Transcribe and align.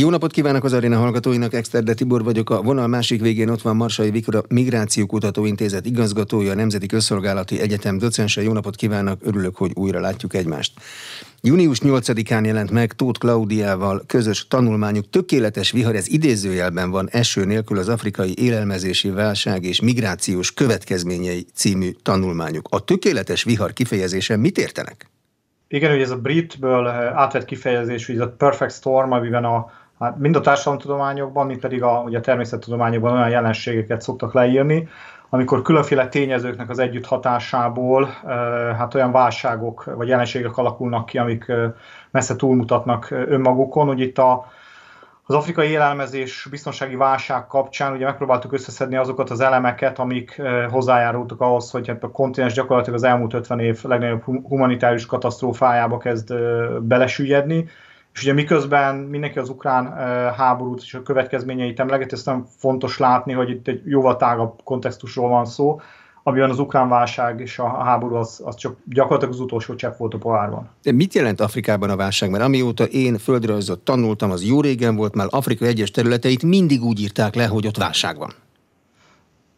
Jó 0.00 0.10
napot 0.10 0.32
kívánok 0.32 0.64
az 0.64 0.72
aréna 0.72 0.96
hallgatóinak, 0.96 1.54
Exterde 1.54 1.94
Tibor 1.94 2.24
vagyok. 2.24 2.50
A 2.50 2.62
vonal 2.62 2.86
másik 2.86 3.20
végén 3.20 3.48
ott 3.48 3.62
van 3.62 3.76
Marsai 3.76 4.10
Viktor, 4.10 4.34
a 4.34 4.42
Migrációkutató 4.48 5.44
Intézet 5.44 5.86
igazgatója, 5.86 6.52
a 6.52 6.54
Nemzeti 6.54 6.86
Közszolgálati 6.86 7.60
Egyetem 7.60 7.98
docense. 7.98 8.42
Jó 8.42 8.52
napot 8.52 8.76
kívánok, 8.76 9.18
örülök, 9.22 9.56
hogy 9.56 9.70
újra 9.74 10.00
látjuk 10.00 10.34
egymást. 10.34 10.72
Június 11.40 11.80
8-án 11.82 12.44
jelent 12.44 12.70
meg 12.70 12.92
Tóth 12.92 13.18
Klaudiával 13.18 14.02
közös 14.06 14.46
tanulmányuk 14.48 15.10
Tökéletes 15.10 15.70
vihar, 15.70 15.94
ez 15.94 16.08
idézőjelben 16.08 16.90
van 16.90 17.08
eső 17.10 17.44
nélkül 17.44 17.78
az 17.78 17.88
afrikai 17.88 18.34
élelmezési 18.36 19.10
válság 19.10 19.64
és 19.64 19.80
migrációs 19.80 20.54
következményei 20.54 21.46
című 21.54 21.90
tanulmányuk. 22.02 22.68
A 22.70 22.84
tökéletes 22.84 23.42
vihar 23.42 23.72
kifejezése 23.72 24.36
mit 24.36 24.58
értenek? 24.58 25.10
Igen, 25.68 25.90
hogy 25.90 26.00
ez 26.00 26.10
a 26.10 26.18
britből 26.18 26.86
átvett 26.86 27.44
kifejezés, 27.44 28.06
hogy 28.06 28.14
ez 28.14 28.20
a 28.20 28.28
perfect 28.28 28.72
storm, 28.72 29.12
amiben 29.12 29.44
a 29.44 29.70
hát 29.98 30.18
mind 30.18 30.36
a 30.36 30.40
társadalomtudományokban, 30.40 31.46
mind 31.46 31.60
pedig 31.60 31.82
a, 31.82 32.02
ugye 32.06 32.18
a 32.18 32.20
természettudományokban 32.20 33.12
olyan 33.12 33.28
jelenségeket 33.30 34.00
szoktak 34.00 34.32
leírni, 34.32 34.88
amikor 35.30 35.62
különféle 35.62 36.08
tényezőknek 36.08 36.70
az 36.70 36.78
együtt 36.78 37.06
hatásából 37.06 38.04
hát 38.76 38.94
olyan 38.94 39.12
válságok 39.12 39.84
vagy 39.84 40.08
jelenségek 40.08 40.56
alakulnak 40.56 41.06
ki, 41.06 41.18
amik 41.18 41.52
messze 42.10 42.36
túlmutatnak 42.36 43.10
önmagukon. 43.10 43.88
Ugye 43.88 44.04
itt 44.04 44.18
a, 44.18 44.46
az 45.22 45.34
afrikai 45.34 45.68
élelmezés 45.68 46.46
biztonsági 46.50 46.96
válság 46.96 47.46
kapcsán 47.46 47.92
ugye 47.92 48.04
megpróbáltuk 48.04 48.52
összeszedni 48.52 48.96
azokat 48.96 49.30
az 49.30 49.40
elemeket, 49.40 49.98
amik 49.98 50.42
hozzájárultak 50.70 51.40
ahhoz, 51.40 51.70
hogy 51.70 51.88
hát 51.88 52.04
a 52.04 52.10
kontinens 52.10 52.52
gyakorlatilag 52.52 52.98
az 52.98 53.04
elmúlt 53.04 53.34
50 53.34 53.60
év 53.60 53.84
legnagyobb 53.84 54.22
humanitárius 54.22 55.06
katasztrófájába 55.06 55.98
kezd 55.98 56.34
belesüllyedni 56.82 57.68
és 58.18 58.24
ugye 58.24 58.32
miközben 58.32 58.94
mindenki 58.94 59.38
az 59.38 59.48
ukrán 59.48 59.92
háborút 60.34 60.80
és 60.82 60.94
a 60.94 61.02
következményeit 61.02 61.80
emleget, 61.80 62.12
ezt 62.12 62.26
nem 62.26 62.46
fontos 62.58 62.98
látni, 62.98 63.32
hogy 63.32 63.50
itt 63.50 63.68
egy 63.68 63.82
jóval 63.84 64.16
tágabb 64.16 64.60
kontextusról 64.64 65.28
van 65.28 65.44
szó, 65.44 65.80
amiben 66.22 66.50
az 66.50 66.58
ukrán 66.58 66.88
válság 66.88 67.40
és 67.40 67.58
a 67.58 67.68
háború 67.68 68.14
az, 68.14 68.40
az 68.44 68.54
csak 68.54 68.76
gyakorlatilag 68.84 69.34
az 69.34 69.40
utolsó 69.40 69.74
csepp 69.74 69.96
volt 69.96 70.14
a 70.14 70.18
pohárban. 70.18 70.68
De 70.82 70.92
mit 70.92 71.14
jelent 71.14 71.40
Afrikában 71.40 71.90
a 71.90 71.96
válság? 71.96 72.30
Mert 72.30 72.44
amióta 72.44 72.84
én 72.84 73.18
földrajzot 73.18 73.80
tanultam, 73.80 74.30
az 74.30 74.44
jó 74.44 74.60
régen 74.60 74.96
volt, 74.96 75.14
már 75.14 75.26
Afrika 75.30 75.64
egyes 75.64 75.90
területeit 75.90 76.42
mindig 76.42 76.82
úgy 76.82 77.00
írták 77.00 77.34
le, 77.34 77.46
hogy 77.46 77.66
ott 77.66 77.76
válság 77.76 78.18
van. 78.18 78.32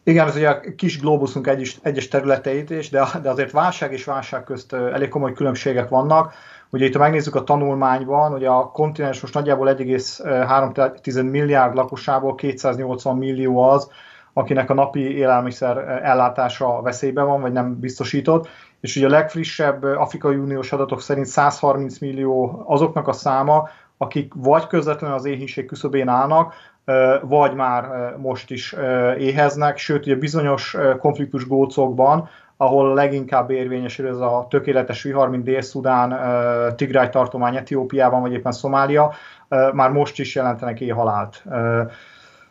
Igen, 0.03 0.27
ez 0.27 0.35
ugye 0.35 0.49
a 0.49 0.59
kis 0.75 0.99
globuszunk 0.99 1.47
egyes, 1.47 1.79
egyes 1.81 2.07
területeit 2.07 2.69
is, 2.69 2.89
de, 2.89 3.07
de 3.21 3.29
azért 3.29 3.51
válság 3.51 3.93
és 3.93 4.03
válság 4.03 4.43
közt 4.43 4.73
elég 4.73 5.09
komoly 5.09 5.33
különbségek 5.33 5.89
vannak. 5.89 6.33
Ugye 6.73 6.85
itt, 6.85 6.93
ha 6.93 6.99
megnézzük 6.99 7.35
a 7.35 7.43
tanulmányban, 7.43 8.31
hogy 8.31 8.45
a 8.45 8.71
kontinens 8.71 9.21
most 9.21 9.33
nagyjából 9.33 9.75
1,3 9.77 11.31
milliárd 11.31 11.75
lakosából 11.75 12.35
280 12.35 13.17
millió 13.17 13.61
az, 13.61 13.89
akinek 14.33 14.69
a 14.69 14.73
napi 14.73 15.17
élelmiszer 15.17 15.77
ellátása 16.03 16.81
veszélyben 16.81 17.25
van, 17.25 17.41
vagy 17.41 17.51
nem 17.51 17.79
biztosított. 17.79 18.47
És 18.79 18.95
ugye 18.95 19.05
a 19.05 19.09
legfrissebb 19.09 19.83
Afrikai 19.83 20.35
Uniós 20.35 20.71
adatok 20.71 21.01
szerint 21.01 21.25
130 21.25 21.99
millió 21.99 22.63
azoknak 22.67 23.07
a 23.07 23.13
száma, 23.13 23.69
akik 23.97 24.33
vagy 24.35 24.67
közvetlenül 24.67 25.15
az 25.15 25.25
éhínség 25.25 25.65
küszöbén 25.65 26.07
állnak, 26.07 26.53
vagy 27.21 27.53
már 27.53 28.15
most 28.17 28.51
is 28.51 28.75
éheznek, 29.17 29.77
sőt, 29.77 30.05
ugye 30.05 30.15
bizonyos 30.15 30.77
konfliktus 30.99 31.47
gócokban 31.47 32.29
ahol 32.61 32.93
leginkább 32.93 33.49
érvényesül 33.49 34.07
ez 34.07 34.17
a 34.17 34.47
tökéletes 34.49 35.03
vihar, 35.03 35.29
mint 35.29 35.43
Dél-Szudán, 35.43 36.15
Tigráj 36.75 37.09
tartomány 37.09 37.55
Etiópiában, 37.55 38.21
vagy 38.21 38.31
éppen 38.31 38.51
Szomália, 38.51 39.13
már 39.73 39.91
most 39.91 40.19
is 40.19 40.35
jelentenek 40.35 40.79
éjhalált. 40.81 41.43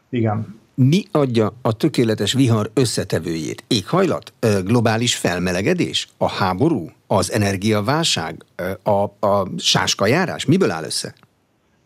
Igen. 0.08 0.61
Mi 0.75 1.02
adja 1.12 1.52
a 1.62 1.72
tökéletes 1.72 2.33
vihar 2.33 2.70
összetevőjét? 2.75 3.64
Éghajlat? 3.69 4.33
Globális 4.64 5.17
felmelegedés? 5.17 6.08
A 6.18 6.29
háború? 6.29 6.90
Az 7.06 7.33
energiaválság? 7.33 8.45
A, 8.83 9.27
a 9.27 9.48
sáskajárás? 9.56 10.45
Miből 10.45 10.70
áll 10.70 10.85
össze? 10.85 11.14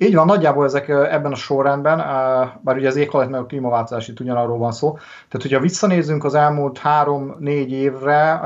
Így 0.04 0.14
van, 0.14 0.26
nagyjából 0.26 0.64
ezek 0.64 0.88
ebben 0.88 1.32
a 1.32 1.34
sorrendben, 1.34 1.96
bár 2.60 2.76
ugye 2.76 2.88
az 2.88 2.96
éghajlat 2.96 3.30
meg 3.30 3.40
a 3.40 3.46
klímaváltozás 3.46 4.08
itt 4.08 4.20
ugyanarról 4.20 4.58
van 4.58 4.72
szó. 4.72 4.92
Tehát, 4.92 5.42
hogyha 5.42 5.60
visszanézzünk 5.60 6.24
az 6.24 6.34
elmúlt 6.34 6.78
három-négy 6.78 7.72
évre, 7.72 8.40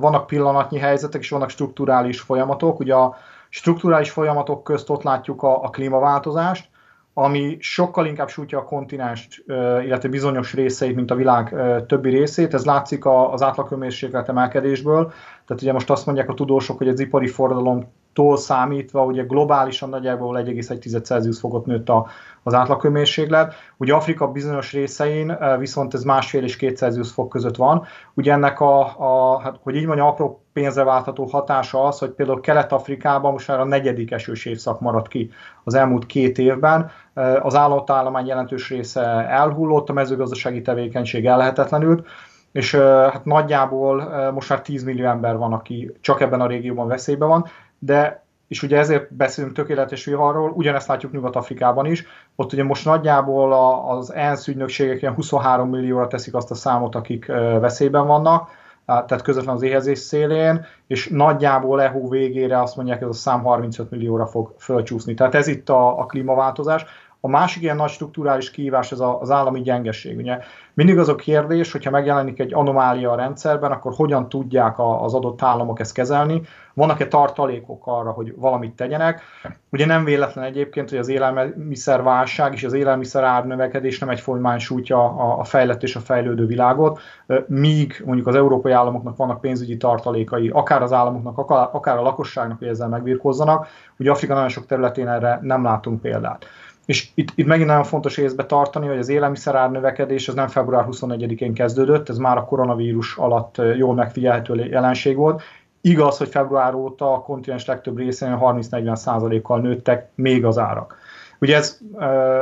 vannak 0.00 0.26
pillanatnyi 0.26 0.78
helyzetek 0.78 1.20
és 1.20 1.30
vannak 1.30 1.50
strukturális 1.50 2.20
folyamatok. 2.20 2.80
Ugye 2.80 2.94
a 2.94 3.14
strukturális 3.48 4.10
folyamatok 4.10 4.64
közt 4.64 4.90
ott 4.90 5.02
látjuk 5.02 5.42
a, 5.42 5.62
a 5.62 5.68
klímaváltozást, 5.68 6.68
ami 7.14 7.56
sokkal 7.60 8.06
inkább 8.06 8.28
sújtja 8.28 8.58
a 8.58 8.64
kontinenst, 8.64 9.44
illetve 9.84 10.08
bizonyos 10.08 10.54
részeit, 10.54 10.94
mint 10.94 11.10
a 11.10 11.14
világ 11.14 11.54
többi 11.86 12.10
részét. 12.10 12.54
Ez 12.54 12.64
látszik 12.64 13.06
az 13.06 13.42
átlaghőmérséklet 13.42 14.28
emelkedésből. 14.28 15.12
Tehát 15.46 15.62
ugye 15.62 15.72
most 15.72 15.90
azt 15.90 16.06
mondják 16.06 16.28
a 16.28 16.34
tudósok, 16.34 16.78
hogy 16.78 16.88
az 16.88 17.00
ipari 17.00 17.26
forradalom 17.26 17.84
tól 18.14 18.36
számítva 18.36 19.04
ugye 19.04 19.22
globálisan 19.22 19.88
nagyjából 19.88 20.42
1,1 20.44 21.02
Celsius 21.04 21.38
fokot 21.38 21.66
nőtt 21.66 21.88
a, 21.88 22.06
az 22.42 22.54
átlaghőmérséklet. 22.54 23.54
Ugye 23.76 23.94
Afrika 23.94 24.26
bizonyos 24.26 24.72
részein 24.72 25.30
eh, 25.30 25.58
viszont 25.58 25.94
ez 25.94 26.02
másfél 26.02 26.42
és 26.42 26.56
két 26.56 26.76
Celsius 26.76 27.10
fok 27.10 27.28
között 27.28 27.56
van. 27.56 27.84
Ugye 28.14 28.32
ennek 28.32 28.60
a, 28.60 28.80
a 28.98 29.38
hát, 29.38 29.58
hogy 29.62 29.76
így 29.76 29.86
mondja, 29.86 30.06
apró 30.06 30.44
pénzre 30.52 30.84
váltható 30.84 31.24
hatása 31.24 31.84
az, 31.84 31.98
hogy 31.98 32.10
például 32.10 32.40
Kelet-Afrikában 32.40 33.32
most 33.32 33.48
már 33.48 33.60
a 33.60 33.64
negyedik 33.64 34.10
esős 34.10 34.44
évszak 34.44 34.80
maradt 34.80 35.08
ki 35.08 35.30
az 35.64 35.74
elmúlt 35.74 36.06
két 36.06 36.38
évben. 36.38 36.90
Eh, 37.14 37.44
az 37.46 37.54
állatállomány 37.54 38.26
jelentős 38.26 38.68
része 38.68 39.02
elhullott, 39.28 39.88
a 39.88 39.92
mezőgazdasági 39.92 40.62
tevékenység 40.62 41.26
ellehetetlenült, 41.26 42.06
és 42.52 42.74
eh, 42.74 43.10
hát 43.12 43.24
nagyjából 43.24 44.30
most 44.34 44.48
már 44.48 44.62
10 44.62 44.84
millió 44.84 45.06
ember 45.06 45.36
van, 45.36 45.52
aki 45.52 45.96
csak 46.00 46.20
ebben 46.20 46.40
a 46.40 46.46
régióban 46.46 46.88
veszélyben 46.88 47.28
van 47.28 47.46
de 47.84 48.22
és 48.48 48.62
ugye 48.62 48.78
ezért 48.78 49.14
beszélünk 49.14 49.54
tökéletes 49.54 50.04
viharról, 50.04 50.50
ugyanezt 50.50 50.88
látjuk 50.88 51.12
Nyugat-Afrikában 51.12 51.86
is, 51.86 52.04
ott 52.36 52.52
ugye 52.52 52.64
most 52.64 52.84
nagyjából 52.84 53.52
az 53.88 54.12
ENSZ 54.12 54.48
ügynökségek 54.48 55.02
ilyen 55.02 55.14
23 55.14 55.68
millióra 55.68 56.06
teszik 56.06 56.34
azt 56.34 56.50
a 56.50 56.54
számot, 56.54 56.94
akik 56.94 57.26
veszélyben 57.60 58.06
vannak, 58.06 58.50
tehát 58.86 59.22
közvetlen 59.22 59.54
az 59.54 59.62
éhezés 59.62 59.98
szélén, 59.98 60.64
és 60.86 61.08
nagyjából 61.08 61.82
EHO 61.82 62.08
végére 62.08 62.60
azt 62.60 62.76
mondják, 62.76 63.00
ez 63.00 63.08
a 63.08 63.12
szám 63.12 63.42
35 63.42 63.90
millióra 63.90 64.26
fog 64.26 64.54
fölcsúszni. 64.58 65.14
Tehát 65.14 65.34
ez 65.34 65.46
itt 65.46 65.68
a, 65.68 65.98
a 65.98 66.06
klímaváltozás. 66.06 66.84
A 67.20 67.28
másik 67.28 67.62
ilyen 67.62 67.76
nagy 67.76 67.90
strukturális 67.90 68.50
kihívás 68.50 68.92
az 68.92 69.00
az 69.20 69.30
állami 69.30 69.60
gyengeség. 69.60 70.16
Ugye 70.16 70.38
mindig 70.74 70.98
az 70.98 71.08
a 71.08 71.14
kérdés, 71.14 71.72
hogyha 71.72 71.90
megjelenik 71.90 72.40
egy 72.40 72.54
anomália 72.54 73.10
a 73.10 73.16
rendszerben, 73.16 73.72
akkor 73.72 73.92
hogyan 73.94 74.28
tudják 74.28 74.74
az 74.78 75.14
adott 75.14 75.42
államok 75.42 75.80
ezt 75.80 75.94
kezelni, 75.94 76.42
vannak-e 76.74 77.08
tartalékok 77.08 77.82
arra, 77.84 78.10
hogy 78.10 78.34
valamit 78.36 78.76
tegyenek. 78.76 79.22
Ugye 79.70 79.86
nem 79.86 80.04
véletlen 80.04 80.44
egyébként, 80.44 80.90
hogy 80.90 80.98
az 80.98 81.08
élelmiszerválság 81.08 82.52
és 82.52 82.64
az 82.64 82.72
élelmiszer 82.72 83.24
árnövekedés 83.24 83.98
nem 83.98 84.08
egyformán 84.08 84.58
sújtja 84.58 85.04
a 85.38 85.44
fejlett 85.44 85.82
és 85.82 85.96
a 85.96 86.00
fejlődő 86.00 86.46
világot, 86.46 87.00
míg 87.46 88.02
mondjuk 88.04 88.26
az 88.26 88.34
európai 88.34 88.72
államoknak 88.72 89.16
vannak 89.16 89.40
pénzügyi 89.40 89.76
tartalékai, 89.76 90.48
akár 90.48 90.82
az 90.82 90.92
államoknak, 90.92 91.38
akár 91.72 91.96
a 91.96 92.02
lakosságnak, 92.02 92.58
hogy 92.58 92.68
ezzel 92.68 92.88
megbírkozzanak. 92.88 93.66
Ugye 93.98 94.10
Afrika 94.10 94.34
nagyon 94.34 94.48
sok 94.48 94.66
területén 94.66 95.08
erre 95.08 95.38
nem 95.42 95.62
látunk 95.62 96.00
példát. 96.00 96.46
És 96.86 97.08
itt, 97.14 97.28
itt 97.34 97.46
megint 97.46 97.68
nagyon 97.68 97.84
fontos 97.84 98.16
észbe 98.16 98.46
tartani, 98.46 98.86
hogy 98.86 98.98
az 98.98 99.08
élelmiszerár 99.08 99.70
növekedés 99.70 100.28
az 100.28 100.34
nem 100.34 100.48
február 100.48 100.86
24-én 100.90 101.54
kezdődött, 101.54 102.08
ez 102.08 102.16
már 102.16 102.36
a 102.36 102.44
koronavírus 102.44 103.16
alatt 103.16 103.60
jól 103.76 103.94
megfigyelhető 103.94 104.54
jelenség 104.54 105.16
volt. 105.16 105.42
Igaz, 105.86 106.18
hogy 106.18 106.28
február 106.28 106.74
óta 106.74 107.12
a 107.12 107.20
kontinens 107.20 107.64
legtöbb 107.64 107.96
részén 107.96 108.38
30-40 108.40 108.94
százalékkal 108.94 109.60
nőttek 109.60 110.08
még 110.14 110.44
az 110.44 110.58
árak. 110.58 110.98
Ugye 111.40 111.56
ez, 111.56 111.78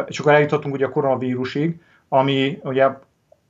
és 0.06 0.18
akkor 0.18 0.32
eljutottunk 0.32 0.74
ugye 0.74 0.86
a 0.86 0.90
koronavírusig, 0.90 1.80
ami 2.08 2.60
ugye 2.64 2.88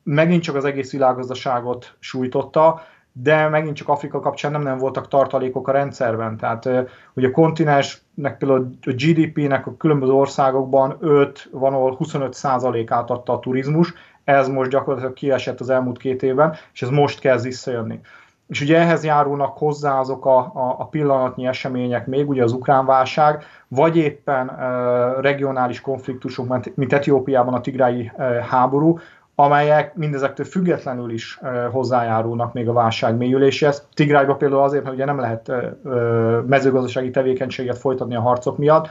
megint 0.02 0.42
csak 0.42 0.54
az 0.54 0.64
egész 0.64 0.92
világgazdaságot 0.92 1.94
sújtotta, 1.98 2.82
de 3.12 3.48
megint 3.48 3.76
csak 3.76 3.88
Afrika 3.88 4.20
kapcsán 4.20 4.52
nem, 4.52 4.62
nem 4.62 4.78
voltak 4.78 5.08
tartalékok 5.08 5.68
a 5.68 5.72
rendszerben. 5.72 6.36
Tehát 6.36 6.68
hogy 7.14 7.24
a 7.24 7.30
kontinensnek 7.30 8.38
például 8.38 8.70
a 8.82 8.90
GDP-nek 8.90 9.66
a 9.66 9.76
különböző 9.76 10.12
országokban 10.12 10.96
5, 11.00 11.48
van 11.50 11.72
ahol 11.72 11.94
25 11.94 12.38
át 12.86 13.10
adta 13.10 13.32
a 13.32 13.38
turizmus, 13.38 13.94
ez 14.24 14.48
most 14.48 14.70
gyakorlatilag 14.70 15.14
kiesett 15.14 15.60
az 15.60 15.70
elmúlt 15.70 15.98
két 15.98 16.22
évben, 16.22 16.54
és 16.72 16.82
ez 16.82 16.88
most 16.88 17.20
kezd 17.20 17.44
visszajönni. 17.44 18.00
És 18.48 18.60
ugye 18.60 18.78
ehhez 18.78 19.04
járulnak 19.04 19.58
hozzá 19.58 19.98
azok 19.98 20.26
a, 20.26 20.38
a, 20.38 20.74
a 20.78 20.86
pillanatnyi 20.86 21.46
események 21.46 22.06
még, 22.06 22.28
ugye 22.28 22.42
az 22.42 22.52
ukrán 22.52 22.86
válság, 22.86 23.44
vagy 23.68 23.96
éppen 23.96 24.48
e, 24.48 24.64
regionális 25.20 25.80
konfliktusok, 25.80 26.48
mint, 26.48 26.76
mint 26.76 26.92
Etiópiában 26.92 27.54
a 27.54 27.60
tigrái 27.60 28.12
e, 28.16 28.24
háború, 28.24 28.98
amelyek 29.34 29.94
mindezektől 29.94 30.46
függetlenül 30.46 31.10
is 31.10 31.40
hozzájárulnak 31.70 32.52
még 32.52 32.68
a 32.68 32.72
válság 32.72 33.16
mélyüléséhez. 33.16 33.88
Tigrájban 33.94 34.38
például 34.38 34.62
azért, 34.62 34.82
mert 34.82 34.94
ugye 34.94 35.04
nem 35.04 35.18
lehet 35.18 35.52
mezőgazdasági 36.46 37.10
tevékenységet 37.10 37.78
folytatni 37.78 38.14
a 38.14 38.20
harcok 38.20 38.58
miatt, 38.58 38.88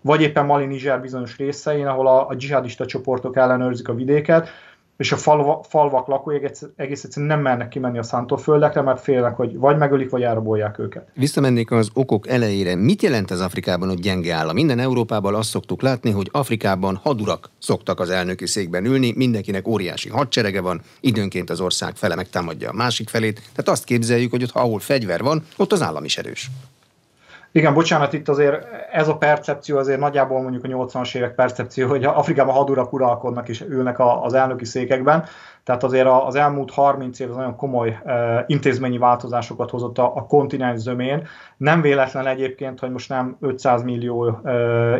vagy 0.00 0.22
éppen 0.22 0.46
Mali 0.46 0.66
Niger 0.66 1.00
bizonyos 1.00 1.36
részein, 1.38 1.86
ahol 1.86 2.06
a, 2.06 2.28
a 2.28 2.34
dzsihadista 2.34 2.86
csoportok 2.86 3.36
ellenőrzik 3.36 3.88
a 3.88 3.94
vidéket, 3.94 4.48
és 4.96 5.12
a 5.12 5.16
falva, 5.16 5.64
falvak 5.68 6.06
lakói 6.06 6.34
egész, 6.36 6.62
egész 6.76 7.04
egyszerűen 7.04 7.32
nem 7.32 7.40
mernek 7.40 7.68
kimenni 7.68 7.98
a 7.98 8.02
szántóföldekre, 8.02 8.82
mert 8.82 9.00
félnek, 9.00 9.36
hogy 9.36 9.56
vagy 9.58 9.76
megölik, 9.76 10.10
vagy 10.10 10.22
elrabolják 10.22 10.78
őket. 10.78 11.08
Visszamennék 11.14 11.70
az 11.70 11.90
okok 11.94 12.28
elejére. 12.28 12.74
Mit 12.74 13.02
jelent 13.02 13.30
az 13.30 13.40
Afrikában, 13.40 13.88
hogy 13.88 14.00
gyenge 14.00 14.34
állam? 14.34 14.54
Minden 14.54 14.78
Európában 14.78 15.34
azt 15.34 15.48
szoktuk 15.48 15.82
látni, 15.82 16.10
hogy 16.10 16.28
Afrikában 16.32 16.96
hadurak 17.02 17.50
szoktak 17.58 18.00
az 18.00 18.10
elnöki 18.10 18.46
székben 18.46 18.84
ülni, 18.84 19.12
mindenkinek 19.16 19.68
óriási 19.68 20.08
hadserege 20.08 20.60
van, 20.60 20.80
időnként 21.00 21.50
az 21.50 21.60
ország 21.60 21.96
fele 21.96 22.14
megtámadja 22.14 22.70
a 22.70 22.74
másik 22.74 23.08
felét. 23.08 23.34
Tehát 23.34 23.68
azt 23.68 23.84
képzeljük, 23.84 24.30
hogy 24.30 24.42
ott, 24.42 24.50
ahol 24.52 24.78
fegyver 24.78 25.22
van, 25.22 25.44
ott 25.56 25.72
az 25.72 25.82
állam 25.82 26.04
is 26.04 26.18
erős. 26.18 26.50
Igen, 27.56 27.74
bocsánat, 27.74 28.12
itt 28.12 28.28
azért 28.28 28.66
ez 28.92 29.08
a 29.08 29.16
percepció 29.16 29.78
azért 29.78 30.00
nagyjából 30.00 30.42
mondjuk 30.42 30.64
a 30.64 30.68
80-as 30.68 31.16
évek 31.16 31.34
percepció, 31.34 31.88
hogy 31.88 32.04
Afrikában 32.04 32.54
hadurak 32.54 32.92
uralkodnak 32.92 33.48
és 33.48 33.60
ülnek 33.60 33.96
az 34.22 34.34
elnöki 34.34 34.64
székekben. 34.64 35.24
Tehát 35.64 35.82
azért 35.82 36.06
az 36.26 36.34
elmúlt 36.34 36.70
30 36.70 37.18
év 37.18 37.30
az 37.30 37.36
nagyon 37.36 37.56
komoly 37.56 37.98
intézményi 38.46 38.98
változásokat 38.98 39.70
hozott 39.70 39.98
a, 39.98 40.16
a 40.16 40.26
kontinens 40.26 40.80
zömén. 40.80 41.26
Nem 41.56 41.80
véletlen 41.80 42.26
egyébként, 42.26 42.80
hogy 42.80 42.90
most 42.90 43.08
nem 43.08 43.36
500 43.40 43.82
millió 43.82 44.40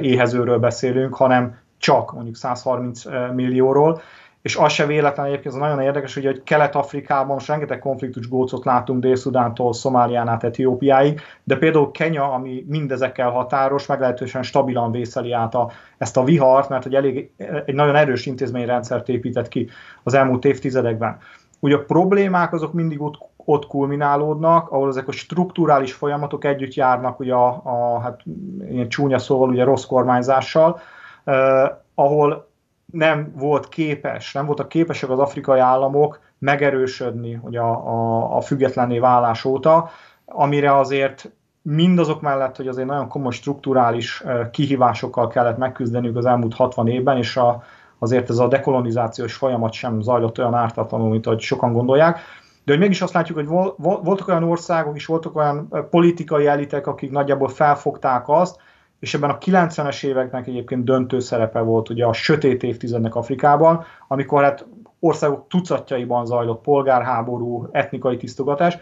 éhezőről 0.00 0.58
beszélünk, 0.58 1.14
hanem 1.14 1.58
csak 1.78 2.12
mondjuk 2.12 2.36
130 2.36 3.02
millióról 3.34 4.00
és 4.44 4.56
az 4.56 4.72
se 4.72 4.86
véletlen 4.86 5.26
egyébként, 5.26 5.54
ez 5.54 5.60
nagyon 5.60 5.80
érdekes, 5.80 6.14
hogy, 6.14 6.24
hogy 6.24 6.42
Kelet-Afrikában 6.42 7.34
most 7.34 7.46
rengeteg 7.46 7.78
konfliktus 7.78 8.28
gócot 8.28 8.64
látunk 8.64 9.00
Dél-Szudántól, 9.00 9.72
Szomálián 9.72 10.28
át 10.28 10.44
Etiópiáig, 10.44 11.20
de 11.44 11.56
például 11.56 11.90
Kenya, 11.90 12.32
ami 12.32 12.64
mindezekkel 12.68 13.30
határos, 13.30 13.86
meglehetősen 13.86 14.42
stabilan 14.42 14.90
vészeli 14.90 15.32
át 15.32 15.54
a, 15.54 15.70
ezt 15.98 16.16
a 16.16 16.24
vihart, 16.24 16.68
mert 16.68 16.82
hogy 16.82 16.94
elég, 16.94 17.30
egy 17.64 17.74
nagyon 17.74 17.96
erős 17.96 18.26
intézményrendszert 18.26 19.08
épített 19.08 19.48
ki 19.48 19.68
az 20.02 20.14
elmúlt 20.14 20.44
évtizedekben. 20.44 21.18
Ugye 21.60 21.76
a 21.76 21.84
problémák 21.84 22.52
azok 22.52 22.72
mindig 22.72 23.02
ott, 23.02 23.18
ott 23.36 23.66
kulminálódnak, 23.66 24.70
ahol 24.70 24.88
ezek 24.88 25.08
a 25.08 25.12
strukturális 25.12 25.92
folyamatok 25.92 26.44
együtt 26.44 26.74
járnak 26.74 27.20
ugye 27.20 27.34
a, 27.34 27.60
a 27.64 28.00
hát 28.00 28.20
ilyen 28.68 28.88
csúnya 28.88 29.18
szóval 29.18 29.48
ugye 29.48 29.64
rossz 29.64 29.84
kormányzással, 29.84 30.80
eh, 31.24 31.70
ahol 31.94 32.52
nem 32.94 33.32
volt 33.36 33.68
képes, 33.68 34.32
nem 34.32 34.46
voltak 34.46 34.68
képesek 34.68 35.10
az 35.10 35.18
afrikai 35.18 35.58
államok 35.58 36.20
megerősödni 36.38 37.38
ugye 37.42 37.60
a, 37.60 37.72
a, 37.72 38.36
a 38.36 38.40
függetlenné 38.40 38.98
válás 38.98 39.44
óta, 39.44 39.90
amire 40.24 40.76
azért 40.76 41.30
mindazok 41.62 42.20
mellett, 42.20 42.56
hogy 42.56 42.68
azért 42.68 42.86
nagyon 42.86 43.08
komoly 43.08 43.32
strukturális 43.32 44.24
kihívásokkal 44.50 45.28
kellett 45.28 45.58
megküzdeniük 45.58 46.16
az 46.16 46.26
elmúlt 46.26 46.54
60 46.54 46.88
évben, 46.88 47.16
és 47.16 47.36
a, 47.36 47.62
azért 47.98 48.30
ez 48.30 48.38
a 48.38 48.48
dekolonizációs 48.48 49.34
folyamat 49.34 49.72
sem 49.72 50.00
zajlott 50.00 50.38
olyan 50.38 50.54
ártatlanul, 50.54 51.10
mint 51.10 51.26
ahogy 51.26 51.40
sokan 51.40 51.72
gondolják. 51.72 52.18
De 52.64 52.72
hogy 52.72 52.80
mégis 52.80 53.02
azt 53.02 53.12
látjuk, 53.12 53.38
hogy 53.38 53.74
voltak 54.02 54.28
olyan 54.28 54.44
országok 54.44 54.96
és 54.96 55.06
voltak 55.06 55.36
olyan 55.36 55.68
politikai 55.90 56.46
elitek, 56.46 56.86
akik 56.86 57.10
nagyjából 57.10 57.48
felfogták 57.48 58.28
azt, 58.28 58.60
és 59.04 59.14
ebben 59.14 59.30
a 59.30 59.38
90-es 59.38 60.04
éveknek 60.04 60.46
egyébként 60.46 60.84
döntő 60.84 61.20
szerepe 61.20 61.60
volt 61.60 61.88
ugye 61.88 62.04
a 62.04 62.12
sötét 62.12 62.62
évtizednek 62.62 63.14
Afrikában, 63.14 63.84
amikor 64.08 64.42
hát 64.42 64.66
országok 65.00 65.48
tucatjaiban 65.48 66.26
zajlott 66.26 66.62
polgárháború, 66.62 67.68
etnikai 67.72 68.16
tisztogatás. 68.16 68.78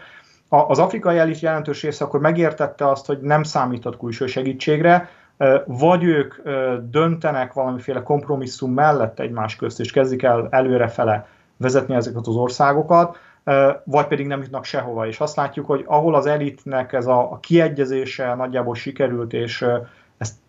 Az 0.49 0.79
afrikai 0.79 1.17
elit 1.17 1.39
jelentős 1.39 1.81
része 1.81 2.05
akkor 2.05 2.19
megértette 2.19 2.89
azt, 2.89 3.05
hogy 3.05 3.19
nem 3.21 3.43
számított 3.43 3.97
külső 3.97 4.25
segítségre, 4.25 5.09
vagy 5.65 6.03
ők 6.03 6.33
döntenek 6.89 7.53
valamiféle 7.53 8.03
kompromisszum 8.03 8.73
mellett 8.73 9.19
egymás 9.19 9.55
közt, 9.55 9.79
és 9.79 9.91
kezdik 9.91 10.23
el 10.23 10.47
előrefele 10.49 11.27
vezetni 11.57 11.95
ezeket 11.95 12.27
az 12.27 12.35
országokat, 12.35 13.17
vagy 13.83 14.07
pedig 14.07 14.27
nem 14.27 14.41
jutnak 14.41 14.65
sehova. 14.65 15.07
És 15.07 15.19
azt 15.19 15.35
látjuk, 15.35 15.65
hogy 15.65 15.83
ahol 15.87 16.15
az 16.15 16.25
elitnek 16.25 16.93
ez 16.93 17.07
a, 17.07 17.37
kiegyezése 17.41 18.35
nagyjából 18.35 18.75
sikerült, 18.75 19.33
és 19.33 19.65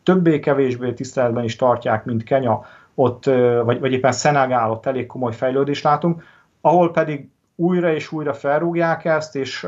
többé-kevésbé 0.04 0.92
tiszteletben 0.92 1.44
is 1.44 1.56
tartják, 1.56 2.04
mint 2.04 2.22
Kenya, 2.22 2.64
ott, 2.94 3.24
vagy, 3.64 3.80
vagy 3.80 3.92
éppen 3.92 4.12
Szenegál, 4.12 4.70
ott 4.70 4.86
elég 4.86 5.06
komoly 5.06 5.32
fejlődést 5.32 5.84
látunk, 5.84 6.22
ahol 6.60 6.90
pedig 6.90 7.28
újra 7.56 7.92
és 7.92 8.12
újra 8.12 8.32
felrúgják 8.32 9.04
ezt, 9.04 9.36
és 9.36 9.66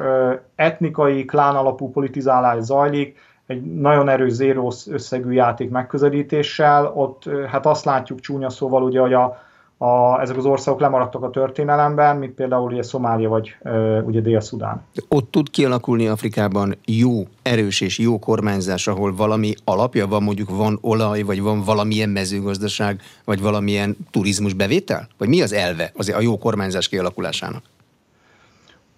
etnikai, 0.54 1.24
klán 1.24 1.56
alapú 1.56 1.90
politizálás 1.90 2.62
zajlik, 2.62 3.18
egy 3.46 3.62
nagyon 3.62 4.08
erős 4.08 4.32
zéros 4.32 4.86
összegű 4.86 5.30
játék 5.30 5.70
megközelítéssel, 5.70 6.92
ott 6.94 7.24
hát 7.46 7.66
azt 7.66 7.84
látjuk 7.84 8.20
csúnya 8.20 8.50
szóval 8.50 8.82
ugye, 8.82 9.00
hogy 9.00 9.12
a, 9.12 9.38
a, 9.78 10.20
ezek 10.20 10.36
az 10.36 10.44
országok 10.44 10.80
lemaradtak 10.80 11.22
a 11.22 11.30
történelemben, 11.30 12.16
mint 12.16 12.34
például 12.34 12.72
ugye 12.72 12.82
Szomália 12.82 13.28
vagy 13.28 13.56
e, 13.62 14.00
ugye 14.00 14.20
Dél-Szudán. 14.20 14.84
Ott 15.08 15.30
tud 15.30 15.50
kialakulni 15.50 16.06
Afrikában 16.06 16.74
jó, 16.84 17.22
erős 17.42 17.80
és 17.80 17.98
jó 17.98 18.18
kormányzás, 18.18 18.86
ahol 18.86 19.14
valami 19.14 19.54
alapja 19.64 20.06
van, 20.06 20.22
mondjuk 20.22 20.50
van 20.50 20.78
olaj, 20.80 21.22
vagy 21.22 21.42
van 21.42 21.62
valamilyen 21.64 22.08
mezőgazdaság, 22.08 23.00
vagy 23.24 23.42
valamilyen 23.42 23.96
turizmus 24.10 24.52
bevétel? 24.52 25.08
Vagy 25.18 25.28
mi 25.28 25.42
az 25.42 25.52
elve 25.52 25.92
az 25.96 26.08
a 26.08 26.20
jó 26.20 26.38
kormányzás 26.38 26.88
kialakulásának? 26.88 27.62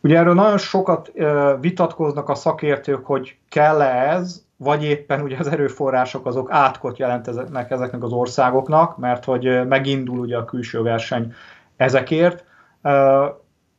Ugye 0.01 0.19
erről 0.19 0.35
nagyon 0.35 0.59
sokat 0.59 1.13
vitatkoznak 1.61 2.29
a 2.29 2.35
szakértők, 2.35 3.07
hogy 3.07 3.37
kell-e 3.49 4.13
ez, 4.15 4.43
vagy 4.61 4.85
éppen 4.85 5.21
ugye 5.21 5.37
az 5.39 5.47
erőforrások 5.47 6.27
azok 6.27 6.49
átkot 6.51 6.99
jelentenek 6.99 7.71
ezeknek 7.71 8.03
az 8.03 8.13
országoknak, 8.13 8.97
mert 8.97 9.25
hogy 9.25 9.67
megindul 9.69 10.19
ugye 10.19 10.37
a 10.37 10.45
külső 10.45 10.83
verseny 10.83 11.33
ezekért. 11.77 12.45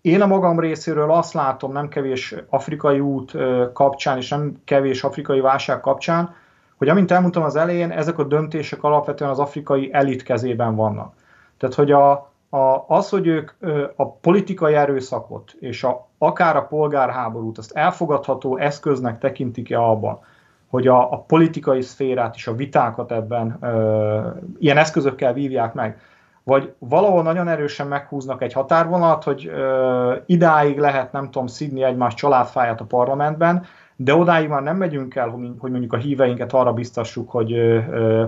Én 0.01 0.21
a 0.21 0.27
magam 0.27 0.59
részéről 0.59 1.11
azt 1.11 1.33
látom 1.33 1.71
nem 1.71 1.87
kevés 1.87 2.35
afrikai 2.49 2.99
út 2.99 3.31
kapcsán, 3.73 4.17
és 4.17 4.29
nem 4.29 4.61
kevés 4.65 5.03
afrikai 5.03 5.39
válság 5.39 5.79
kapcsán, 5.79 6.35
hogy 6.77 6.89
amint 6.89 7.11
elmondtam 7.11 7.43
az 7.43 7.55
elején, 7.55 7.91
ezek 7.91 8.17
a 8.17 8.23
döntések 8.23 8.83
alapvetően 8.83 9.31
az 9.31 9.39
afrikai 9.39 9.89
elit 9.93 10.23
kezében 10.23 10.75
vannak. 10.75 11.13
Tehát, 11.57 11.75
hogy 11.75 11.91
a, 11.91 12.11
a, 12.49 12.85
az, 12.87 13.09
hogy 13.09 13.27
ők 13.27 13.51
a 13.95 14.11
politikai 14.11 14.73
erőszakot 14.73 15.55
és 15.59 15.83
a, 15.83 16.07
akár 16.17 16.55
a 16.55 16.65
polgárháborút 16.65 17.57
azt 17.57 17.71
elfogadható 17.71 18.57
eszköznek 18.57 19.17
tekintik-e 19.17 19.81
abban, 19.81 20.19
hogy 20.69 20.87
a, 20.87 21.11
a 21.11 21.17
politikai 21.27 21.81
szférát 21.81 22.35
és 22.35 22.47
a 22.47 22.55
vitákat 22.55 23.11
ebben 23.11 23.57
ö, 23.61 24.19
ilyen 24.59 24.77
eszközökkel 24.77 25.33
vívják 25.33 25.73
meg, 25.73 25.99
vagy 26.43 26.73
valahol 26.77 27.23
nagyon 27.23 27.47
erősen 27.47 27.87
meghúznak 27.87 28.41
egy 28.41 28.53
határvonalat, 28.53 29.23
hogy 29.23 29.47
ö, 29.47 30.15
idáig 30.25 30.77
lehet, 30.77 31.11
nem 31.11 31.25
tudom, 31.25 31.47
szidni 31.47 31.83
egymás 31.83 32.13
családfáját 32.13 32.81
a 32.81 32.85
parlamentben, 32.85 33.65
de 34.01 34.15
odáig 34.15 34.47
már 34.47 34.63
nem 34.63 34.77
megyünk 34.77 35.15
el, 35.15 35.29
hogy 35.59 35.71
mondjuk 35.71 35.93
a 35.93 35.97
híveinket 35.97 36.53
arra 36.53 36.73
biztassuk, 36.73 37.31
hogy 37.31 37.83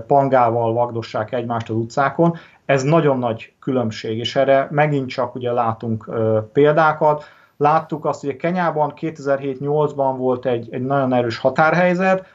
pangával 0.06 0.72
vagdossák 0.72 1.32
egymást 1.32 1.68
az 1.68 1.76
utcákon. 1.76 2.36
Ez 2.64 2.82
nagyon 2.82 3.18
nagy 3.18 3.52
különbség, 3.60 4.18
és 4.18 4.36
erre 4.36 4.68
megint 4.70 5.08
csak 5.08 5.34
ugye 5.34 5.52
látunk 5.52 6.10
példákat, 6.52 7.24
Láttuk 7.62 8.04
azt, 8.04 8.20
hogy 8.20 8.30
a 8.30 8.36
Kenyában 8.36 8.92
2007-8-ban 9.00 10.14
volt 10.16 10.46
egy, 10.46 10.68
egy 10.70 10.82
nagyon 10.82 11.12
erős 11.12 11.38
határhelyzet, 11.38 12.26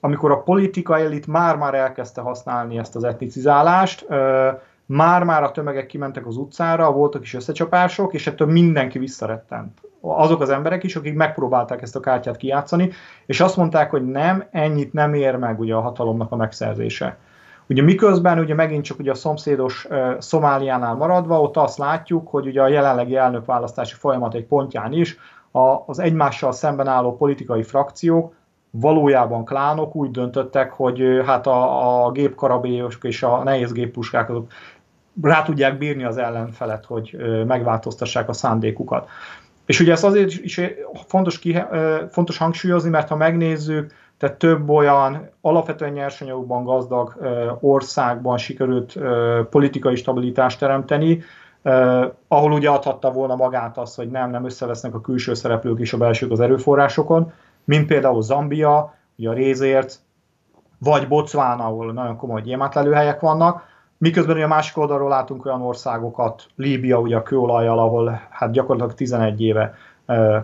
amikor 0.00 0.30
a 0.30 0.42
politika 0.42 0.98
elit 0.98 1.26
már-már 1.26 1.74
elkezdte 1.74 2.20
használni 2.20 2.78
ezt 2.78 2.96
az 2.96 3.04
etnicizálást, 3.04 4.06
már-már 4.86 5.42
a 5.42 5.50
tömegek 5.50 5.86
kimentek 5.86 6.26
az 6.26 6.36
utcára, 6.36 6.92
voltak 6.92 7.22
is 7.22 7.34
összecsapások, 7.34 8.14
és 8.14 8.26
ettől 8.26 8.48
mindenki 8.48 8.98
visszarettent. 8.98 9.80
Azok 10.00 10.40
az 10.40 10.50
emberek 10.50 10.84
is, 10.84 10.96
akik 10.96 11.14
megpróbálták 11.14 11.82
ezt 11.82 11.96
a 11.96 12.00
kártyát 12.00 12.36
kijátszani, 12.36 12.90
és 13.26 13.40
azt 13.40 13.56
mondták, 13.56 13.90
hogy 13.90 14.06
nem, 14.06 14.44
ennyit 14.50 14.92
nem 14.92 15.14
ér 15.14 15.36
meg 15.36 15.60
ugye 15.60 15.74
a 15.74 15.80
hatalomnak 15.80 16.32
a 16.32 16.36
megszerzése. 16.36 17.18
Ugye 17.68 17.82
miközben 17.82 18.38
ugye 18.38 18.54
megint 18.54 18.84
csak 18.84 18.98
ugye 18.98 19.10
a 19.10 19.14
szomszédos 19.14 19.84
uh, 19.84 20.20
Szomáliánál 20.20 20.94
maradva, 20.94 21.40
ott 21.40 21.56
azt 21.56 21.78
látjuk, 21.78 22.28
hogy 22.28 22.46
ugye 22.46 22.62
a 22.62 22.68
jelenlegi 22.68 23.16
elnökválasztási 23.16 23.94
folyamat 23.94 24.34
egy 24.34 24.44
pontján 24.44 24.92
is 24.92 25.18
a, 25.50 25.82
az 25.86 25.98
egymással 25.98 26.52
szemben 26.52 26.86
álló 26.86 27.16
politikai 27.16 27.62
frakciók 27.62 28.34
valójában 28.70 29.44
klánok 29.44 29.94
úgy 29.94 30.10
döntöttek, 30.10 30.72
hogy 30.72 31.22
hát 31.26 31.46
a, 31.46 32.04
a 32.04 32.10
gépkarabélyosok 32.10 33.04
és 33.04 33.22
a 33.22 33.42
nehéz 33.42 33.72
géppuskák 33.72 34.28
azok 34.30 34.52
rá 35.22 35.42
tudják 35.42 35.78
bírni 35.78 36.04
az 36.04 36.16
ellenfelet, 36.16 36.84
hogy 36.84 37.16
megváltoztassák 37.46 38.28
a 38.28 38.32
szándékukat. 38.32 39.08
És 39.66 39.80
ugye 39.80 39.92
ez 39.92 40.04
azért 40.04 40.32
is 40.32 40.60
fontos, 41.06 41.38
ki, 41.38 41.58
fontos 42.10 42.38
hangsúlyozni, 42.38 42.90
mert 42.90 43.08
ha 43.08 43.16
megnézzük, 43.16 43.92
tehát 44.18 44.36
több 44.36 44.68
olyan 44.68 45.30
alapvetően 45.40 45.92
nyersanyagokban 45.92 46.64
gazdag 46.64 47.16
országban 47.60 48.38
sikerült 48.38 48.98
politikai 49.50 49.94
stabilitást 49.94 50.58
teremteni, 50.58 51.22
ahol 52.28 52.52
ugye 52.52 52.70
adhatta 52.70 53.12
volna 53.12 53.36
magát 53.36 53.78
az, 53.78 53.94
hogy 53.94 54.10
nem, 54.10 54.30
nem 54.30 54.44
összevesznek 54.44 54.94
a 54.94 55.00
külső 55.00 55.34
szereplők 55.34 55.78
és 55.78 55.92
a 55.92 55.98
belsők 55.98 56.30
az 56.30 56.40
erőforrásokon, 56.40 57.32
mint 57.64 57.86
például 57.86 58.22
Zambia, 58.22 58.94
ugye 59.16 59.28
a 59.28 59.32
Rézért, 59.32 59.98
vagy 60.78 61.08
Botswana, 61.08 61.64
ahol 61.64 61.92
nagyon 61.92 62.16
komoly 62.16 62.40
gyémántlelőhelyek 62.40 63.20
vannak, 63.20 63.62
miközben 63.98 64.42
a 64.42 64.46
másik 64.46 64.76
oldalról 64.76 65.08
látunk 65.08 65.46
olyan 65.46 65.62
országokat, 65.62 66.46
Líbia 66.56 67.00
ugye 67.00 67.16
a 67.16 67.22
kőolajjal, 67.22 67.78
ahol 67.78 68.20
hát 68.30 68.50
gyakorlatilag 68.50 68.94
11 68.94 69.40
éve 69.40 69.74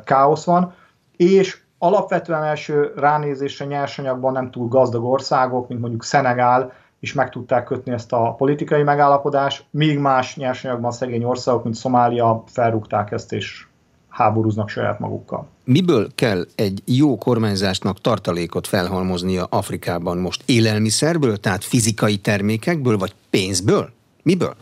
káosz 0.05 0.45
van, 0.45 0.75
és 1.17 1.62
alapvetően 1.83 2.43
első 2.43 2.93
ránézésre 2.97 3.65
nyersanyagban 3.65 4.33
nem 4.33 4.51
túl 4.51 4.69
gazdag 4.69 5.05
országok, 5.05 5.69
mint 5.69 5.81
mondjuk 5.81 6.05
Szenegál, 6.05 6.73
is 7.01 7.13
meg 7.13 7.31
tudták 7.31 7.65
kötni 7.65 7.93
ezt 7.93 8.13
a 8.13 8.35
politikai 8.39 8.83
megállapodást, 8.83 9.65
míg 9.71 9.99
más 9.99 10.37
nyersanyagban 10.37 10.93
szegény 10.93 11.25
országok, 11.25 11.65
mint 11.65 11.77
Szomália 11.77 12.45
felrúgták 12.47 13.11
ezt, 13.11 13.33
és 13.33 13.67
háborúznak 14.09 14.69
saját 14.69 14.99
magukkal. 14.99 15.47
Miből 15.65 16.09
kell 16.15 16.47
egy 16.55 16.83
jó 16.85 17.19
kormányzásnak 17.19 18.01
tartalékot 18.01 18.67
felhalmoznia 18.67 19.45
Afrikában 19.45 20.19
most? 20.19 20.43
Élelmiszerből, 20.47 21.37
tehát 21.37 21.65
fizikai 21.65 22.17
termékekből, 22.17 22.99
vagy 22.99 23.15
pénzből? 23.31 23.91
Miből? 24.23 24.55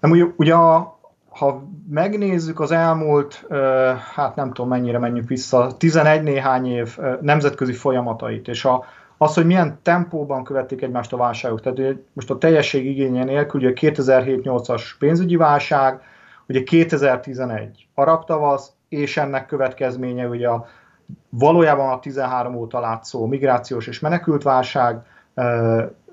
Nem, 0.00 0.10
ugye, 0.10 0.24
ugye 0.36 0.54
a, 0.54 0.95
ha 1.38 1.62
megnézzük 1.90 2.60
az 2.60 2.70
elmúlt, 2.70 3.46
hát 4.14 4.36
nem 4.36 4.52
tudom 4.52 4.68
mennyire 4.68 4.98
menjünk 4.98 5.28
vissza, 5.28 5.76
11 5.78 6.22
néhány 6.22 6.66
év 6.66 6.98
nemzetközi 7.20 7.72
folyamatait, 7.72 8.48
és 8.48 8.64
a, 8.64 8.84
az, 9.18 9.34
hogy 9.34 9.46
milyen 9.46 9.78
tempóban 9.82 10.44
követték 10.44 10.82
egymást 10.82 11.12
a 11.12 11.16
válságok. 11.16 11.60
Tehát 11.60 11.96
most 12.12 12.30
a 12.30 12.38
teljesség 12.38 12.86
igénye 12.86 13.24
nélkül, 13.24 13.60
ugye 13.60 13.72
2007-8-as 13.74 14.82
pénzügyi 14.98 15.36
válság, 15.36 16.00
ugye 16.48 16.62
2011 16.62 17.86
arab 17.94 18.24
tavasz, 18.24 18.72
és 18.88 19.16
ennek 19.16 19.46
következménye 19.46 20.26
ugye 20.26 20.48
a, 20.48 20.66
valójában 21.28 21.92
a 21.92 21.98
13 21.98 22.54
óta 22.54 22.80
látszó 22.80 23.26
migrációs 23.26 23.86
és 23.86 24.00
menekült 24.00 24.42
válság, 24.42 25.02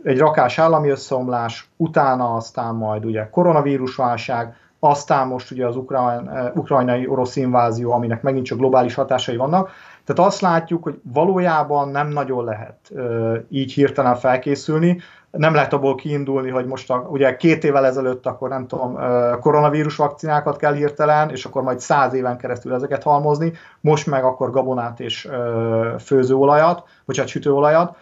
egy 0.04 0.18
rakás 0.18 0.60
állami 0.60 0.90
összeomlás, 0.90 1.70
utána 1.78 2.36
aztán 2.36 2.76
majd 2.76 3.06
ugye 3.06 3.30
koronavírus 3.30 3.96
válság, 3.96 4.56
aztán 4.84 5.28
most 5.28 5.52
ugye 5.52 5.68
az 5.68 5.76
ukrán, 5.76 6.52
ukrajnai 6.56 7.08
orosz 7.08 7.36
invázió, 7.36 7.92
aminek 7.92 8.22
megint 8.22 8.46
csak 8.46 8.58
globális 8.58 8.96
hatásai 8.96 9.36
vannak. 9.36 9.70
Tehát 10.06 10.32
azt 10.32 10.42
látjuk, 10.42 10.84
hogy 10.84 11.00
valójában 11.14 11.90
nem 11.90 12.08
nagyon 12.08 12.44
lehet 12.44 12.92
így 13.50 13.74
hirtelen 13.74 14.16
felkészülni. 14.16 15.00
Nem 15.32 15.54
lehet 15.54 15.74
abból 15.74 15.96
kiindulni, 15.96 16.50
hogy 16.50 16.66
most 16.66 16.92
a, 16.92 17.08
ugye 17.10 17.36
két 17.36 17.64
évvel 17.64 17.86
ezelőtt 17.86 18.26
akkor 18.26 18.50
nem 18.50 18.68
tudom, 18.68 18.98
koronavírus 19.40 19.96
vakcinákat 19.96 20.58
kell 20.58 20.74
hirtelen, 20.74 21.30
és 21.30 21.46
akkor 21.46 21.62
majd 21.62 21.80
száz 21.80 22.14
éven 22.14 22.38
keresztül 22.38 22.74
ezeket 22.74 23.04
halmozni, 23.04 23.54
most 23.82 24.08
meg 24.08 24.24
akkor 24.24 24.52
gabonát 24.52 25.00
és 25.00 25.30
főzőolajat, 26.00 26.84
vagy 27.06 27.18
hát 27.18 27.28
sütőolajat. 27.28 27.96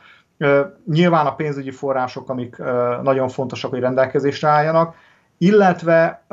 Nyilván 0.86 1.26
a 1.26 1.36
pénzügyi 1.36 1.72
források, 1.72 2.30
amik 2.30 2.58
nagyon 3.02 3.28
fontosak, 3.28 3.70
hogy 3.70 3.80
rendelkezésre 3.80 4.48
álljanak, 4.48 4.96
illetve 5.38 6.24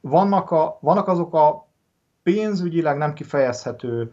vannak, 0.00 0.50
a, 0.50 0.78
vannak 0.80 1.08
azok 1.08 1.34
a 1.34 1.68
pénzügyileg 2.22 2.96
nem 2.96 3.12
kifejezhető 3.12 4.12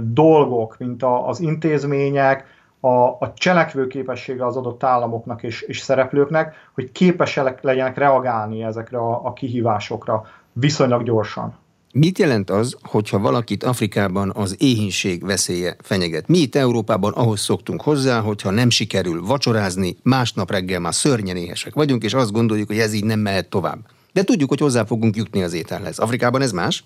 dolgok, 0.00 0.76
mint 0.78 1.02
a, 1.02 1.28
az 1.28 1.40
intézmények, 1.40 2.44
a, 2.80 3.08
a 3.08 3.32
cselekvőképessége 3.36 4.46
az 4.46 4.56
adott 4.56 4.84
államoknak 4.84 5.42
és, 5.42 5.60
és 5.60 5.78
szereplőknek, 5.78 6.54
hogy 6.74 6.92
képesek 6.92 7.62
legyenek 7.62 7.96
reagálni 7.96 8.62
ezekre 8.62 8.98
a, 8.98 9.24
a 9.24 9.32
kihívásokra 9.32 10.26
viszonylag 10.52 11.02
gyorsan. 11.02 11.54
Mit 11.92 12.18
jelent 12.18 12.50
az, 12.50 12.76
hogyha 12.82 13.18
valakit 13.18 13.64
Afrikában 13.64 14.32
az 14.34 14.56
éhínség 14.58 15.24
veszélye 15.24 15.76
fenyeget? 15.78 16.28
Mi 16.28 16.38
itt 16.38 16.54
Európában 16.54 17.12
ahhoz 17.12 17.40
szoktunk 17.40 17.82
hozzá, 17.82 18.20
hogyha 18.20 18.50
nem 18.50 18.70
sikerül 18.70 19.22
vacsorázni, 19.26 19.96
másnap 20.02 20.50
reggel 20.50 20.80
már 20.80 20.94
szörnyen 20.94 21.36
éhesek 21.36 21.74
vagyunk, 21.74 22.04
és 22.04 22.14
azt 22.14 22.32
gondoljuk, 22.32 22.66
hogy 22.66 22.78
ez 22.78 22.92
így 22.92 23.04
nem 23.04 23.18
mehet 23.18 23.48
tovább. 23.48 23.78
De 24.16 24.24
tudjuk, 24.24 24.48
hogy 24.48 24.60
hozzá 24.60 24.84
fogunk 24.84 25.16
jutni 25.16 25.42
az 25.42 25.52
ételhez. 25.52 25.98
Afrikában 25.98 26.42
ez 26.42 26.52
más? 26.52 26.84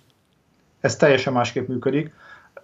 Ez 0.80 0.96
teljesen 0.96 1.32
másképp 1.32 1.68
működik 1.68 2.12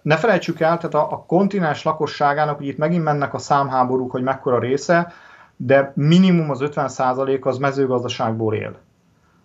ne 0.01 0.17
felejtsük 0.17 0.59
el, 0.59 0.77
tehát 0.77 0.93
a, 0.93 1.11
a 1.11 1.23
kontinens 1.27 1.83
lakosságának, 1.83 2.57
hogy 2.57 2.67
itt 2.67 2.77
megint 2.77 3.03
mennek 3.03 3.33
a 3.33 3.37
számháborúk, 3.37 4.11
hogy 4.11 4.23
mekkora 4.23 4.59
része, 4.59 5.13
de 5.55 5.91
minimum 5.95 6.49
az 6.49 6.59
50% 6.61 7.41
az 7.41 7.57
mezőgazdaságból 7.57 8.53
él. 8.53 8.75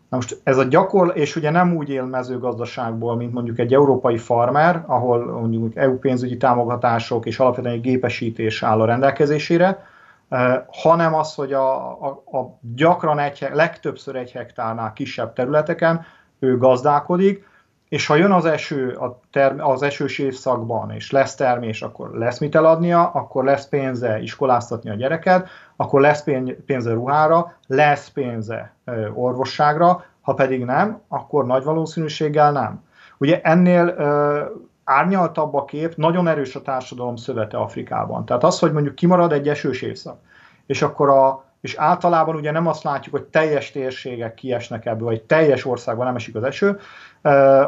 Na 0.09 0.17
most 0.17 0.41
ez 0.43 0.59
a 0.59 0.65
gyakor, 0.65 1.13
és 1.15 1.37
ugye 1.37 1.51
nem 1.51 1.77
úgy 1.77 1.89
él 1.89 2.05
mezőgazdaságból, 2.05 3.17
mint 3.17 3.33
mondjuk 3.33 3.59
egy 3.59 3.75
európai 3.75 4.19
farmer, 4.19 4.85
ahol 4.87 5.25
mondjuk 5.41 5.77
EU 5.77 5.99
pénzügyi 5.99 6.37
támogatások 6.37 7.27
és 7.27 7.39
alapvetően 7.39 7.75
egy 7.75 7.81
gépesítés 7.81 8.63
áll 8.63 8.81
a 8.81 8.85
rendelkezésére, 8.85 9.87
hanem 10.71 11.15
az, 11.15 11.35
hogy 11.35 11.53
a, 11.53 11.91
a, 11.91 12.07
a 12.39 12.59
gyakran 12.75 13.19
egy, 13.19 13.49
legtöbbször 13.53 14.17
egy 14.17 14.33
hektárnál 14.33 14.93
kisebb 14.93 15.33
területeken 15.33 16.05
ő 16.39 16.59
gazdálkodik, 16.59 17.51
és 17.89 18.07
ha 18.07 18.17
jön 18.17 18.33
az 18.33 18.45
eső 18.45 18.93
a 18.93 19.21
term- 19.33 19.61
az 19.61 19.83
esős 19.83 20.19
évszakban, 20.19 20.91
és 20.91 21.11
lesz 21.11 21.35
termés, 21.35 21.83
akkor 21.83 22.11
lesz 22.11 22.39
mit 22.39 22.55
eladnia, 22.55 23.11
akkor 23.11 23.45
lesz 23.45 23.69
pénze 23.69 24.21
iskoláztatni 24.21 24.91
a 24.91 24.95
gyereket, 24.95 25.49
akkor 25.77 26.01
lesz 26.01 26.25
pénze 26.67 26.93
ruhára, 26.93 27.53
lesz 27.67 28.09
pénze 28.09 28.75
orvosságra, 29.15 30.05
ha 30.21 30.35
pedig 30.35 30.65
nem, 30.65 31.01
akkor 31.09 31.47
nagy 31.47 31.65
valószínűséggel 31.65 32.53
nem. 32.53 32.85
Ugye 33.19 33.41
ennél 33.41 33.95
árnyaltabb 34.85 35.55
a 35.55 35.65
kép, 35.65 35.95
nagyon 35.97 36.29
erős 36.29 36.55
a 36.55 36.63
társadalom 36.63 37.17
szövete 37.17 37.57
Afrikában. 37.57 38.25
Tehát 38.25 38.45
az, 38.45 38.59
hogy 38.59 38.73
mondjuk 38.73 38.95
kimarad 38.95 39.33
egy 39.33 39.49
esős 39.49 39.83
évszak, 39.83 40.19
és 40.67 40.83
akkor 40.83 41.09
a, 41.09 41.45
és 41.61 41.75
általában 41.75 42.35
ugye 42.35 42.51
nem 42.51 42.67
azt 42.67 42.83
látjuk, 42.83 43.15
hogy 43.15 43.25
teljes 43.25 43.71
térségek 43.71 44.35
kiesnek 44.35 44.87
ebből, 44.87 45.07
vagy 45.07 45.23
teljes 45.23 45.65
országban 45.65 46.07
nem 46.07 46.15
esik 46.15 46.35
az 46.35 46.43
eső, 46.43 46.79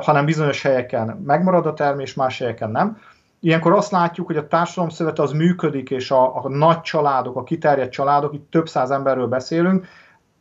hanem 0.01 0.25
bizonyos 0.25 0.63
helyeken 0.63 1.23
megmarad 1.27 1.67
a 1.67 1.75
termés, 1.75 2.15
más 2.15 2.39
helyeken 2.39 2.71
nem. 2.71 2.99
Ilyenkor 3.41 3.73
azt 3.73 3.91
látjuk, 3.91 4.27
hogy 4.27 4.37
a 4.37 4.47
társadalom 4.47 4.91
szövete 4.91 5.23
az 5.23 5.33
működik, 5.33 5.91
és 5.91 6.11
a, 6.11 6.45
a 6.45 6.49
nagy 6.49 6.81
családok, 6.81 7.37
a 7.37 7.43
kiterjedt 7.43 7.93
családok, 7.93 8.35
itt 8.35 8.51
több 8.51 8.69
száz 8.69 8.91
emberről 8.91 9.27
beszélünk, 9.27 9.87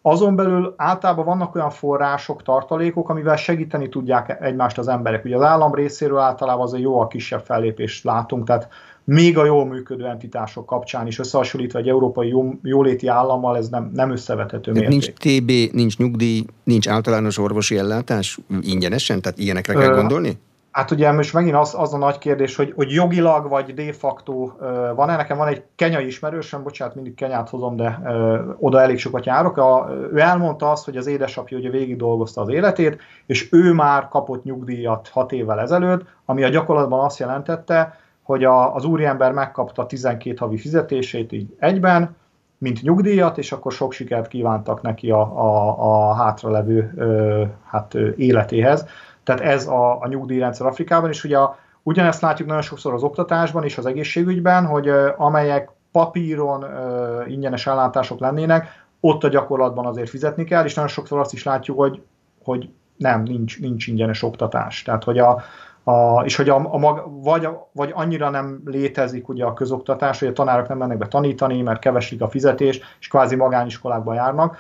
azon 0.06 0.36
belül 0.36 0.74
általában 0.78 1.26
vannak 1.26 1.56
olyan 1.56 1.70
források, 1.70 2.44
tartalékok, 2.44 3.10
amivel 3.10 3.36
segíteni 3.36 3.90
tudják 3.90 4.38
egymást 4.42 4.78
az 4.78 4.88
emberek. 4.88 5.26
Ugye 5.26 5.36
az 5.36 5.42
állam 5.42 5.74
részéről 5.74 6.18
általában 6.18 6.66
azért 6.66 6.84
jó 6.84 7.00
a 7.00 7.08
kisebb 7.08 7.42
fellépést 7.46 8.04
látunk, 8.04 8.46
tehát 8.46 8.68
még 9.04 9.38
a 9.38 9.46
jól 9.46 9.66
működő 9.66 10.06
entitások 10.06 10.66
kapcsán 10.66 11.08
is 11.08 11.20
összehasonlítva 11.20 11.80
egy 11.80 11.88
európai 11.88 12.28
jó, 12.28 12.52
jóléti 12.64 13.08
állammal 13.08 13.58
ez 13.58 13.70
nem, 13.70 13.92
nem 13.94 14.12
összevethető 14.12 14.72
mérték. 14.72 14.90
Nincs 14.90 15.12
TB, 15.12 15.76
nincs 15.76 15.98
nyugdíj, 15.98 16.46
nincs 16.64 16.88
általános 16.88 17.38
orvosi 17.38 17.78
ellátás 17.78 18.40
ingyenesen? 18.62 19.22
Tehát 19.22 19.38
ilyenekre 19.38 19.74
kell 19.74 19.96
gondolni? 19.96 20.38
Hát 20.74 20.92
ugye 20.92 21.12
most 21.12 21.34
megint 21.34 21.56
az, 21.56 21.76
az 21.78 21.94
a 21.94 21.98
nagy 21.98 22.18
kérdés, 22.18 22.56
hogy, 22.56 22.74
hogy 22.76 22.92
jogilag 22.92 23.50
vagy 23.50 23.74
de 23.74 23.94
facto 23.94 24.52
van-e. 24.96 25.16
Nekem 25.16 25.38
van 25.38 25.48
egy 25.48 25.64
kenyai 25.76 26.06
ismerősöm, 26.06 26.64
bocsánat, 26.64 26.96
mindig 26.96 27.14
Kenyát 27.14 27.50
hozom, 27.50 27.76
de 27.76 28.02
ö, 28.06 28.42
oda 28.58 28.82
elég 28.82 28.98
sokat 28.98 29.26
járok. 29.26 29.58
A, 29.58 29.90
ő 30.12 30.20
elmondta 30.20 30.72
azt, 30.72 30.86
hogy 30.86 30.98
az 30.98 31.08
édesapja 31.08 31.58
ugye 31.58 31.70
végig 31.70 31.98
dolgozta 31.98 32.42
az 32.42 32.50
életét, 32.50 33.02
és 33.26 33.52
ő 33.52 33.74
már 33.74 34.08
kapott 34.08 34.44
nyugdíjat 34.44 35.08
hat 35.08 35.32
évvel 35.32 35.60
ezelőtt, 35.60 36.06
ami 36.26 36.44
a 36.44 36.50
gyakorlatban 36.50 37.06
azt 37.06 37.20
jelentette, 37.20 37.98
hogy 38.24 38.44
a, 38.44 38.76
az 38.76 38.86
úriember 38.86 39.32
megkapta 39.32 39.86
12 39.86 40.36
havi 40.40 40.58
fizetését 40.58 41.32
így 41.32 41.56
egyben, 41.60 42.16
mint 42.58 42.82
nyugdíjat, 42.82 43.38
és 43.38 43.52
akkor 43.52 43.72
sok 43.72 43.92
sikert 43.92 44.28
kívántak 44.28 44.82
neki 44.82 45.12
a, 45.12 45.22
a, 45.22 45.76
a 45.78 46.14
hátralevő 46.14 46.94
ö, 46.96 47.44
hát, 47.66 47.94
életéhez. 48.16 48.86
Tehát 49.24 49.42
ez 49.42 49.68
a, 49.68 50.02
a 50.02 50.08
nyugdíjrendszer 50.08 50.68
Afrikában, 50.68 51.10
és 51.10 51.24
ugye 51.24 51.38
a, 51.38 51.58
ugyanezt 51.84 52.22
látjuk 52.22 52.48
nagyon 52.48 52.64
sokszor 52.64 52.94
az 52.94 53.04
oktatásban 53.04 53.64
és 53.64 53.78
az 53.78 53.86
egészségügyben, 53.86 54.66
hogy 54.66 54.88
ö, 54.88 55.10
amelyek 55.18 55.70
papíron 55.92 56.64
ö, 56.64 57.26
ingyenes 57.26 57.68
ellátások 57.68 58.20
lennének, 58.20 58.86
ott 59.00 59.24
a 59.24 59.28
gyakorlatban 59.28 59.86
azért 59.86 60.10
fizetni 60.10 60.44
kell, 60.44 60.66
és 60.66 60.74
nagyon 60.74 60.90
sokszor 60.90 61.20
azt 61.20 61.34
is 61.34 61.44
látjuk, 61.44 61.78
hogy, 61.78 62.02
hogy 62.44 62.70
nem, 62.98 63.24
nincs, 63.24 63.60
nincs 63.60 63.88
ingyenes 63.88 64.24
oktatás. 64.24 64.82
Tehát, 64.82 65.04
hogy 65.04 65.20
a, 65.20 65.42
a, 65.84 66.24
és 66.24 66.36
hogy 66.36 66.50
a, 66.50 66.74
a 66.74 66.78
mag, 66.78 67.24
vagy, 67.24 67.48
vagy 67.72 67.92
annyira 67.94 68.30
nem 68.30 68.62
létezik 68.66 69.30
ugye 69.30 69.46
a 69.46 69.54
közoktatás, 69.54 70.20
hogy 70.20 70.28
a 70.28 70.34
tanárok 70.34 70.68
nem 70.68 70.78
mennek 70.78 70.98
be 70.98 71.08
tanítani, 71.08 71.62
mert 71.62 71.80
kevesik 71.80 72.22
a 72.22 72.30
fizetés, 72.30 72.80
és 73.00 73.08
kvázi 73.08 73.36
magániskolákba 73.36 74.14
járnak. 74.14 74.58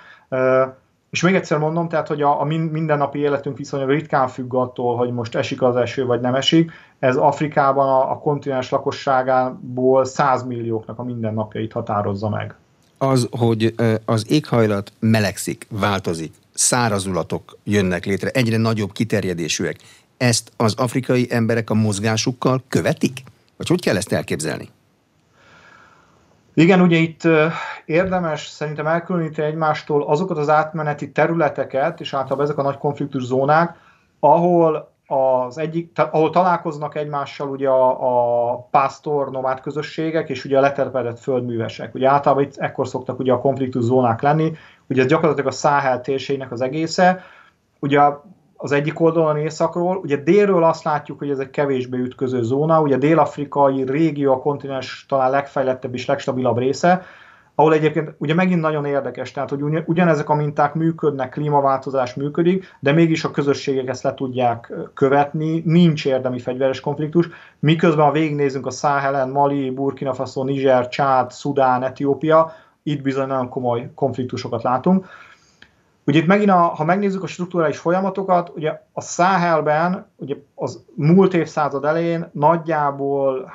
És 1.13 1.21
még 1.21 1.35
egyszer 1.35 1.57
mondom, 1.57 1.89
tehát, 1.89 2.07
hogy 2.07 2.21
a, 2.21 2.41
a 2.41 2.43
mindennapi 2.43 3.19
életünk 3.19 3.57
viszonylag 3.57 3.89
ritkán 3.89 4.27
függ 4.27 4.53
attól, 4.53 4.95
hogy 4.95 5.11
most 5.11 5.35
esik 5.35 5.61
az 5.61 5.75
eső, 5.75 6.05
vagy 6.05 6.21
nem 6.21 6.35
esik. 6.35 6.71
Ez 6.99 7.15
Afrikában 7.15 7.87
a, 7.87 8.11
a 8.11 8.17
kontinens 8.17 8.69
lakosságából 8.69 10.05
100 10.05 10.43
millióknak 10.43 10.99
a 10.99 11.03
mindennapjait 11.03 11.71
határozza 11.71 12.29
meg. 12.29 12.55
Az, 12.97 13.27
hogy 13.31 13.75
az 14.05 14.31
éghajlat 14.31 14.91
melegszik, 14.99 15.67
változik, 15.69 16.33
szárazulatok 16.53 17.57
jönnek 17.63 18.05
létre, 18.05 18.29
egyre 18.29 18.57
nagyobb 18.57 18.91
kiterjedésűek 18.91 19.75
ezt 20.17 20.51
az 20.57 20.73
afrikai 20.77 21.27
emberek 21.29 21.69
a 21.69 21.73
mozgásukkal 21.73 22.63
követik? 22.67 23.23
Vagy 23.57 23.67
hogy 23.67 23.81
kell 23.81 23.95
ezt 23.97 24.11
elképzelni? 24.11 24.69
Igen, 26.53 26.81
ugye 26.81 26.97
itt 26.97 27.21
érdemes 27.85 28.47
szerintem 28.47 28.87
elkülöníteni 28.87 29.47
egymástól 29.47 30.03
azokat 30.03 30.37
az 30.37 30.49
átmeneti 30.49 31.11
területeket, 31.11 31.99
és 31.99 32.13
általában 32.13 32.45
ezek 32.45 32.57
a 32.57 32.61
nagy 32.61 32.77
konfliktus 32.77 33.23
zónák, 33.23 33.77
ahol 34.19 34.91
az 35.07 35.57
egyik, 35.57 35.93
tehát, 35.93 36.13
ahol 36.13 36.29
találkoznak 36.29 36.95
egymással 36.95 37.49
ugye 37.49 37.69
a, 37.69 38.51
a 38.51 38.67
pásztor 38.71 39.31
nomád 39.31 39.61
közösségek, 39.61 40.29
és 40.29 40.45
ugye 40.45 40.57
a 40.57 40.61
letelepedett 40.61 41.19
földművesek. 41.19 41.95
Ugye 41.95 42.09
általában 42.09 42.43
itt 42.43 42.57
ekkor 42.57 42.87
szoktak 42.87 43.19
ugye 43.19 43.33
a 43.33 43.39
konfliktus 43.39 43.83
zónák 43.83 44.21
lenni, 44.21 44.51
ugye 44.89 45.01
ez 45.01 45.07
gyakorlatilag 45.07 45.47
a 45.47 45.55
Száhel 45.55 46.01
térségnek 46.01 46.51
az 46.51 46.61
egésze. 46.61 47.23
Ugye 47.79 47.99
az 48.63 48.71
egyik 48.71 48.99
oldalon 48.99 49.37
északról, 49.37 49.97
ugye 49.97 50.15
délről 50.15 50.63
azt 50.63 50.83
látjuk, 50.83 51.19
hogy 51.19 51.29
ez 51.29 51.39
egy 51.39 51.49
kevésbé 51.49 51.97
ütköző 51.97 52.41
zóna, 52.41 52.81
ugye 52.81 52.97
dél-afrikai 52.97 53.83
régió 53.83 54.33
a 54.33 54.39
kontinens 54.39 55.05
talán 55.09 55.31
legfejlettebb 55.31 55.93
és 55.93 56.05
legstabilabb 56.05 56.57
része, 56.57 57.05
ahol 57.55 57.73
egyébként 57.73 58.15
ugye 58.17 58.33
megint 58.33 58.61
nagyon 58.61 58.85
érdekes, 58.85 59.31
tehát 59.31 59.49
hogy 59.49 59.83
ugyanezek 59.85 60.29
a 60.29 60.33
minták 60.33 60.73
működnek, 60.73 61.29
klímaváltozás 61.29 62.13
működik, 62.13 62.75
de 62.79 62.91
mégis 62.91 63.23
a 63.23 63.31
közösségek 63.31 63.87
ezt 63.87 64.03
le 64.03 64.13
tudják 64.13 64.73
követni, 64.93 65.61
nincs 65.65 66.05
érdemi 66.05 66.39
fegyveres 66.39 66.79
konfliktus, 66.79 67.29
miközben 67.59 68.05
ha 68.05 68.11
végignézünk 68.11 68.65
a 68.65 68.71
Száhelen, 68.71 69.29
Mali, 69.29 69.69
Burkina 69.69 70.13
Faso, 70.13 70.43
Niger, 70.43 70.87
Csád, 70.87 71.31
Szudán, 71.31 71.83
Etiópia, 71.83 72.53
itt 72.83 73.01
bizony 73.01 73.27
nagyon 73.27 73.49
komoly 73.49 73.91
konfliktusokat 73.95 74.63
látunk. 74.63 75.05
Ugye 76.05 76.19
itt 76.19 76.25
megint, 76.25 76.49
a, 76.49 76.55
ha 76.55 76.83
megnézzük 76.83 77.23
a 77.23 77.27
strukturális 77.27 77.77
folyamatokat, 77.77 78.51
ugye 78.55 78.81
a 78.91 79.01
Száhelben, 79.01 80.07
ugye 80.15 80.35
az 80.55 80.85
múlt 80.95 81.33
évszázad 81.33 81.85
elején 81.85 82.29
nagyjából 82.31 83.53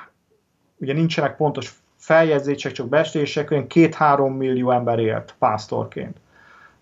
ugye 0.76 0.93
nincsenek 0.93 1.37
pontos 1.37 1.73
feljegyzések, 1.97 2.73
csak 2.73 2.88
bestések, 2.88 3.50
olyan 3.50 3.67
két-három 3.67 4.35
millió 4.35 4.71
ember 4.71 4.99
élt 4.99 5.35
pásztorként. 5.38 6.17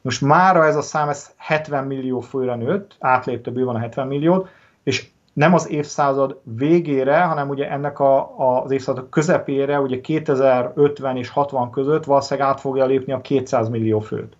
Most 0.01 0.21
mára 0.21 0.65
ez 0.67 0.77
a 0.77 0.83
szám 0.83 1.09
ez 1.09 1.31
70 1.37 1.85
millió 1.85 2.21
főre 2.21 2.55
nőtt, 2.55 2.97
átlépte 2.99 3.51
bőven 3.51 3.75
a 3.75 3.79
70 3.79 4.07
milliót, 4.07 4.49
és 4.83 5.09
nem 5.33 5.55
az 5.55 5.71
évszázad 5.71 6.41
végére, 6.43 7.21
hanem 7.21 7.49
ugye 7.49 7.71
ennek 7.71 7.99
a, 7.99 8.39
az 8.63 8.71
évszázad 8.71 9.07
közepére, 9.11 9.81
ugye 9.81 10.01
2050 10.01 11.17
és 11.17 11.29
60 11.29 11.71
között 11.71 12.05
valószínűleg 12.05 12.49
át 12.49 12.61
fogja 12.61 12.87
lépni 12.87 13.13
a 13.13 13.21
200 13.21 13.69
millió 13.69 14.01
főt. 14.01 14.37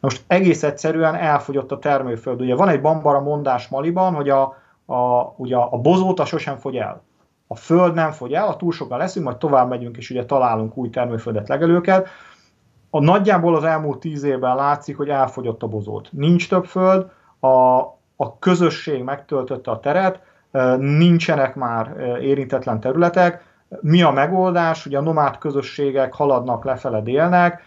Most 0.00 0.24
egész 0.26 0.62
egyszerűen 0.62 1.14
elfogyott 1.14 1.72
a 1.72 1.78
termőföld. 1.78 2.40
Ugye 2.40 2.54
van 2.54 2.68
egy 2.68 2.80
bambara 2.80 3.20
mondás 3.20 3.68
Maliban, 3.68 4.14
hogy 4.14 4.28
a, 4.28 4.42
a, 4.86 5.22
ugye 5.36 5.56
a 5.56 5.78
bozóta 5.78 6.24
sosem 6.24 6.56
fogy 6.56 6.76
el 6.76 7.02
a 7.48 7.54
föld 7.54 7.94
nem 7.94 8.10
fogy 8.10 8.32
el, 8.32 8.48
a 8.48 8.56
túl 8.56 8.72
sokan 8.72 8.98
leszünk, 8.98 9.24
majd 9.24 9.36
tovább 9.36 9.68
megyünk, 9.68 9.96
és 9.96 10.10
ugye 10.10 10.24
találunk 10.24 10.76
új 10.76 10.90
termőföldet, 10.90 11.48
legelőket. 11.48 12.08
A 12.90 13.00
nagyjából 13.00 13.56
az 13.56 13.64
elmúlt 13.64 13.98
tíz 13.98 14.22
évben 14.22 14.56
látszik, 14.56 14.96
hogy 14.96 15.08
elfogyott 15.08 15.62
a 15.62 15.66
bozót. 15.66 16.08
Nincs 16.12 16.48
több 16.48 16.64
föld, 16.64 17.06
a, 17.40 17.78
a 18.16 18.38
közösség 18.38 19.02
megtöltötte 19.02 19.70
a 19.70 19.80
teret, 19.80 20.20
nincsenek 20.78 21.54
már 21.54 21.96
érintetlen 22.20 22.80
területek. 22.80 23.46
Mi 23.80 24.02
a 24.02 24.10
megoldás? 24.10 24.86
Ugye 24.86 24.98
a 24.98 25.02
nomád 25.02 25.38
közösségek 25.38 26.14
haladnak 26.14 26.64
lefele 26.64 27.00
délnek, 27.00 27.62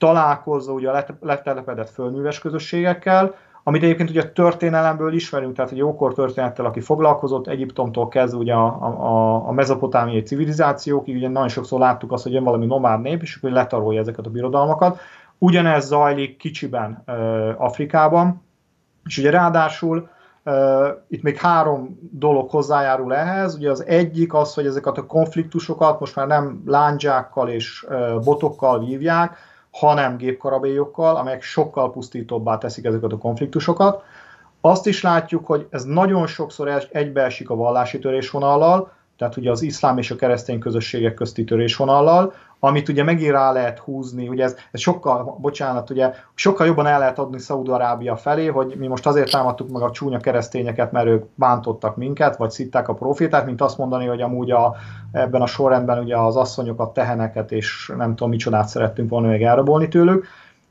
találkozza 0.00 0.72
ugye 0.72 0.90
a 0.90 1.04
letelepedett 1.20 1.90
földműves 1.90 2.38
közösségekkel, 2.38 3.34
amit 3.62 3.82
egyébként 3.82 4.10
ugye 4.10 4.22
a 4.22 4.32
történelemből 4.32 5.12
ismerünk, 5.12 5.54
tehát 5.54 5.70
egy 5.70 5.76
jókor 5.76 6.14
történettel, 6.14 6.64
aki 6.64 6.80
foglalkozott, 6.80 7.46
Egyiptomtól 7.46 8.08
kezdve 8.08 8.38
ugye 8.38 8.52
a, 8.52 8.66
a, 8.84 9.48
a 9.48 9.52
mezopotámiai 9.52 10.22
civilizációkig, 10.22 11.16
ugye 11.16 11.28
nagyon 11.28 11.48
sokszor 11.48 11.78
láttuk 11.80 12.12
azt, 12.12 12.22
hogy 12.22 12.32
jön 12.32 12.44
valami 12.44 12.66
nomád 12.66 13.00
nép, 13.00 13.22
és 13.22 13.36
akkor 13.36 13.50
letarolja 13.50 14.00
ezeket 14.00 14.26
a 14.26 14.30
birodalmakat. 14.30 14.98
Ugyanez 15.38 15.86
zajlik 15.86 16.36
kicsiben 16.36 17.02
uh, 17.06 17.14
Afrikában, 17.56 18.42
és 19.04 19.18
ugye 19.18 19.30
ráadásul 19.30 20.08
uh, 20.44 20.86
itt 21.08 21.22
még 21.22 21.36
három 21.36 21.98
dolog 22.12 22.50
hozzájárul 22.50 23.14
ehhez. 23.14 23.54
Ugye 23.54 23.70
az 23.70 23.86
egyik 23.86 24.34
az, 24.34 24.54
hogy 24.54 24.66
ezeket 24.66 24.98
a 24.98 25.06
konfliktusokat 25.06 26.00
most 26.00 26.16
már 26.16 26.26
nem 26.26 26.62
lándzsákkal 26.66 27.48
és 27.48 27.86
uh, 27.88 28.24
botokkal 28.24 28.84
vívják, 28.84 29.36
hanem 29.70 30.16
gépkarabélyokkal, 30.16 31.16
amelyek 31.16 31.42
sokkal 31.42 31.92
pusztítóbbá 31.92 32.58
teszik 32.58 32.84
ezeket 32.84 33.12
a 33.12 33.18
konfliktusokat. 33.18 34.02
Azt 34.60 34.86
is 34.86 35.02
látjuk, 35.02 35.46
hogy 35.46 35.66
ez 35.70 35.84
nagyon 35.84 36.26
sokszor 36.26 36.88
egybeesik 36.92 37.50
a 37.50 37.54
vallási 37.54 37.98
törésvonallal, 37.98 38.92
tehát 39.20 39.36
ugye 39.36 39.50
az 39.50 39.62
iszlám 39.62 39.98
és 39.98 40.10
a 40.10 40.16
keresztény 40.16 40.58
közösségek 40.58 41.14
közti 41.14 41.44
törésvonallal, 41.44 42.32
amit 42.58 42.88
ugye 42.88 43.02
megint 43.02 43.30
rá 43.30 43.52
lehet 43.52 43.78
húzni, 43.78 44.28
ugye 44.28 44.44
ez, 44.44 44.56
ez 44.70 44.80
sokkal, 44.80 45.36
bocsánat, 45.40 45.90
ugye 45.90 46.14
sokkal 46.34 46.66
jobban 46.66 46.86
el 46.86 46.98
lehet 46.98 47.18
adni 47.18 47.38
Szaúd-Arábia 47.38 48.16
felé, 48.16 48.46
hogy 48.46 48.74
mi 48.78 48.86
most 48.86 49.06
azért 49.06 49.30
támadtuk 49.30 49.70
meg 49.70 49.82
a 49.82 49.90
csúnya 49.90 50.18
keresztényeket, 50.18 50.92
mert 50.92 51.06
ők 51.06 51.24
bántottak 51.34 51.96
minket, 51.96 52.36
vagy 52.36 52.50
szitták 52.50 52.88
a 52.88 52.94
profétát, 52.94 53.46
mint 53.46 53.60
azt 53.60 53.78
mondani, 53.78 54.06
hogy 54.06 54.20
amúgy 54.20 54.50
a, 54.50 54.76
ebben 55.12 55.42
a 55.42 55.46
sorrendben 55.46 55.98
ugye 55.98 56.16
az 56.16 56.36
asszonyokat, 56.36 56.92
teheneket 56.92 57.52
és 57.52 57.92
nem 57.96 58.08
tudom 58.08 58.28
micsodát 58.28 58.68
szerettünk 58.68 59.10
volna 59.10 59.28
még 59.28 59.42
elrabolni 59.42 59.88
tőlük. 59.88 60.26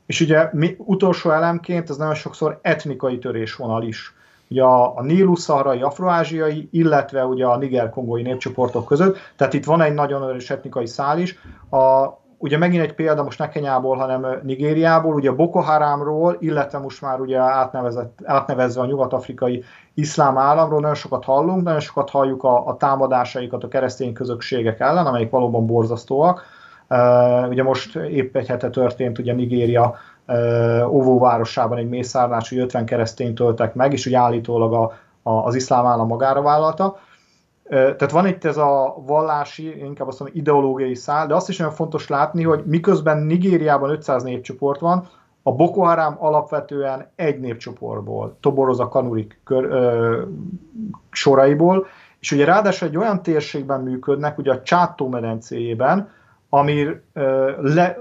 És 0.06 0.20
ugye 0.20 0.48
mi, 0.52 0.74
utolsó 0.78 1.30
elemként 1.30 1.90
ez 1.90 1.96
nagyon 1.96 2.14
sokszor 2.14 2.58
etnikai 2.62 3.18
törésvonal 3.18 3.82
is 3.82 4.14
ugye 4.50 4.62
a, 4.62 4.96
a 4.96 5.02
Nílusz-szaharai 5.02 5.82
afroázsiai, 5.82 6.68
illetve 6.72 7.24
ugye 7.24 7.46
a 7.46 7.56
niger-kongói 7.56 8.22
népcsoportok 8.22 8.86
között, 8.86 9.16
tehát 9.36 9.54
itt 9.54 9.64
van 9.64 9.80
egy 9.80 9.94
nagyon 9.94 10.28
erős 10.28 10.50
etnikai 10.50 10.86
szál 10.86 11.18
is. 11.18 11.38
A, 11.70 12.06
ugye 12.38 12.58
megint 12.58 12.82
egy 12.82 12.94
példa 12.94 13.22
most 13.22 13.38
ne 13.38 13.48
Kenyából, 13.48 13.96
hanem 13.96 14.26
Nigériából, 14.42 15.14
ugye 15.14 15.30
Boko 15.30 15.58
Haramról, 15.58 16.36
illetve 16.38 16.78
most 16.78 17.02
már 17.02 17.20
ugye 17.20 17.38
átnevezve 18.24 18.82
a 18.82 18.86
nyugat-afrikai 18.86 19.64
iszlám 19.94 20.38
államról 20.38 20.80
nagyon 20.80 20.94
sokat 20.94 21.24
hallunk, 21.24 21.62
nagyon 21.62 21.80
sokat 21.80 22.10
halljuk 22.10 22.44
a, 22.44 22.66
a 22.66 22.76
támadásaikat 22.76 23.64
a 23.64 23.68
keresztény 23.68 24.12
közösségek 24.12 24.80
ellen, 24.80 25.06
amelyek 25.06 25.30
valóban 25.30 25.66
borzasztóak. 25.66 26.42
Uh, 26.88 27.48
ugye 27.48 27.62
most 27.62 27.96
épp 27.96 28.36
egy 28.36 28.48
hete 28.48 28.70
történt 28.70 29.18
ugye 29.18 29.32
Nigéria 29.32 29.94
óvóvárosában 30.88 31.78
egy 31.78 31.88
mészárlás, 31.88 32.48
hogy 32.48 32.58
50 32.58 32.84
keresztényt 32.84 33.34
töltek 33.34 33.74
meg, 33.74 33.92
és 33.92 34.04
hogy 34.04 34.14
állítólag 34.14 34.72
a, 34.72 34.92
a, 35.22 35.30
az 35.30 35.54
iszlám 35.54 35.86
állam 35.86 36.06
magára 36.06 36.42
vállalta. 36.42 36.98
Tehát 37.68 38.10
van 38.10 38.26
itt 38.26 38.44
ez 38.44 38.56
a 38.56 39.02
vallási, 39.06 39.78
inkább 39.78 40.08
azt 40.08 40.18
mondom, 40.20 40.38
ideológiai 40.38 40.94
szál, 40.94 41.26
de 41.26 41.34
azt 41.34 41.48
is 41.48 41.56
nagyon 41.56 41.72
fontos 41.72 42.08
látni, 42.08 42.42
hogy 42.42 42.62
miközben 42.66 43.18
Nigériában 43.18 43.90
500 43.90 44.22
népcsoport 44.22 44.80
van, 44.80 45.08
a 45.42 45.52
Boko 45.52 45.80
Haram 45.80 46.16
alapvetően 46.18 47.10
egy 47.16 47.40
népcsoportból, 47.40 48.36
toboroz 48.40 48.80
a 48.80 48.88
kanurik 48.88 49.40
kör, 49.44 49.64
ö, 49.64 50.22
soraiból, 51.10 51.86
és 52.20 52.32
ugye 52.32 52.44
ráadásul 52.44 52.88
egy 52.88 52.96
olyan 52.96 53.22
térségben 53.22 53.80
működnek, 53.80 54.38
ugye 54.38 54.52
a 54.52 54.62
Csátó 54.62 55.08
medencéjében, 55.08 56.08
ami 56.48 56.86
le, 57.60 57.96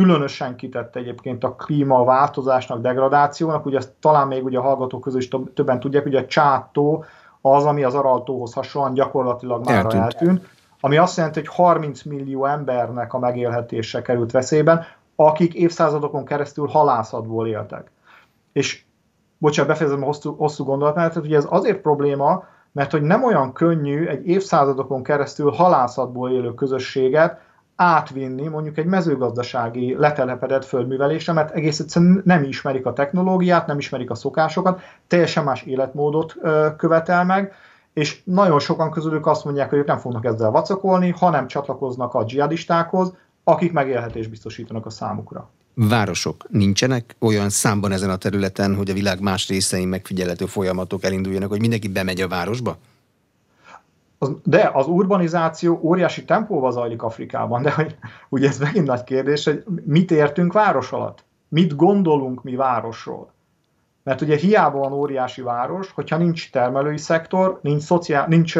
különösen 0.00 0.56
kitett 0.56 0.96
egyébként 0.96 1.44
a 1.44 1.54
klímaváltozásnak, 1.54 2.80
degradációnak, 2.80 3.66
ugye 3.66 3.76
ezt 3.76 3.92
talán 4.00 4.26
még 4.26 4.44
ugye 4.44 4.58
a 4.58 4.62
hallgatók 4.62 5.00
közül 5.00 5.20
is 5.20 5.28
többen 5.54 5.80
tudják, 5.80 6.02
hogy 6.02 6.14
a 6.14 6.26
csátó 6.26 7.04
az, 7.40 7.64
ami 7.64 7.82
az 7.82 7.94
araltóhoz 7.94 8.52
hasonlóan 8.52 8.94
gyakorlatilag 8.94 9.64
már 9.64 9.74
eltűnt. 9.74 10.02
eltűnt, 10.02 10.48
ami 10.80 10.96
azt 10.96 11.16
jelenti, 11.16 11.38
hogy 11.38 11.48
30 11.48 12.02
millió 12.02 12.46
embernek 12.46 13.12
a 13.12 13.18
megélhetése 13.18 14.02
került 14.02 14.30
veszélyben, 14.30 14.84
akik 15.16 15.54
évszázadokon 15.54 16.24
keresztül 16.24 16.66
halászatból 16.66 17.46
éltek. 17.46 17.90
És 18.52 18.84
bocsánat, 19.38 19.70
befejezem 19.70 20.02
a 20.02 20.06
hosszú, 20.06 20.34
hosszú 20.36 20.64
gondolatmenetet, 20.64 21.22
hogy 21.22 21.34
ez 21.34 21.46
azért 21.48 21.80
probléma, 21.80 22.44
mert 22.72 22.90
hogy 22.90 23.02
nem 23.02 23.24
olyan 23.24 23.52
könnyű 23.52 24.06
egy 24.06 24.26
évszázadokon 24.26 25.02
keresztül 25.02 25.50
halászatból 25.50 26.30
élő 26.30 26.54
közösséget 26.54 27.40
átvinni 27.80 28.48
mondjuk 28.48 28.78
egy 28.78 28.84
mezőgazdasági 28.84 29.94
letelepedett 29.98 30.64
földművelésre, 30.64 31.32
mert 31.32 31.54
egész 31.54 31.78
egyszerűen 31.78 32.22
nem 32.24 32.42
ismerik 32.42 32.86
a 32.86 32.92
technológiát, 32.92 33.66
nem 33.66 33.78
ismerik 33.78 34.10
a 34.10 34.14
szokásokat, 34.14 34.80
teljesen 35.06 35.44
más 35.44 35.62
életmódot 35.62 36.36
követel 36.76 37.24
meg, 37.24 37.52
és 37.92 38.20
nagyon 38.24 38.58
sokan 38.58 38.90
közülük 38.90 39.26
azt 39.26 39.44
mondják, 39.44 39.68
hogy 39.68 39.78
ők 39.78 39.86
nem 39.86 39.98
fognak 39.98 40.24
ezzel 40.24 40.50
vacakolni, 40.50 41.10
hanem 41.10 41.46
csatlakoznak 41.46 42.14
a 42.14 42.24
dzsihadistákhoz, 42.24 43.12
akik 43.44 43.72
megélhetést 43.72 44.30
biztosítanak 44.30 44.86
a 44.86 44.90
számukra. 44.90 45.50
Városok 45.74 46.44
nincsenek 46.48 47.16
olyan 47.18 47.50
számban 47.50 47.92
ezen 47.92 48.10
a 48.10 48.16
területen, 48.16 48.74
hogy 48.74 48.90
a 48.90 48.94
világ 48.94 49.20
más 49.20 49.48
részein 49.48 49.88
megfigyelhető 49.88 50.46
folyamatok 50.46 51.04
elinduljanak, 51.04 51.48
hogy 51.48 51.60
mindenki 51.60 51.88
bemegy 51.88 52.20
a 52.20 52.28
városba? 52.28 52.76
De 54.44 54.70
az 54.72 54.86
urbanizáció 54.86 55.80
óriási 55.82 56.24
tempóval 56.24 56.72
zajlik 56.72 57.02
Afrikában, 57.02 57.62
de 57.62 57.70
hogy, 57.70 57.96
ugye 58.28 58.48
ez 58.48 58.58
megint 58.58 58.86
nagy 58.86 59.04
kérdés, 59.04 59.44
hogy 59.44 59.64
mit 59.84 60.10
értünk 60.10 60.52
város 60.52 60.92
alatt? 60.92 61.24
Mit 61.48 61.76
gondolunk 61.76 62.42
mi 62.42 62.54
városról? 62.56 63.32
Mert 64.02 64.20
ugye 64.20 64.36
hiába 64.36 64.78
van 64.78 64.92
óriási 64.92 65.42
város, 65.42 65.90
hogyha 65.90 66.16
nincs 66.16 66.50
termelői 66.50 66.96
szektor, 66.96 67.58
nincs, 67.62 67.82
szociál, 67.82 68.26
nincs, 68.28 68.58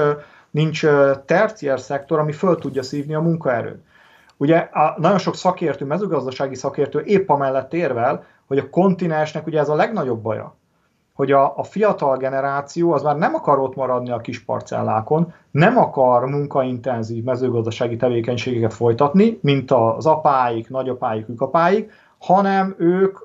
nincs 0.51 0.87
terciár 1.25 1.81
szektor, 1.81 2.18
ami 2.18 2.33
föl 2.33 2.57
tudja 2.57 2.83
szívni 2.83 3.14
a 3.14 3.20
munkaerőt. 3.20 3.85
Ugye 4.37 4.57
a, 4.57 4.94
nagyon 4.99 5.18
sok 5.18 5.37
szakértő, 5.37 5.85
mezőgazdasági 5.85 6.55
szakértő 6.55 7.01
épp 7.01 7.29
amellett 7.29 7.75
érvel, 7.75 8.27
hogy 8.46 8.59
a 8.59 8.70
kontinensnek 8.70 9.46
ugye 9.46 9.59
ez 9.59 9.68
a 9.68 9.75
legnagyobb 9.75 10.23
baja, 10.23 10.57
hogy 11.20 11.33
a, 11.33 11.52
a 11.56 11.62
fiatal 11.62 12.16
generáció 12.16 12.92
az 12.92 13.02
már 13.02 13.16
nem 13.16 13.35
akar 13.35 13.59
ott 13.59 13.74
maradni 13.74 14.11
a 14.11 14.20
kis 14.20 14.44
parcellákon, 14.44 15.33
nem 15.50 15.78
akar 15.78 16.24
munkaintenzív 16.26 17.24
mezőgazdasági 17.24 17.96
tevékenységeket 17.96 18.74
folytatni, 18.74 19.38
mint 19.42 19.70
az 19.70 20.06
apáik, 20.06 20.68
nagyapáik, 20.68 21.28
ükapáik, 21.28 21.92
hanem 22.18 22.74
ők, 22.78 23.18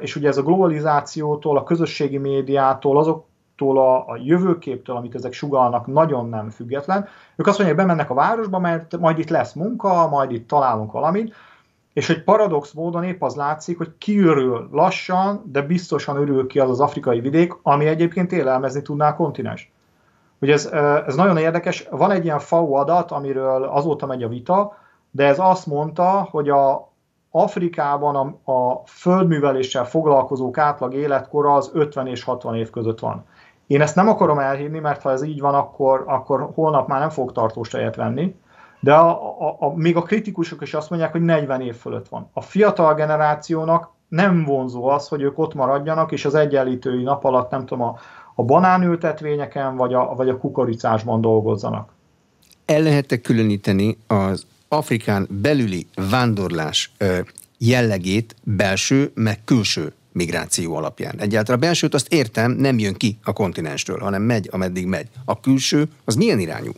és 0.00 0.16
ugye 0.16 0.28
ez 0.28 0.36
a 0.36 0.42
globalizációtól, 0.42 1.56
a 1.56 1.62
közösségi 1.62 2.18
médiától, 2.18 2.98
azoktól 2.98 3.78
a, 3.78 3.96
a 3.96 4.18
jövőképtől, 4.24 4.96
amit 4.96 5.14
ezek 5.14 5.32
sugalnak, 5.32 5.86
nagyon 5.86 6.28
nem 6.28 6.50
független. 6.50 7.06
Ők 7.36 7.46
azt 7.46 7.58
mondják, 7.58 7.78
bemennek 7.78 8.10
a 8.10 8.14
városba, 8.14 8.58
mert 8.58 8.98
majd 8.98 9.18
itt 9.18 9.28
lesz 9.28 9.52
munka, 9.52 10.08
majd 10.08 10.32
itt 10.32 10.48
találunk 10.48 10.92
valamit, 10.92 11.34
és 11.92 12.06
hogy 12.06 12.24
paradox 12.24 12.72
módon 12.72 13.04
épp 13.04 13.22
az 13.22 13.34
látszik, 13.34 13.76
hogy 13.76 13.98
kiürül 13.98 14.68
lassan, 14.72 15.42
de 15.44 15.62
biztosan 15.62 16.16
örül 16.16 16.46
ki 16.46 16.58
az 16.58 16.70
az 16.70 16.80
afrikai 16.80 17.20
vidék, 17.20 17.58
ami 17.62 17.86
egyébként 17.86 18.32
élelmezni 18.32 18.82
tudná 18.82 19.08
a 19.08 19.14
kontinens. 19.14 19.72
Ugye 20.40 20.52
ez, 20.52 20.66
ez 21.06 21.14
nagyon 21.14 21.36
érdekes, 21.36 21.86
van 21.90 22.10
egy 22.10 22.24
ilyen 22.24 22.38
FAO 22.38 22.74
adat, 22.74 23.10
amiről 23.10 23.64
azóta 23.64 24.06
megy 24.06 24.22
a 24.22 24.28
vita, 24.28 24.76
de 25.10 25.26
ez 25.26 25.38
azt 25.38 25.66
mondta, 25.66 26.28
hogy 26.30 26.48
a 26.48 26.92
Afrikában 27.30 28.16
a, 28.16 28.52
a 28.52 28.82
földműveléssel 28.86 29.84
foglalkozók 29.84 30.58
átlag 30.58 30.94
életkora 30.94 31.54
az 31.54 31.70
50 31.74 32.06
és 32.06 32.24
60 32.24 32.54
év 32.54 32.70
között 32.70 32.98
van. 32.98 33.24
Én 33.66 33.80
ezt 33.80 33.94
nem 33.94 34.08
akarom 34.08 34.38
elhinni, 34.38 34.78
mert 34.78 35.02
ha 35.02 35.10
ez 35.10 35.22
így 35.22 35.40
van, 35.40 35.54
akkor, 35.54 36.04
akkor 36.06 36.50
holnap 36.54 36.88
már 36.88 37.00
nem 37.00 37.10
fog 37.10 37.32
tartós 37.32 37.68
tejet 37.68 37.96
venni, 37.96 38.34
de 38.80 38.94
a, 38.94 39.10
a, 39.48 39.56
a, 39.58 39.76
még 39.76 39.96
a 39.96 40.02
kritikusok 40.02 40.62
is 40.62 40.74
azt 40.74 40.90
mondják, 40.90 41.12
hogy 41.12 41.22
40 41.22 41.60
év 41.60 41.74
fölött 41.74 42.08
van. 42.08 42.30
A 42.32 42.40
fiatal 42.40 42.94
generációnak 42.94 43.90
nem 44.08 44.44
vonzó 44.44 44.86
az, 44.86 45.08
hogy 45.08 45.22
ők 45.22 45.38
ott 45.38 45.54
maradjanak, 45.54 46.12
és 46.12 46.24
az 46.24 46.34
egyenlítői 46.34 47.02
nap 47.02 47.24
alatt 47.24 47.50
nem 47.50 47.66
tudom, 47.66 47.84
a, 47.84 47.98
a 48.34 48.42
banánültetvényeken 48.42 49.76
vagy 49.76 49.94
a, 49.94 50.14
vagy 50.14 50.28
a 50.28 50.38
kukoricásban 50.38 51.20
dolgozzanak. 51.20 51.92
El 52.64 52.82
lehettek 52.82 53.20
különíteni 53.20 53.98
az 54.06 54.46
Afrikán 54.68 55.26
belüli 55.30 55.86
vándorlás 56.10 56.92
jellegét 57.58 58.34
belső, 58.44 59.10
meg 59.14 59.40
külső 59.44 59.92
migráció 60.12 60.76
alapján. 60.76 61.20
Egyáltalán 61.20 61.60
a 61.60 61.64
belsőt 61.64 61.94
azt 61.94 62.12
értem, 62.12 62.50
nem 62.50 62.78
jön 62.78 62.94
ki 62.94 63.18
a 63.22 63.32
kontinensről, 63.32 63.98
hanem 63.98 64.22
megy, 64.22 64.48
ameddig 64.52 64.86
megy. 64.86 65.08
A 65.24 65.40
külső, 65.40 65.88
az 66.04 66.14
milyen 66.14 66.38
irányú? 66.38 66.72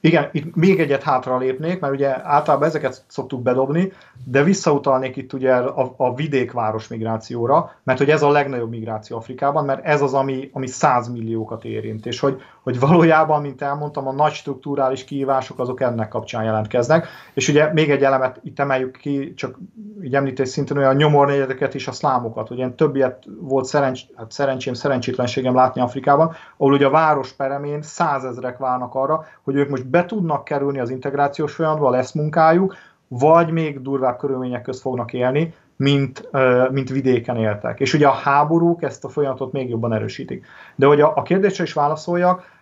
Igen, 0.00 0.28
itt 0.32 0.54
még 0.54 0.80
egyet 0.80 1.02
hátra 1.02 1.38
lépnék, 1.38 1.80
mert 1.80 1.92
ugye 1.92 2.26
általában 2.26 2.68
ezeket 2.68 3.04
szoktuk 3.06 3.42
bedobni, 3.42 3.92
de 4.24 4.42
visszautalnék 4.42 5.16
itt 5.16 5.32
ugye 5.32 5.54
a, 5.54 5.94
a 5.96 6.14
vidékváros 6.14 6.88
migrációra, 6.88 7.72
mert 7.84 7.98
hogy 7.98 8.10
ez 8.10 8.22
a 8.22 8.30
legnagyobb 8.30 8.70
migráció 8.70 9.16
Afrikában, 9.16 9.64
mert 9.64 9.84
ez 9.84 10.02
az, 10.02 10.14
ami, 10.14 10.50
ami 10.52 10.66
100 10.66 11.08
milliókat 11.08 11.64
érint, 11.64 12.06
és 12.06 12.20
hogy, 12.20 12.40
hogy 12.66 12.80
valójában, 12.80 13.40
mint 13.40 13.62
elmondtam, 13.62 14.06
a 14.06 14.12
nagy 14.12 14.32
struktúrális 14.32 15.04
kihívások 15.04 15.58
azok 15.58 15.80
ennek 15.80 16.08
kapcsán 16.08 16.44
jelentkeznek, 16.44 17.08
és 17.34 17.48
ugye 17.48 17.72
még 17.72 17.90
egy 17.90 18.02
elemet 18.02 18.40
itt 18.42 18.58
emeljük 18.58 18.96
ki, 18.96 19.34
csak 19.34 19.58
így 20.02 20.14
említés 20.14 20.48
szinten 20.48 20.76
olyan 20.76 20.96
nyomornégyedeket 20.96 21.74
és 21.74 21.88
a 21.88 21.92
szlámokat, 21.92 22.50
ugye 22.50 22.68
több 22.68 22.96
ilyet 22.96 23.24
volt 23.40 23.64
szerencs, 23.64 24.00
hát 24.16 24.32
szerencsém, 24.32 24.74
szerencsétlenségem 24.74 25.54
látni 25.54 25.80
Afrikában, 25.80 26.34
ahol 26.56 26.72
ugye 26.72 26.86
a 26.86 26.90
város 26.90 27.32
peremén 27.32 27.82
százezrek 27.82 28.58
várnak 28.58 28.94
arra, 28.94 29.24
hogy 29.42 29.54
ők 29.54 29.68
most 29.68 29.86
be 29.86 30.04
tudnak 30.04 30.44
kerülni 30.44 30.78
az 30.78 30.90
integrációs 30.90 31.52
folyamatba, 31.52 31.90
lesz 31.90 32.12
munkájuk, 32.12 32.74
vagy 33.08 33.50
még 33.50 33.82
durvább 33.82 34.18
körülmények 34.18 34.62
közt 34.62 34.80
fognak 34.80 35.12
élni, 35.12 35.54
mint, 35.76 36.28
mint 36.70 36.90
vidéken 36.90 37.36
éltek. 37.36 37.80
És 37.80 37.94
ugye 37.94 38.06
a 38.06 38.12
háborúk 38.12 38.82
ezt 38.82 39.04
a 39.04 39.08
folyamatot 39.08 39.52
még 39.52 39.68
jobban 39.68 39.92
erősítik. 39.92 40.46
De 40.74 40.86
hogy 40.86 41.00
a, 41.00 41.12
a 41.16 41.22
kérdésre 41.22 41.64
is 41.64 41.72
válaszoljak, 41.72 42.54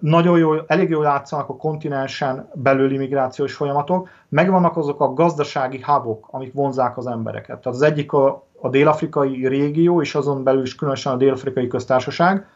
nagyon 0.00 0.38
jól, 0.38 0.64
elég 0.66 0.88
jól 0.88 1.02
látszanak 1.02 1.48
a 1.48 1.56
kontinensen 1.56 2.50
belüli 2.54 2.96
migrációs 2.96 3.54
folyamatok, 3.54 4.08
megvannak 4.28 4.76
azok 4.76 5.00
a 5.00 5.12
gazdasági 5.12 5.80
hubok, 5.86 6.28
amik 6.30 6.52
vonzák 6.52 6.96
az 6.96 7.06
embereket. 7.06 7.46
Tehát 7.46 7.66
az 7.66 7.82
egyik 7.82 8.12
a, 8.12 8.46
a 8.60 8.68
dél-afrikai 8.68 9.46
régió, 9.46 10.00
és 10.00 10.14
azon 10.14 10.42
belül 10.42 10.62
is 10.62 10.74
különösen 10.74 11.12
a 11.12 11.16
dél-afrikai 11.16 11.66
köztársaság, 11.66 12.46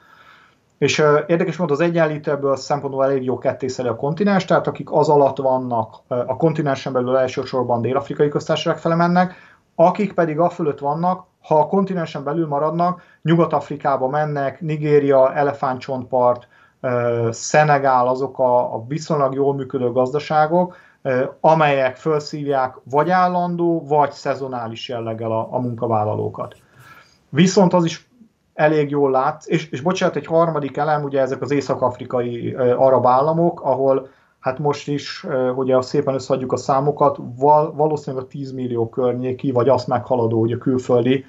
és 0.78 0.98
uh, 0.98 1.20
érdekes 1.26 1.56
módon 1.56 1.76
az 1.76 1.82
egyenlítő 1.82 2.30
ebből 2.30 2.50
a 2.50 2.56
szempontból 2.56 3.04
elég 3.04 3.24
jó 3.24 3.38
kettészeli 3.38 3.88
a 3.88 3.96
kontinens, 3.96 4.44
tehát 4.44 4.66
akik 4.66 4.92
az 4.92 5.08
alatt 5.08 5.36
vannak, 5.36 5.94
a 6.08 6.36
kontinensen 6.36 6.92
belül 6.92 7.16
elsősorban 7.16 7.80
dél-afrikai 7.80 8.28
köztársaság 8.28 8.78
fele 8.78 8.94
mennek, 8.94 9.34
akik 9.74 10.12
pedig 10.12 10.38
a 10.38 10.48
fölött 10.48 10.78
vannak, 10.78 11.24
ha 11.42 11.58
a 11.58 11.66
kontinensen 11.66 12.24
belül 12.24 12.46
maradnak, 12.46 13.02
Nyugat-Afrikába 13.22 14.08
mennek, 14.08 14.60
Nigéria, 14.60 15.34
Elefántcsontpart, 15.34 16.48
Szenegál, 17.30 18.08
azok 18.08 18.38
a, 18.38 18.74
a 18.74 18.84
viszonylag 18.88 19.34
jól 19.34 19.54
működő 19.54 19.92
gazdaságok, 19.92 20.76
amelyek 21.40 21.96
felszívják 21.96 22.76
vagy 22.90 23.10
állandó, 23.10 23.84
vagy 23.86 24.10
szezonális 24.10 24.88
jelleggel 24.88 25.30
a, 25.30 25.48
a 25.50 25.58
munkavállalókat. 25.58 26.56
Viszont 27.28 27.72
az 27.72 27.84
is 27.84 28.08
elég 28.54 28.90
jól 28.90 29.10
látsz, 29.10 29.48
és, 29.48 29.70
és 29.70 29.80
bocsánat, 29.80 30.16
egy 30.16 30.26
harmadik 30.26 30.76
elem, 30.76 31.02
ugye 31.02 31.20
ezek 31.20 31.42
az 31.42 31.50
észak-afrikai 31.50 32.54
arab 32.76 33.06
államok, 33.06 33.60
ahol 33.60 34.08
hát 34.40 34.58
most 34.58 34.88
is, 34.88 35.26
hogy 35.54 35.82
szépen 35.82 36.14
összeadjuk 36.14 36.52
a 36.52 36.56
számokat, 36.56 37.18
val, 37.38 37.74
valószínűleg 37.74 38.24
a 38.24 38.28
10 38.28 38.52
millió 38.52 38.88
környéki, 38.88 39.50
vagy 39.50 39.68
azt 39.68 39.86
meghaladó, 39.86 40.40
hogy 40.40 40.52
a 40.52 40.58
külföldi 40.58 41.24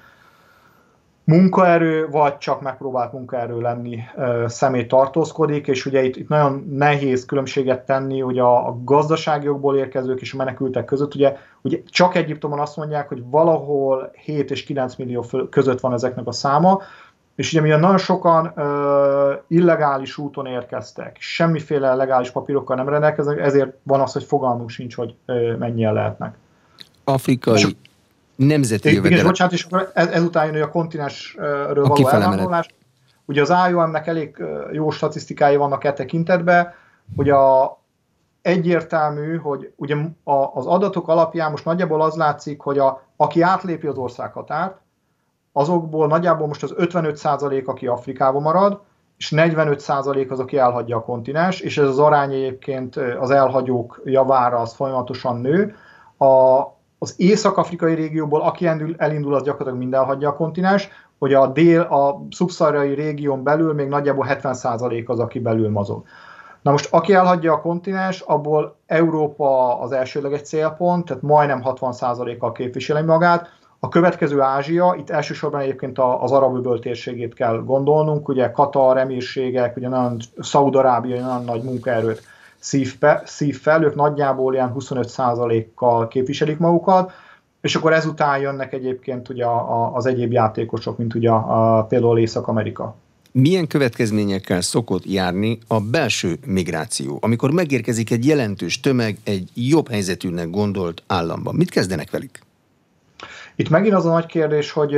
munkaerő, 1.26 2.08
vagy 2.12 2.38
csak 2.38 2.62
megpróbált 2.62 3.14
munkaerő 3.14 3.62
lenni 3.62 4.00
személy 4.46 4.86
tartózkodik, 4.86 5.68
és 5.68 5.86
ugye 5.86 6.04
itt, 6.04 6.16
itt 6.16 6.28
nagyon 6.28 6.68
nehéz 6.72 7.26
különbséget 7.26 7.86
tenni 7.86 8.22
ugye 8.22 8.42
a, 8.42 8.68
a 8.68 8.78
gazdaságiokból 8.84 9.78
érkezők 9.78 10.22
és 10.22 10.34
a 10.34 10.38
menekültek 10.38 10.86
között. 10.86 11.16
Ugye, 11.16 11.38
ugye 11.62 11.78
csak 11.90 12.16
Egyiptomon 12.16 12.60
azt 12.60 12.76
mondják, 12.76 13.08
hogy 13.08 13.24
valahol 13.30 14.12
7 14.24 14.52
és 14.52 14.64
9 14.64 14.96
millió 14.96 15.26
között 15.50 15.80
van 15.80 15.94
ezeknek 15.94 16.28
a 16.28 16.32
száma, 16.32 16.82
és 17.36 17.52
ugye 17.52 17.62
mivel 17.62 17.80
nagyon 17.80 17.98
sokan 17.98 18.52
ö, 18.56 19.34
illegális 19.48 20.18
úton 20.18 20.46
érkeztek, 20.46 21.18
semmiféle 21.20 21.96
legális 21.96 22.30
papírokkal 22.30 22.76
nem 22.76 22.90
rendelkeznek, 22.90 23.40
ezért 23.40 23.74
van 23.84 24.02
az, 24.02 24.14
hogy 24.14 24.24
fogalmunk 24.24 24.70
sincs, 24.70 24.96
hogy 24.96 25.16
ö, 25.26 25.56
mennyien 25.58 25.94
lehetnek. 25.94 26.38
Afrikai 27.04 27.56
és, 27.56 27.76
nemzeti 28.36 28.94
jövedelem. 28.94 29.18
És 29.18 29.30
bocsánat, 29.30 29.54
és 29.54 29.64
akkor 29.64 29.92
ez, 29.94 30.08
ezután 30.08 30.54
jön 30.54 30.64
a 30.64 30.70
kontinensről 30.70 31.88
való 31.88 32.08
elvándorlás. 32.08 32.68
Ugye 33.26 33.42
az 33.42 33.54
IOM-nek 33.70 34.08
elég 34.08 34.44
jó 34.72 34.90
statisztikái 34.90 35.56
vannak 35.56 35.84
e 35.84 35.94
tekintetben, 35.94 36.74
hogy 37.16 37.30
a, 37.30 37.78
egyértelmű, 38.42 39.38
hogy 39.38 39.72
ugye 39.76 39.96
az 40.54 40.66
adatok 40.66 41.08
alapján 41.08 41.52
most 41.52 41.66
nagyjából 41.66 42.02
az 42.02 42.16
látszik, 42.16 42.62
hogy 42.62 42.78
a, 42.78 43.02
aki 43.16 43.42
átlépi 43.42 43.88
az 43.88 43.98
országhatárt, 43.98 44.78
azokból 45.52 46.08
nagyjából 46.08 46.48
most 46.48 46.64
az 46.64 46.74
55% 46.78 47.66
aki 47.66 47.88
Afrikában 47.88 48.42
marad, 48.42 48.82
és 49.18 49.34
45% 49.36 50.30
az, 50.30 50.40
aki 50.40 50.58
elhagyja 50.58 50.98
a 50.98 51.04
kontinens, 51.04 51.60
és 51.60 51.78
ez 51.78 51.88
az 51.88 52.00
arány 52.00 52.34
egyébként 52.34 52.96
az 52.96 53.30
elhagyók 53.30 54.02
javára 54.04 54.58
az 54.58 54.74
folyamatosan 54.74 55.42
nő. 55.42 55.76
A, 56.18 56.62
az 57.00 57.14
észak-afrikai 57.18 57.94
régióból, 57.94 58.42
aki 58.42 58.68
elindul, 58.98 59.34
az 59.34 59.44
gyakorlatilag 59.44 59.78
mind 59.78 59.94
elhagyja 59.94 60.30
a 60.30 60.36
kontinens, 60.36 60.90
hogy 61.20 61.34
a 61.34 61.48
dél, 61.48 61.82
a 61.82 62.26
szubszarai 62.30 62.94
régión 62.94 63.44
belül 63.44 63.74
még 63.74 63.88
nagyjából 63.88 64.26
70% 64.30 65.06
az, 65.06 65.20
aki 65.20 65.40
belül 65.40 65.70
mozog. 65.70 66.04
Na 66.62 66.72
most, 66.72 66.94
aki 66.94 67.14
elhagyja 67.14 67.54
a 67.54 67.62
kontinens, 67.62 68.20
abból 68.20 68.76
Európa 68.86 69.80
az 69.80 69.92
elsőleges 69.92 70.42
célpont, 70.42 71.06
tehát 71.06 71.22
majdnem 71.22 71.62
60%-kal 71.66 72.52
képviseli 72.52 73.02
magát, 73.02 73.50
a 73.80 73.90
következő 73.90 74.42
Ázsia, 74.42 74.96
itt 74.98 75.10
elsősorban 75.10 75.60
egyébként 75.60 76.00
az 76.00 76.32
arab 76.32 76.56
öböl 76.56 76.80
térségét 76.80 77.34
kell 77.34 77.64
gondolnunk, 77.66 78.28
ugye 78.28 78.52
Katar, 78.52 78.98
emírségek, 78.98 79.78
ugye 79.78 79.90
nagyon 79.90 80.18
Szaudarábia 80.40 81.22
nagyon 81.22 81.44
nagy 81.44 81.64
munkaerőt 81.64 82.22
szív, 82.66 82.96
be, 83.00 83.22
szív 83.26 83.62
fel, 83.62 83.84
ők 83.84 83.96
nagyjából 83.96 84.54
ilyen 84.54 84.74
25%-kal 84.80 86.08
képviselik 86.08 86.58
magukat, 86.58 87.12
és 87.62 87.76
akkor 87.76 87.94
ezután 87.94 88.40
jönnek 88.40 88.74
egyébként 88.74 89.30
ugye 89.30 89.46
az 89.94 90.06
egyéb 90.06 90.32
játékosok, 90.32 90.98
mint 90.98 91.16
ugye 91.16 91.30
a, 91.30 91.78
a, 91.78 91.84
például 91.84 92.20
Észak-Amerika. 92.20 92.96
Milyen 93.32 93.68
következményekkel 93.68 94.62
szokott 94.62 95.06
járni 95.06 95.60
a 95.68 95.80
belső 95.80 96.36
migráció, 96.46 97.18
amikor 97.22 97.52
megérkezik 97.52 98.12
egy 98.12 98.26
jelentős 98.26 98.80
tömeg 98.80 99.18
egy 99.24 99.50
jobb 99.54 99.90
helyzetűnek 99.90 100.50
gondolt 100.50 101.04
államban? 101.08 101.56
Mit 101.56 101.70
kezdenek 101.70 102.12
velük? 102.12 102.40
Itt 103.56 103.70
megint 103.70 103.96
az 103.96 104.06
a 104.06 104.12
nagy 104.12 104.26
kérdés, 104.26 104.72
hogy, 104.72 104.98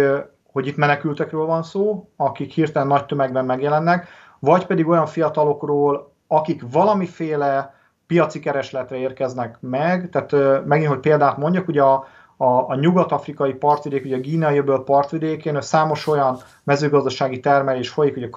hogy 0.52 0.68
itt 0.68 0.76
menekültekről 0.76 1.46
van 1.46 1.64
szó, 1.64 2.10
akik 2.16 2.52
hirtelen 2.52 2.88
nagy 2.88 3.06
tömegben 3.06 3.46
megjelennek, 3.46 4.08
vagy 4.40 4.66
pedig 4.66 4.88
olyan 4.88 5.06
fiatalokról, 5.06 6.16
akik 6.28 6.63
valamiféle 6.72 7.76
piaci 8.08 8.40
keresletre 8.40 8.98
érkeznek 8.98 9.58
meg, 9.60 10.10
tehát 10.10 10.66
megint, 10.66 10.90
hogy 10.90 11.00
példát 11.00 11.38
mondjak, 11.38 11.68
ugye 11.68 11.82
a, 11.82 12.08
a, 12.38 12.46
a 12.46 12.76
nyugat-afrikai 12.76 13.54
partvidék, 13.54 14.06
ugye 14.06 14.16
a 14.16 14.20
Gíneai-öböl 14.20 14.84
partvidékén 14.84 15.62
számos 15.62 16.08
olyan 16.08 16.38
mezőgazdasági 16.63 17.40
termelés 17.40 17.90
folyik, 17.90 18.16
ugye 18.16 18.30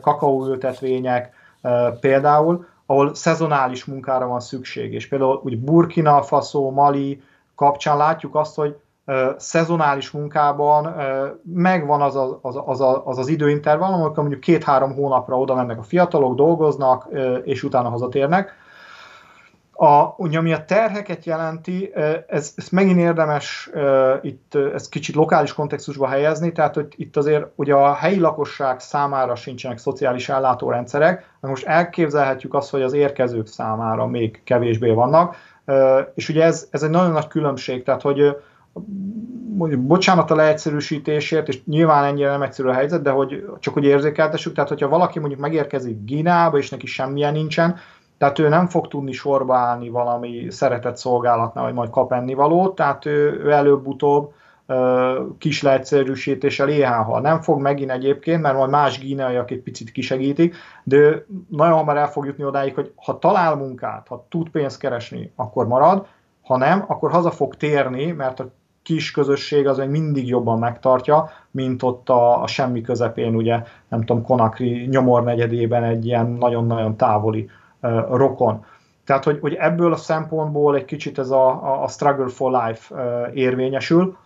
kakaóültetvények 0.00 1.32
például, 2.00 2.66
ahol 2.86 3.14
szezonális 3.14 3.84
munkára 3.84 4.26
van 4.26 4.40
szükség, 4.40 4.92
és 4.92 5.08
például 5.08 5.40
ugye 5.44 5.56
Burkina 5.56 6.22
Faso, 6.22 6.70
Mali 6.70 7.22
kapcsán 7.54 7.96
látjuk 7.96 8.34
azt, 8.34 8.56
hogy 8.56 8.76
szezonális 9.36 10.10
munkában 10.10 10.94
megvan 11.42 12.02
az 12.02 12.16
az, 12.16 12.36
az, 12.42 12.56
az, 12.64 12.80
az, 13.04 13.18
az 13.18 13.28
időintervallum, 13.28 14.00
amikor 14.00 14.18
mondjuk 14.18 14.40
két-három 14.40 14.94
hónapra 14.94 15.38
oda 15.38 15.54
mennek 15.54 15.78
a 15.78 15.82
fiatalok, 15.82 16.34
dolgoznak, 16.34 17.08
és 17.44 17.62
utána 17.62 17.88
hazatérnek. 17.88 18.54
A, 19.80 20.14
ugye, 20.16 20.38
ami 20.38 20.52
a 20.52 20.64
terheket 20.64 21.24
jelenti, 21.24 21.92
ez, 22.26 22.52
ez 22.56 22.68
megint 22.68 22.98
érdemes 22.98 23.70
itt 24.22 24.54
ezt 24.54 24.88
kicsit 24.88 25.14
lokális 25.14 25.52
kontextusba 25.52 26.08
helyezni, 26.08 26.52
tehát 26.52 26.74
hogy 26.74 26.86
itt 26.96 27.16
azért 27.16 27.46
ugye 27.54 27.74
a 27.74 27.94
helyi 27.94 28.18
lakosság 28.18 28.80
számára 28.80 29.34
sincsenek 29.34 29.78
szociális 29.78 30.28
ellátórendszerek, 30.28 31.34
most 31.40 31.66
elképzelhetjük 31.66 32.54
azt, 32.54 32.70
hogy 32.70 32.82
az 32.82 32.92
érkezők 32.92 33.46
számára 33.46 34.06
még 34.06 34.40
kevésbé 34.44 34.90
vannak, 34.90 35.36
és 36.14 36.28
ugye 36.28 36.44
ez, 36.44 36.68
ez 36.70 36.82
egy 36.82 36.90
nagyon 36.90 37.12
nagy 37.12 37.26
különbség, 37.26 37.82
tehát 37.82 38.02
hogy 38.02 38.36
mondjuk, 39.56 39.80
bocsánat 39.80 40.30
a 40.30 40.34
leegyszerűsítésért, 40.34 41.48
és 41.48 41.64
nyilván 41.64 42.04
ennyire 42.04 42.30
nem 42.30 42.42
egyszerű 42.42 42.68
a 42.68 42.72
helyzet, 42.72 43.02
de 43.02 43.10
hogy 43.10 43.44
csak 43.60 43.74
hogy 43.74 43.84
érzékeltessük, 43.84 44.54
tehát 44.54 44.68
hogyha 44.68 44.88
valaki 44.88 45.18
mondjuk 45.18 45.40
megérkezik 45.40 46.04
Ginába, 46.04 46.58
és 46.58 46.70
neki 46.70 46.86
semmilyen 46.86 47.32
nincsen, 47.32 47.76
tehát 48.18 48.38
ő 48.38 48.48
nem 48.48 48.66
fog 48.66 48.88
tudni 48.88 49.12
sorba 49.12 49.56
állni 49.56 49.88
valami 49.88 50.46
szeretett 50.50 50.96
szolgálatnál, 50.96 51.64
hogy 51.64 51.74
majd 51.74 51.90
kap 51.90 52.12
ennivalót, 52.12 52.74
tehát 52.74 53.06
ő, 53.06 53.40
ő 53.44 53.50
előbb-utóbb 53.50 54.32
kis 55.38 55.62
leegyszerűsítéssel 55.62 56.68
éhen 56.68 57.02
hal. 57.02 57.20
Nem 57.20 57.40
fog 57.40 57.60
megint 57.60 57.90
egyébként, 57.90 58.42
mert 58.42 58.56
majd 58.56 58.70
más 58.70 58.98
gíneaiak 58.98 59.50
egy 59.50 59.60
picit 59.60 59.92
kisegítik, 59.92 60.56
de 60.82 60.96
ő 60.96 61.26
nagyon 61.48 61.76
hamar 61.76 61.96
el 61.96 62.10
fog 62.10 62.26
jutni 62.26 62.44
odáig, 62.44 62.74
hogy 62.74 62.92
ha 62.96 63.18
talál 63.18 63.54
munkát, 63.54 64.06
ha 64.08 64.26
tud 64.28 64.48
pénzt 64.48 64.78
keresni, 64.78 65.32
akkor 65.36 65.66
marad, 65.66 66.06
ha 66.42 66.56
nem, 66.56 66.84
akkor 66.86 67.10
haza 67.10 67.30
fog 67.30 67.56
térni, 67.56 68.10
mert 68.10 68.40
a 68.40 68.50
kis 68.88 69.10
közösség 69.10 69.66
az 69.66 69.76
még 69.76 69.88
mindig 69.88 70.28
jobban 70.28 70.58
megtartja, 70.58 71.30
mint 71.50 71.82
ott 71.82 72.08
a, 72.08 72.42
a 72.42 72.46
semmi 72.46 72.80
közepén, 72.80 73.34
ugye, 73.34 73.62
nem 73.88 74.00
tudom, 74.00 74.22
Konakri 74.22 74.86
nyomor 74.86 75.24
negyedében 75.24 75.84
egy 75.84 76.06
ilyen 76.06 76.26
nagyon-nagyon 76.26 76.96
távoli 76.96 77.50
uh, 77.82 78.16
rokon. 78.16 78.64
Tehát, 79.04 79.24
hogy, 79.24 79.38
hogy 79.40 79.54
ebből 79.54 79.92
a 79.92 79.96
szempontból 79.96 80.76
egy 80.76 80.84
kicsit 80.84 81.18
ez 81.18 81.30
a, 81.30 81.82
a 81.82 81.88
struggle 81.88 82.28
for 82.28 82.62
life 82.62 82.94
uh, 82.94 83.36
érvényesül. 83.36 84.16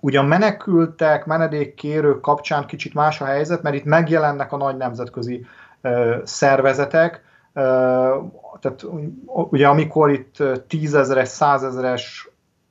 Ugye 0.00 0.18
a 0.18 0.22
menekültek, 0.22 1.26
menedékkérők 1.26 2.20
kapcsán 2.20 2.66
kicsit 2.66 2.94
más 2.94 3.20
a 3.20 3.24
helyzet, 3.24 3.62
mert 3.62 3.76
itt 3.76 3.84
megjelennek 3.84 4.52
a 4.52 4.56
nagy 4.56 4.76
nemzetközi 4.76 5.46
uh, 5.82 6.14
szervezetek, 6.24 7.22
uh, 7.54 7.62
tehát 8.60 8.84
ugye 9.50 9.68
amikor 9.68 10.10
itt 10.10 10.42
tízezeres, 10.66 11.28
százezeres 11.28 12.30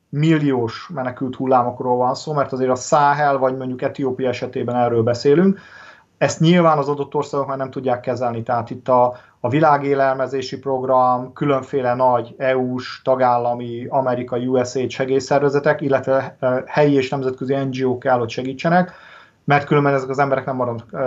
milliós 0.10 0.90
menekült 0.94 1.36
hullámokról 1.36 1.98
van 1.98 2.16
szó, 2.16 2.34
mert 2.34 2.52
azért 2.52 2.70
a 2.70 2.76
Száhel 2.76 3.38
vagy 3.38 3.58
mondjuk 3.58 3.82
Etiópia 3.82 4.30
esetében 4.30 4.76
erről 4.76 5.04
beszélünk. 5.04 5.60
Ezt 6.18 6.40
nyilván 6.40 6.78
az 6.78 6.90
adott 6.90 7.16
országok 7.16 7.48
már 7.48 7.58
nem 7.58 7.70
tudják 7.70 8.00
kezelni, 8.00 8.44
tehát 8.44 8.70
itt 8.70 8.88
a, 8.88 9.16
a 9.40 9.50
világélelmezési 9.50 10.60
program, 10.60 11.34
különféle 11.34 11.94
nagy 11.94 12.36
EU-s, 12.38 13.02
tagállami, 13.04 13.86
amerikai, 13.90 14.48
USA 14.48 14.90
segélyszervezetek, 14.90 15.82
illetve 15.82 16.36
eh, 16.40 16.64
helyi 16.66 16.94
és 16.94 17.10
nemzetközi 17.10 17.56
NGO-k 17.56 18.00
kell, 18.00 18.18
hogy 18.18 18.30
segítsenek, 18.30 18.94
mert 19.48 19.66
különben 19.66 19.94
ezek 19.94 20.10
az 20.10 20.20
emberek 20.20 20.46
nem 20.46 20.56
maradnak 20.56 20.88
uh, 20.92 21.02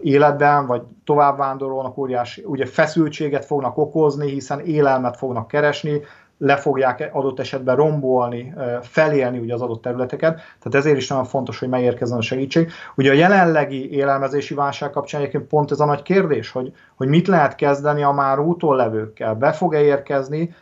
életben, 0.00 0.66
vagy 0.66 0.82
tovább 1.04 1.38
vándorolnak, 1.38 1.98
óriási 1.98 2.42
ugye 2.46 2.66
feszültséget 2.66 3.44
fognak 3.44 3.78
okozni, 3.78 4.30
hiszen 4.30 4.60
élelmet 4.60 5.16
fognak 5.16 5.48
keresni, 5.48 6.00
le 6.40 6.56
fogják 6.56 7.10
adott 7.12 7.40
esetben 7.40 7.76
rombolni, 7.76 8.54
felélni 8.82 9.38
ugye 9.38 9.54
az 9.54 9.60
adott 9.60 9.82
területeket, 9.82 10.34
tehát 10.34 10.74
ezért 10.74 10.96
is 10.96 11.08
nagyon 11.08 11.24
fontos, 11.24 11.58
hogy 11.58 11.68
megérkezzen 11.68 12.18
a 12.18 12.22
segítség. 12.22 12.70
Ugye 12.96 13.10
a 13.10 13.14
jelenlegi 13.14 13.92
élelmezési 13.92 14.54
válság 14.54 14.90
kapcsán 14.90 15.20
egyébként 15.20 15.46
pont 15.46 15.70
ez 15.70 15.80
a 15.80 15.84
nagy 15.84 16.02
kérdés, 16.02 16.50
hogy, 16.50 16.72
hogy 16.96 17.08
mit 17.08 17.26
lehet 17.26 17.54
kezdeni 17.54 18.02
a 18.02 18.10
már 18.10 18.38
úton 18.38 18.76
levőkkel, 18.76 19.34
be 19.34 19.52
fog-e 19.52 19.80
érkezni, 19.80 20.54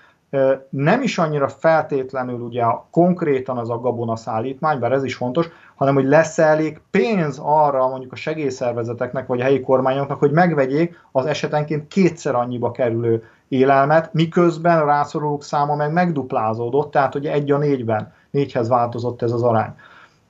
nem 0.70 1.02
is 1.02 1.18
annyira 1.18 1.48
feltétlenül 1.48 2.40
ugye 2.40 2.64
konkrétan 2.90 3.58
az 3.58 3.70
a 3.70 3.80
gabona 3.80 4.16
szállítmány, 4.16 4.78
bár 4.78 4.92
ez 4.92 5.04
is 5.04 5.14
fontos, 5.14 5.48
hanem 5.74 5.94
hogy 5.94 6.04
lesz 6.04 6.38
elég 6.38 6.80
pénz 6.90 7.40
arra 7.42 7.88
mondjuk 7.88 8.12
a 8.12 8.16
segélyszervezeteknek 8.16 9.26
vagy 9.26 9.40
a 9.40 9.44
helyi 9.44 9.60
kormányoknak, 9.60 10.18
hogy 10.18 10.30
megvegyék 10.30 10.98
az 11.12 11.26
esetenként 11.26 11.88
kétszer 11.88 12.34
annyiba 12.34 12.70
kerülő 12.70 13.24
élelmet, 13.48 14.12
miközben 14.12 14.78
a 14.78 14.84
rászorulók 14.84 15.42
száma 15.42 15.74
meg 15.74 15.92
megduplázódott, 15.92 16.90
tehát 16.90 17.14
ugye 17.14 17.32
egy 17.32 17.50
a 17.50 17.58
négyben, 17.58 18.12
négyhez 18.30 18.68
változott 18.68 19.22
ez 19.22 19.32
az 19.32 19.42
arány. 19.42 19.74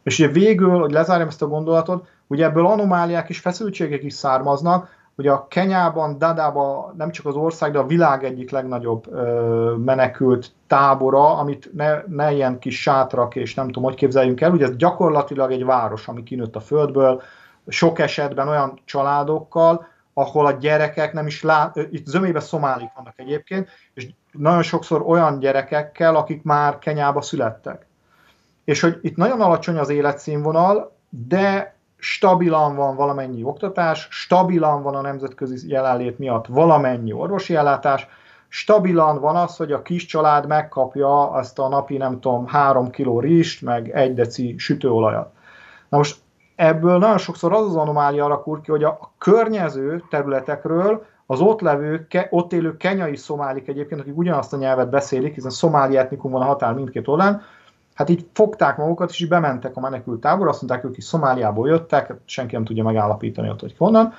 És 0.02 0.18
ugye 0.18 0.28
végül, 0.28 0.78
hogy 0.78 0.90
lezárjam 0.90 1.28
ezt 1.28 1.42
a 1.42 1.48
gondolatot, 1.48 2.06
ugye 2.26 2.44
ebből 2.44 2.66
anomáliák 2.66 3.28
és 3.28 3.38
feszültségek 3.38 4.02
is 4.02 4.14
származnak, 4.14 4.96
Ugye 5.18 5.30
a 5.30 5.46
Kenyában, 5.48 6.18
Dadában 6.18 6.94
nem 6.96 7.10
csak 7.10 7.26
az 7.26 7.34
ország, 7.34 7.72
de 7.72 7.78
a 7.78 7.86
világ 7.86 8.24
egyik 8.24 8.50
legnagyobb 8.50 9.12
ö, 9.12 9.74
menekült 9.84 10.52
tábora, 10.66 11.36
amit 11.36 11.70
ne, 11.74 12.02
ne 12.06 12.32
ilyen 12.32 12.58
kis 12.58 12.80
sátrak 12.80 13.36
és 13.36 13.54
nem 13.54 13.66
tudom, 13.66 13.82
hogy 13.82 13.94
képzeljünk 13.94 14.40
el. 14.40 14.52
Ugye 14.52 14.64
ez 14.64 14.76
gyakorlatilag 14.76 15.50
egy 15.50 15.64
város, 15.64 16.08
ami 16.08 16.22
kinőtt 16.22 16.56
a 16.56 16.60
földből, 16.60 17.22
sok 17.68 17.98
esetben 17.98 18.48
olyan 18.48 18.80
családokkal, 18.84 19.86
ahol 20.18 20.46
a 20.46 20.52
gyerekek 20.52 21.12
nem 21.12 21.26
is 21.26 21.42
lát, 21.42 21.76
itt 21.90 22.06
zömébe 22.06 22.40
szomálik 22.40 22.90
vannak 22.94 23.14
egyébként, 23.16 23.68
és 23.94 24.08
nagyon 24.32 24.62
sokszor 24.62 25.02
olyan 25.06 25.38
gyerekekkel, 25.38 26.16
akik 26.16 26.42
már 26.42 26.78
Kenyába 26.78 27.20
születtek. 27.20 27.86
És 28.64 28.80
hogy 28.80 28.98
itt 29.02 29.16
nagyon 29.16 29.40
alacsony 29.40 29.78
az 29.78 29.88
életszínvonal, 29.88 30.96
de 31.08 31.76
stabilan 31.96 32.76
van 32.76 32.96
valamennyi 32.96 33.42
oktatás, 33.42 34.08
stabilan 34.10 34.82
van 34.82 34.94
a 34.94 35.00
nemzetközi 35.00 35.68
jelenlét 35.68 36.18
miatt 36.18 36.46
valamennyi 36.46 37.12
orvosi 37.12 37.54
ellátás, 37.54 38.06
stabilan 38.48 39.20
van 39.20 39.36
az, 39.36 39.56
hogy 39.56 39.72
a 39.72 39.82
kis 39.82 40.06
család 40.06 40.46
megkapja 40.46 41.30
azt 41.30 41.58
a 41.58 41.68
napi, 41.68 41.96
nem 41.96 42.20
tudom, 42.20 42.46
három 42.46 42.90
kiló 42.90 43.20
rizst, 43.20 43.62
meg 43.62 43.90
egy 43.90 44.14
deci 44.14 44.54
sütőolajat. 44.58 45.32
Na 45.88 45.96
most 45.96 46.16
ebből 46.58 46.98
nagyon 46.98 47.18
sokszor 47.18 47.52
az 47.52 47.66
az 47.66 47.76
anomália 47.76 48.24
alakul 48.24 48.60
ki, 48.60 48.70
hogy 48.70 48.84
a 48.84 49.12
környező 49.18 50.02
területekről 50.10 51.04
az 51.26 51.40
ott 51.40 51.60
levő, 51.60 52.06
ott 52.30 52.52
élő 52.52 52.76
kenyai 52.76 53.16
szomálik 53.16 53.68
egyébként, 53.68 54.00
akik 54.00 54.16
ugyanazt 54.16 54.52
a 54.52 54.56
nyelvet 54.56 54.90
beszélik, 54.90 55.34
hiszen 55.34 55.50
szomáli 55.50 55.96
etnikum 55.96 56.30
van 56.30 56.42
a 56.42 56.44
határ 56.44 56.74
mindkét 56.74 57.08
oldalán, 57.08 57.42
hát 57.94 58.08
így 58.08 58.26
fogták 58.32 58.76
magukat, 58.76 59.10
és 59.10 59.20
így 59.20 59.28
bementek 59.28 59.76
a 59.76 59.80
menekült 59.80 60.20
tábor, 60.20 60.48
azt 60.48 60.62
mondták, 60.62 60.84
ők 60.84 60.96
is 60.96 61.04
Szomáliából 61.04 61.68
jöttek, 61.68 62.14
senki 62.24 62.54
nem 62.54 62.64
tudja 62.64 62.84
megállapítani 62.84 63.48
ott, 63.48 63.60
hogy 63.60 63.74
honnan. 63.78 64.12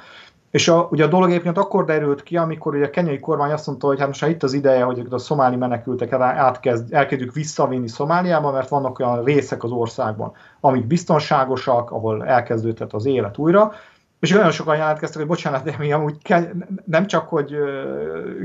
És 0.52 0.68
a, 0.68 0.88
ugye 0.92 1.04
a 1.04 1.08
dolog 1.08 1.30
egyébként 1.30 1.58
akkor 1.58 1.86
derült 1.86 2.24
ki, 2.24 2.38
amikor 2.38 2.76
ugye 2.76 2.86
a 2.86 2.90
kenyai 2.90 3.20
kormány 3.20 3.52
azt 3.52 3.68
mondta, 3.68 3.88
hogy 3.88 4.00
hát 4.00 4.08
most 4.08 4.26
itt 4.26 4.44
az 4.44 4.54
ideje, 4.54 4.84
hogy 4.84 5.08
a 5.10 5.18
szomáli 5.18 5.56
menekülteket 5.56 6.22
átkezd, 6.22 6.94
elkezdjük 6.94 7.34
visszavinni 7.34 7.88
Szomáliába, 7.88 8.52
mert 8.52 8.70
vannak 8.70 9.00
olyan 9.00 9.24
részek 9.24 9.64
az 9.64 9.72
országban, 9.72 10.32
amik 10.60 10.86
biztonságosak, 10.86 11.92
ahol 11.92 12.26
elkezdődhet 12.26 12.94
az 12.94 13.06
élet 13.06 13.38
újra, 13.38 13.74
és 14.20 14.30
nagyon 14.30 14.52
sokan 14.52 14.76
jelentkeztek, 14.76 15.18
hogy 15.18 15.28
bocsánat, 15.28 15.64
de 15.64 15.76
mi 15.80 15.92
amúgy 15.92 16.16
nem 16.86 17.08
csak, 17.08 17.28
hogy 17.28 17.56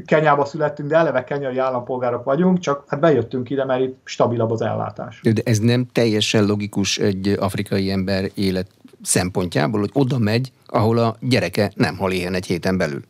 Kenyába 0.06 0.44
születtünk, 0.44 0.88
de 0.88 0.96
eleve 0.96 1.24
kenyai 1.24 1.58
állampolgárok 1.58 2.24
vagyunk, 2.24 2.58
csak 2.58 2.84
hát 2.86 3.00
bejöttünk 3.00 3.50
ide, 3.50 3.64
mert 3.64 3.80
itt 3.80 3.98
stabilabb 4.04 4.50
az 4.50 4.62
ellátás. 4.62 5.20
De 5.22 5.42
ez 5.44 5.58
nem 5.58 5.86
teljesen 5.92 6.44
logikus 6.44 6.98
egy 6.98 7.36
afrikai 7.40 7.90
ember 7.90 8.30
élet 8.34 8.66
szempontjából, 9.04 9.80
hogy 9.80 9.90
oda 9.92 10.18
megy, 10.18 10.52
ahol 10.66 10.98
a 10.98 11.16
gyereke 11.20 11.72
nem 11.74 11.96
hal 11.96 12.12
éhen 12.12 12.34
egy 12.34 12.46
héten 12.46 12.76
belül. 12.76 13.02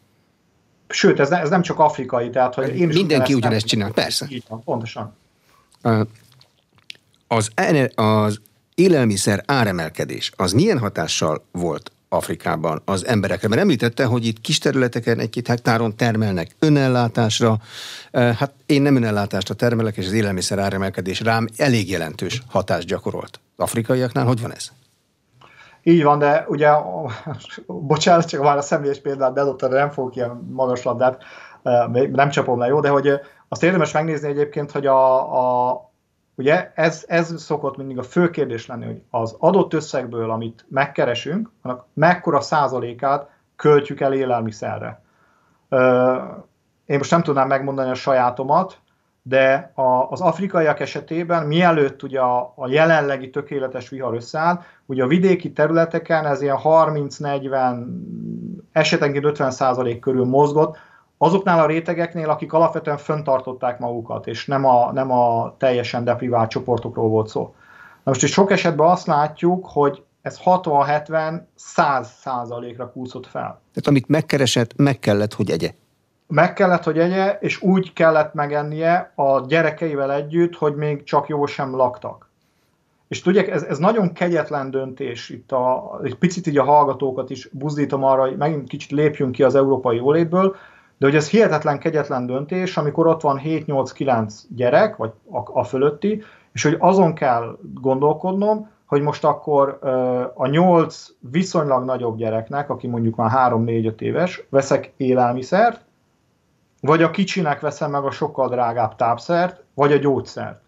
Sőt, 0.89 1.21
ez, 1.21 1.29
ne, 1.29 1.41
ez 1.41 1.49
nem 1.49 1.63
csak 1.63 1.79
afrikai, 1.79 2.31
tehát 2.31 2.55
hogy 2.55 2.77
én 2.77 2.89
is 2.89 2.97
Mindenki 2.97 3.35
ugyanezt 3.35 3.67
csinál, 3.67 3.91
persze. 3.91 4.27
Így 4.29 4.45
van, 4.49 4.63
pontosan. 4.63 5.17
Az, 7.27 7.51
az 7.95 8.41
élelmiszer 8.75 9.43
áremelkedés, 9.47 10.33
az 10.37 10.53
milyen 10.53 10.79
hatással 10.79 11.45
volt 11.53 11.93
Afrikában 12.09 12.83
az 12.85 13.07
emberekre. 13.07 13.49
Mert 13.49 13.61
említette, 13.61 14.05
hogy 14.05 14.27
itt 14.27 14.41
kis 14.41 14.59
területeken, 14.59 15.19
egy-két 15.19 15.47
hektáron 15.47 15.97
termelnek 15.97 16.57
önellátásra. 16.59 17.59
Hát 18.13 18.53
én 18.67 18.83
nem 18.83 18.97
önellátásra 18.97 19.55
termelek, 19.55 19.97
és 19.97 20.07
az 20.07 20.13
élelmiszer 20.13 20.59
áremelkedés 20.59 21.21
rám 21.21 21.49
elég 21.57 21.91
jelentős 21.91 22.43
hatást 22.49 22.87
gyakorolt. 22.87 23.41
Afrikaiaknál 23.57 24.25
hogy 24.25 24.41
van 24.41 24.55
ez? 24.55 24.71
Így 25.87 26.03
van, 26.03 26.19
de 26.19 26.45
ugye, 26.49 26.71
bocsánat, 27.67 28.29
csak 28.29 28.43
már 28.43 28.57
a 28.57 28.63
személyes 28.63 29.01
példát 29.01 29.35
bedobta, 29.35 29.69
de 29.69 29.79
nem 29.79 29.91
fogok 29.91 30.17
ilyen 30.17 30.49
magas 30.51 30.83
labdát. 30.83 31.23
nem 32.13 32.29
csapom 32.29 32.59
le, 32.59 32.67
jó, 32.67 32.81
de 32.81 32.89
hogy 32.89 33.21
azt 33.49 33.63
érdemes 33.63 33.93
megnézni 33.93 34.29
egyébként, 34.29 34.71
hogy 34.71 34.87
a, 34.87 35.69
a 35.69 35.91
ugye 36.35 36.73
ez, 36.75 37.05
ez 37.07 37.43
szokott 37.43 37.77
mindig 37.77 37.99
a 37.99 38.03
fő 38.03 38.31
kérdés 38.31 38.67
lenni, 38.67 38.85
hogy 38.85 39.03
az 39.11 39.37
adott 39.39 39.75
összegből, 39.75 40.31
amit 40.31 40.67
megkeresünk, 40.69 41.51
annak 41.63 41.87
mekkora 41.95 42.41
százalékát 42.41 43.31
költjük 43.57 44.01
el 44.01 44.13
élelmiszerre. 44.13 45.03
Én 46.87 46.99
most 46.99 47.11
nem 47.11 47.23
tudnám 47.23 47.49
megmondani 47.49 47.91
a 47.91 47.95
sajátomat, 47.95 48.79
de 49.27 49.73
a, 49.75 49.83
az 50.11 50.21
afrikaiak 50.21 50.81
esetében, 50.81 51.47
mielőtt 51.47 52.03
ugye 52.03 52.21
a, 52.21 52.53
a 52.57 52.69
jelenlegi 52.69 53.31
tökéletes 53.31 53.89
vihar 53.89 54.15
összeáll, 54.15 54.61
ugye 54.87 55.03
a 55.03 55.07
vidéki 55.07 55.53
területeken 55.53 56.27
ez 56.27 56.43
ilyen 56.43 56.59
30-40, 56.65 57.85
esetenként 58.73 59.25
50 59.25 59.51
százalék 59.51 59.99
körül 59.99 60.25
mozgott, 60.25 60.77
azoknál 61.19 61.61
a 61.61 61.67
rétegeknél, 61.67 62.31
akik 62.31 62.53
alapvetően 62.53 62.97
föntartották 62.97 63.79
magukat, 63.79 64.27
és 64.27 64.47
nem 64.47 64.65
a, 64.65 64.93
nem 64.93 65.11
a 65.11 65.55
teljesen 65.59 66.05
deprivált 66.05 66.51
csoportokról 66.51 67.09
volt 67.09 67.29
szó. 67.29 67.43
Na 68.03 68.11
most 68.11 68.23
is 68.23 68.33
sok 68.33 68.51
esetben 68.51 68.89
azt 68.89 69.07
látjuk, 69.07 69.67
hogy 69.67 70.03
ez 70.23 70.41
60-70-100 70.45 71.41
százalékra 72.03 72.91
kúszott 72.91 73.27
fel. 73.27 73.43
Tehát 73.43 73.87
amit 73.87 74.09
megkeresett, 74.09 74.77
meg 74.77 74.99
kellett, 74.99 75.35
hogy 75.35 75.51
egye 75.51 75.71
meg 76.27 76.53
kellett, 76.53 76.83
hogy 76.83 76.99
egye, 76.99 77.39
és 77.41 77.63
úgy 77.63 77.93
kellett 77.93 78.35
megennie 78.35 79.13
a 79.15 79.41
gyerekeivel 79.47 80.13
együtt, 80.13 80.55
hogy 80.55 80.75
még 80.75 81.03
csak 81.03 81.29
jól 81.29 81.47
sem 81.47 81.77
laktak. 81.77 82.29
És 83.09 83.23
tudják, 83.23 83.49
ez, 83.49 83.63
ez 83.63 83.79
nagyon 83.79 84.13
kegyetlen 84.13 84.71
döntés, 84.71 85.29
itt 85.29 85.53
a, 85.53 85.99
egy 86.03 86.15
picit 86.15 86.47
így 86.47 86.59
a 86.59 86.65
hallgatókat 86.65 87.31
is 87.31 87.49
buzdítom 87.53 88.05
arra, 88.05 88.21
hogy 88.21 88.37
megint 88.37 88.69
kicsit 88.69 88.91
lépjünk 88.91 89.33
ki 89.33 89.43
az 89.43 89.55
európai 89.55 89.97
jólétből, 89.97 90.57
de 90.99 91.07
hogy 91.07 91.17
ez 91.17 91.29
hihetetlen 91.29 91.79
kegyetlen 91.79 92.27
döntés, 92.27 92.77
amikor 92.77 93.07
ott 93.07 93.21
van 93.21 93.41
7-8-9 93.45 94.33
gyerek, 94.49 94.97
vagy 94.97 95.11
a, 95.31 95.59
a 95.61 95.65
fölötti, 95.65 96.23
és 96.53 96.63
hogy 96.63 96.77
azon 96.79 97.15
kell 97.15 97.59
gondolkodnom, 97.81 98.71
hogy 98.87 99.03
most 99.03 99.25
akkor 99.25 99.79
a 100.35 100.47
8 100.47 101.09
viszonylag 101.19 101.85
nagyobb 101.85 102.17
gyereknek, 102.17 102.71
aki 102.71 102.87
mondjuk 102.87 103.17
már 103.17 103.53
3-4-5 103.53 104.01
éves, 104.01 104.47
veszek 104.51 104.93
élelmiszert, 104.97 105.85
vagy 106.85 107.03
a 107.03 107.11
kicsinek 107.11 107.61
veszem 107.61 107.91
meg 107.91 108.05
a 108.05 108.11
sokkal 108.11 108.49
drágább 108.49 108.97
tápszert, 108.97 109.63
vagy 109.75 109.93
a 109.93 109.97
gyógyszert. 109.97 110.61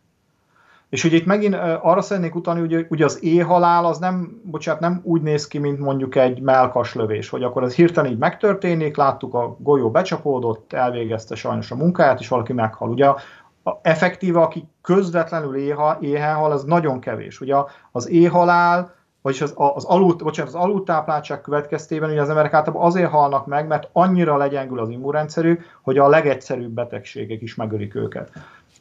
És 0.89 1.05
ugye 1.05 1.17
itt 1.17 1.27
megint 1.27 1.55
arra 1.83 2.01
szeretnék 2.01 2.35
utalni, 2.35 2.61
hogy 2.61 2.87
ugye 2.89 3.05
az 3.05 3.25
éhalál 3.25 3.85
az 3.85 3.99
nem, 3.99 4.41
bocsánat, 4.45 4.81
nem 4.81 5.01
úgy 5.05 5.23
néz 5.23 5.47
ki, 5.47 5.59
mint 5.59 5.79
mondjuk 5.79 6.15
egy 6.15 6.41
melkas 6.41 6.95
lövés, 6.95 7.29
hogy 7.29 7.43
akkor 7.43 7.63
ez 7.63 7.75
hirtelen 7.75 8.11
így 8.11 8.19
megtörténik, 8.19 8.97
láttuk 8.97 9.35
a 9.35 9.57
golyó 9.59 9.91
becsapódott, 9.91 10.73
elvégezte 10.73 11.35
sajnos 11.35 11.71
a 11.71 11.77
munkáját, 11.77 12.21
és 12.21 12.29
valaki 12.29 12.53
meghal. 12.53 12.89
Ugye 12.89 13.07
a, 13.07 13.19
a 13.65 13.71
effektíve, 13.83 14.41
aki 14.41 14.69
közvetlenül 14.83 15.57
éha, 15.57 15.97
éhen 16.01 16.35
hal, 16.35 16.53
az 16.53 16.65
nagyon 16.65 17.01
kevés. 17.01 17.41
Ugye 17.41 17.57
az 17.93 18.09
éhalál 18.09 18.95
vagyis 19.27 19.41
az, 19.41 19.55
az, 19.57 19.85
alul, 19.85 20.15
bocsánat, 20.15 20.55
az 20.55 20.61
alultápláltság 20.61 21.41
következtében 21.41 22.11
ugye 22.11 22.21
az 22.21 22.29
emberek 22.29 22.53
általában 22.53 22.87
azért 22.87 23.11
halnak 23.11 23.47
meg, 23.47 23.67
mert 23.67 23.89
annyira 23.93 24.37
legyengül 24.37 24.81
az 24.81 24.89
immunrendszerük, 24.89 25.65
hogy 25.83 25.99
a 25.99 26.09
legegyszerűbb 26.09 26.71
betegségek 26.71 27.43
is 27.43 27.55
megölik 27.55 27.95
őket. 27.95 28.31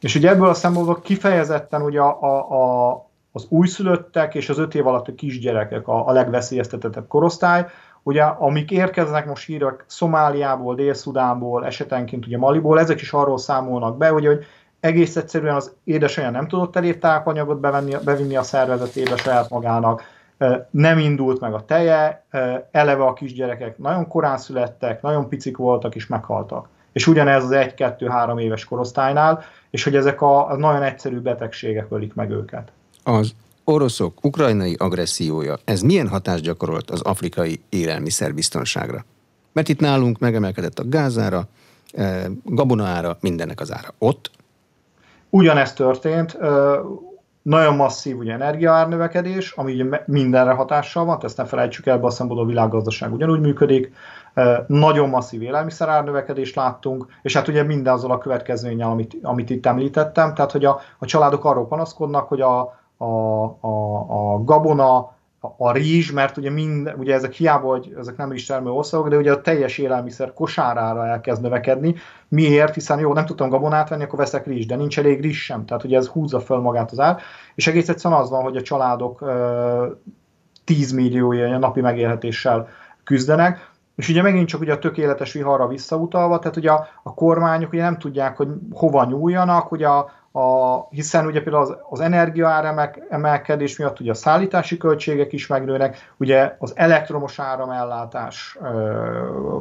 És 0.00 0.14
ugye 0.14 0.30
ebből 0.30 0.48
a 0.48 0.54
szempontból 0.54 1.00
kifejezetten 1.00 1.82
ugye 1.82 2.00
a, 2.00 2.22
a, 2.22 2.90
a, 2.90 3.08
az 3.32 3.46
újszülöttek 3.48 4.34
és 4.34 4.48
az 4.48 4.58
öt 4.58 4.74
év 4.74 4.86
alatt 4.86 5.08
a 5.08 5.14
kisgyerekek 5.14 5.88
a, 5.88 6.08
a 6.08 6.12
legveszélyeztetettebb 6.12 7.06
korosztály, 7.08 7.66
ugye 8.02 8.22
amik 8.22 8.70
érkeznek 8.70 9.26
most 9.26 9.46
hírek 9.46 9.84
Szomáliából, 9.86 10.74
Dél-Szudánból, 10.74 11.66
esetenként 11.66 12.26
ugye 12.26 12.38
Maliból, 12.38 12.80
ezek 12.80 13.00
is 13.00 13.12
arról 13.12 13.38
számolnak 13.38 13.96
be, 13.96 14.12
ugye, 14.12 14.28
hogy 14.28 14.44
egész 14.80 15.16
egyszerűen 15.16 15.54
az 15.54 15.74
édesanyja 15.84 16.30
nem 16.30 16.48
tudott 16.48 16.76
elég 16.76 16.98
tápanyagot 16.98 17.60
bevenni, 17.60 17.96
bevinni 18.04 18.36
a 18.36 18.42
szervezetébe 18.42 19.16
saját 19.16 19.50
magának, 19.50 20.02
nem 20.70 20.98
indult 20.98 21.40
meg 21.40 21.54
a 21.54 21.64
teje, 21.64 22.26
eleve 22.70 23.04
a 23.04 23.12
kisgyerekek 23.12 23.78
nagyon 23.78 24.08
korán 24.08 24.38
születtek, 24.38 25.02
nagyon 25.02 25.28
picik 25.28 25.56
voltak 25.56 25.94
és 25.94 26.06
meghaltak. 26.06 26.68
És 26.92 27.06
ugyanez 27.06 27.44
az 27.44 27.50
1-2-3 27.52 28.40
éves 28.40 28.64
korosztálynál, 28.64 29.44
és 29.70 29.84
hogy 29.84 29.96
ezek 29.96 30.22
a, 30.22 30.56
nagyon 30.56 30.82
egyszerű 30.82 31.18
betegségek 31.18 31.86
ölik 31.90 32.14
meg 32.14 32.30
őket. 32.30 32.72
Az 33.02 33.34
oroszok 33.64 34.24
ukrajnai 34.24 34.74
agressziója, 34.78 35.56
ez 35.64 35.80
milyen 35.80 36.08
hatást 36.08 36.42
gyakorolt 36.42 36.90
az 36.90 37.00
afrikai 37.00 37.60
élelmiszerbiztonságra? 37.68 39.04
Mert 39.52 39.68
itt 39.68 39.80
nálunk 39.80 40.18
megemelkedett 40.18 40.78
a 40.78 40.88
gázára, 40.88 41.48
gabonaára, 42.44 43.16
mindennek 43.20 43.60
az 43.60 43.72
ára. 43.72 43.88
Ott? 43.98 44.30
Ugyanezt 45.30 45.76
történt 45.76 46.38
nagyon 47.46 47.76
masszív 47.76 48.18
ugye, 48.18 48.32
energiaárnövekedés, 48.32 49.52
ami 49.52 49.72
ugye 49.72 50.02
mindenre 50.06 50.52
hatással 50.52 51.04
van, 51.04 51.18
ezt 51.22 51.36
ne 51.36 51.44
felejtsük 51.44 51.86
el, 51.86 52.04
a 52.04 52.10
szempontból 52.10 52.46
a 52.46 52.48
világgazdaság 52.48 53.12
ugyanúgy 53.12 53.40
működik, 53.40 53.92
nagyon 54.66 55.08
masszív 55.08 55.42
élelmiszerárnövekedést 55.42 56.56
láttunk, 56.56 57.06
és 57.22 57.36
hát 57.36 57.48
ugye 57.48 57.62
minden 57.62 57.92
azzal 57.94 58.10
a 58.10 58.18
következménye, 58.18 58.84
amit, 58.84 59.16
amit 59.22 59.50
itt 59.50 59.66
említettem, 59.66 60.34
tehát 60.34 60.52
hogy 60.52 60.64
a, 60.64 60.80
a 60.98 61.06
családok 61.06 61.44
arról 61.44 61.66
panaszkodnak, 61.66 62.28
hogy 62.28 62.40
a, 62.40 62.78
a, 62.96 63.04
a, 63.60 63.96
a 64.08 64.44
gabona, 64.44 65.15
a 65.40 65.72
rizs, 65.72 66.10
mert 66.10 66.36
ugye, 66.36 66.50
mind, 66.50 66.94
ugye 66.98 67.14
ezek 67.14 67.32
hiába, 67.32 67.68
hogy 67.68 67.94
ezek 67.98 68.16
nem 68.16 68.32
termő 68.46 68.70
országok, 68.70 69.08
de 69.08 69.16
ugye 69.16 69.32
a 69.32 69.40
teljes 69.40 69.78
élelmiszer 69.78 70.32
kosárára 70.32 71.06
elkezd 71.06 71.42
növekedni. 71.42 71.94
Miért? 72.28 72.74
Hiszen 72.74 72.98
jó, 72.98 73.12
nem 73.12 73.26
tudtam 73.26 73.48
gabonát 73.48 73.88
venni, 73.88 74.02
akkor 74.02 74.18
veszek 74.18 74.46
rizs, 74.46 74.66
de 74.66 74.76
nincs 74.76 74.98
elég 74.98 75.20
rizs 75.20 75.44
sem. 75.44 75.64
Tehát 75.64 75.84
ugye 75.84 75.96
ez 75.96 76.06
húzza 76.06 76.40
föl 76.40 76.58
magát 76.58 76.90
az 76.90 77.00
ár. 77.00 77.20
És 77.54 77.66
egész 77.66 77.88
egyszerűen 77.88 78.20
az 78.20 78.30
van, 78.30 78.42
hogy 78.42 78.56
a 78.56 78.62
családok 78.62 79.24
10 80.64 80.92
milliója 80.92 81.58
napi 81.58 81.80
megélhetéssel 81.80 82.68
küzdenek. 83.04 83.74
És 83.96 84.08
ugye 84.08 84.22
megint 84.22 84.48
csak 84.48 84.60
ugye 84.60 84.72
a 84.72 84.78
tökéletes 84.78 85.32
viharra 85.32 85.66
visszautalva, 85.66 86.38
tehát 86.38 86.56
ugye 86.56 86.70
a, 86.70 86.86
a 87.02 87.14
kormányok 87.14 87.72
ugye 87.72 87.82
nem 87.82 87.98
tudják, 87.98 88.36
hogy 88.36 88.48
hova 88.72 89.04
nyúljanak, 89.04 89.72
ugye 89.72 89.86
a, 89.86 90.10
a, 90.36 90.86
hiszen 90.90 91.26
ugye 91.26 91.42
például 91.42 91.62
az, 91.62 91.76
az 91.90 92.00
energiaár 92.00 92.90
emelkedés 93.08 93.78
miatt 93.78 94.00
ugye 94.00 94.10
a 94.10 94.14
szállítási 94.14 94.76
költségek 94.76 95.32
is 95.32 95.46
megnőnek, 95.46 96.12
ugye 96.16 96.56
az 96.58 96.72
elektromos 96.74 97.38
áramellátás 97.38 98.56
ö, 98.62 98.68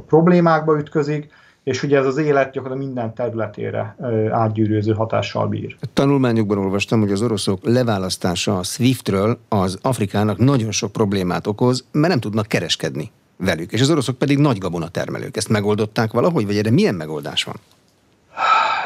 problémákba 0.07 0.77
ütközik, 0.77 1.31
és 1.63 1.83
ugye 1.83 1.97
ez 1.97 2.05
az 2.05 2.17
élet 2.17 2.51
gyakorlatilag 2.51 2.87
minden 2.87 3.13
területére 3.13 3.95
ö, 3.99 4.31
átgyűrűző 4.31 4.93
hatással 4.93 5.47
bír. 5.47 5.75
A 5.81 5.85
tanulmányokban 5.93 6.57
olvastam, 6.57 6.99
hogy 6.99 7.11
az 7.11 7.21
oroszok 7.21 7.59
leválasztása 7.63 8.57
a 8.57 8.63
SWIFT-ről 8.63 9.39
az 9.49 9.79
Afrikának 9.81 10.37
nagyon 10.37 10.71
sok 10.71 10.91
problémát 10.91 11.47
okoz, 11.47 11.85
mert 11.91 12.07
nem 12.07 12.19
tudnak 12.19 12.47
kereskedni 12.47 13.11
velük, 13.37 13.71
és 13.71 13.81
az 13.81 13.89
oroszok 13.89 14.17
pedig 14.17 14.37
nagy 14.37 14.57
gabonatermelők. 14.57 15.37
Ezt 15.37 15.49
megoldották 15.49 16.11
valahogy, 16.11 16.45
vagy 16.45 16.57
erre 16.57 16.71
milyen 16.71 16.95
megoldás 16.95 17.43
van? 17.43 17.55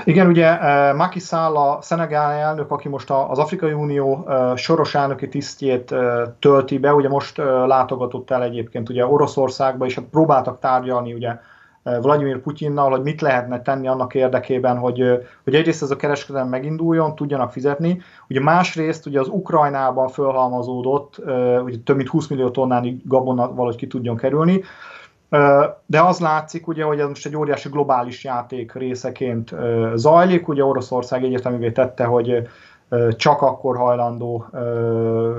Igen, 0.03 0.27
ugye 0.27 0.59
eh, 0.59 0.93
Macky 0.93 1.19
Sall 1.19 1.55
a 1.55 1.81
szenegál 1.81 2.31
elnök, 2.31 2.71
aki 2.71 2.89
most 2.89 3.09
az 3.09 3.39
Afrikai 3.39 3.73
Unió 3.73 4.25
eh, 4.27 4.55
soros 4.55 4.95
elnöki 4.95 5.27
tisztjét 5.27 5.91
eh, 5.91 6.21
tölti 6.39 6.77
be, 6.77 6.93
ugye 6.93 7.09
most 7.09 7.37
látogatott 7.65 8.31
el 8.31 8.43
egyébként 8.43 8.89
ugye 8.89 9.07
Oroszországba, 9.07 9.85
és 9.85 9.95
hát 9.95 10.05
próbáltak 10.11 10.59
tárgyalni 10.59 11.13
ugye 11.13 11.37
Vladimir 11.83 12.39
Putyinnal, 12.39 12.89
hogy 12.89 13.01
mit 13.01 13.21
lehetne 13.21 13.61
tenni 13.61 13.87
annak 13.87 14.13
érdekében, 14.13 14.77
hogy, 14.77 15.25
hogy 15.43 15.55
egyrészt 15.55 15.81
ez 15.81 15.91
a 15.91 15.95
kereskedelem 15.95 16.47
meginduljon, 16.47 17.15
tudjanak 17.15 17.51
fizetni. 17.51 18.01
Ugye 18.29 18.39
másrészt 18.41 19.05
ugye 19.05 19.19
az 19.19 19.27
Ukrajnában 19.27 20.07
fölhalmazódott, 20.07 21.17
ugye 21.63 21.77
több 21.83 21.95
mint 21.95 22.09
20 22.09 22.27
millió 22.27 22.49
tonnányi 22.49 23.01
gabona 23.05 23.53
valahogy 23.53 23.75
ki 23.75 23.87
tudjon 23.87 24.17
kerülni, 24.17 24.63
de 25.85 26.01
az 26.01 26.19
látszik, 26.19 26.67
ugye, 26.67 26.83
hogy 26.83 26.99
ez 26.99 27.07
most 27.07 27.25
egy 27.25 27.35
óriási 27.35 27.69
globális 27.69 28.23
játék 28.23 28.73
részeként 28.73 29.55
zajlik. 29.95 30.47
Ugye 30.47 30.63
Oroszország 30.63 31.23
egyeteművé 31.23 31.71
tette, 31.71 32.03
hogy 32.03 32.47
csak 33.15 33.41
akkor 33.41 33.77
hajlandó 33.77 34.45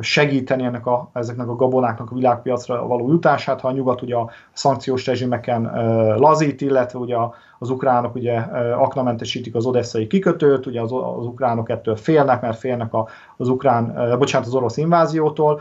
segíteni 0.01 0.65
ennek 0.65 0.87
a, 0.87 1.11
ezeknek 1.13 1.49
a 1.49 1.57
gabonáknak 1.57 2.11
a 2.11 2.15
világpiacra 2.15 2.87
való 2.87 3.09
jutását, 3.09 3.61
ha 3.61 3.69
a 3.69 3.73
nyugat 3.73 4.03
ugye 4.03 4.17
a 4.17 4.31
szankciós 4.53 5.07
rezsimeken 5.07 5.63
lazít, 6.17 6.61
illetve 6.61 6.99
ugye 6.99 7.17
az 7.59 7.71
ukránok 7.71 8.15
ugye 8.15 8.39
aknamentesítik 8.79 9.55
az 9.55 9.67
odesszai 9.67 10.07
kikötőt, 10.07 10.67
ugye 10.67 10.81
az, 10.81 10.93
az 10.93 11.27
ukránok 11.27 11.71
ettől 11.71 11.97
félnek, 11.97 12.41
mert 12.41 12.59
félnek 12.59 12.93
az 13.37 13.49
ukrán, 13.49 14.17
bocsánat, 14.19 14.47
az 14.47 14.55
orosz 14.55 14.77
inváziótól. 14.77 15.61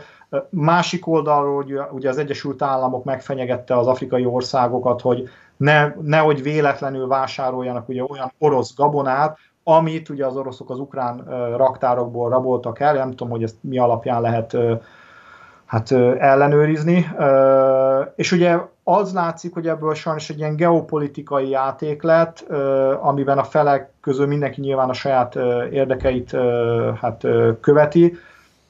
Másik 0.50 1.06
oldalról 1.06 1.88
ugye 1.92 2.08
az 2.08 2.18
Egyesült 2.18 2.62
Államok 2.62 3.04
megfenyegette 3.04 3.78
az 3.78 3.86
afrikai 3.86 4.24
országokat, 4.24 5.00
hogy 5.00 5.28
ne, 5.56 5.92
nehogy 6.02 6.42
véletlenül 6.42 7.06
vásároljanak 7.06 7.88
ugye 7.88 8.04
olyan 8.08 8.32
orosz 8.38 8.74
gabonát, 8.76 9.38
amit 9.64 10.08
ugye 10.08 10.26
az 10.26 10.36
oroszok 10.36 10.70
az 10.70 10.78
ukrán 10.78 11.24
raktárokból 11.56 12.30
raboltak 12.30 12.80
el, 12.80 12.94
nem 12.94 13.10
tudom, 13.10 13.30
hogy 13.30 13.42
ezt 13.42 13.56
mi 13.60 13.78
alapján 13.78 14.20
lehet 14.20 14.56
hát 15.66 15.92
ellenőrizni. 16.18 17.06
És 18.16 18.32
ugye 18.32 18.58
az 18.84 19.12
látszik, 19.12 19.54
hogy 19.54 19.68
ebből 19.68 19.94
sajnos 19.94 20.30
egy 20.30 20.38
ilyen 20.38 20.56
geopolitikai 20.56 21.48
játék 21.48 22.02
lett, 22.02 22.40
amiben 23.00 23.38
a 23.38 23.44
felek 23.44 23.90
közül 24.00 24.26
mindenki 24.26 24.60
nyilván 24.60 24.88
a 24.88 24.92
saját 24.92 25.34
érdekeit 25.70 26.36
hát, 27.00 27.26
követi, 27.60 28.16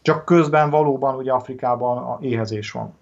csak 0.03 0.25
közben 0.25 0.71
valóban 0.71 1.15
ugye 1.15 1.33
Afrikában 1.33 1.99
a 1.99 2.19
éhezés 2.21 2.71
van. 2.71 2.95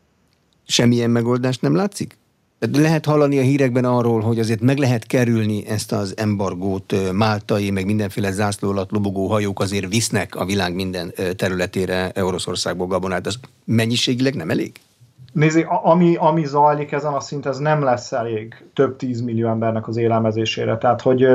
Semmilyen 0.67 1.11
megoldást 1.11 1.63
nem 1.63 1.75
látszik? 1.75 2.19
Lehet 2.59 3.05
hallani 3.05 3.39
a 3.39 3.43
hírekben 3.43 3.85
arról, 3.85 4.21
hogy 4.21 4.39
azért 4.39 4.61
meg 4.61 4.79
lehet 4.79 5.07
kerülni 5.07 5.67
ezt 5.67 5.93
az 5.93 6.15
embargót, 6.17 6.95
máltai, 7.13 7.71
meg 7.71 7.87
mindenféle 7.87 8.31
zászló 8.31 8.71
alatt 8.71 8.91
lobogó 8.91 9.27
hajók 9.27 9.61
azért 9.61 9.89
visznek 9.89 10.35
a 10.35 10.45
világ 10.45 10.75
minden 10.75 11.13
területére 11.37 12.13
Oroszországból 12.21 12.87
gabonát. 12.87 13.27
Az 13.27 13.39
mennyiségileg 13.65 14.35
nem 14.35 14.51
elég? 14.51 14.73
Nézi, 15.33 15.67
ami, 15.83 16.17
ami 16.17 16.45
zajlik 16.45 16.93
ezen 16.93 17.13
a 17.13 17.21
szint, 17.21 17.47
ez 17.47 17.59
nem 17.59 17.83
lesz 17.83 18.13
elég 18.13 18.65
több 18.75 18.97
tízmillió 18.97 19.49
embernek 19.49 19.89
az 19.89 19.97
élelmezésére. 19.97 20.79
Tehát, 20.79 21.01
hogy, 21.01 21.27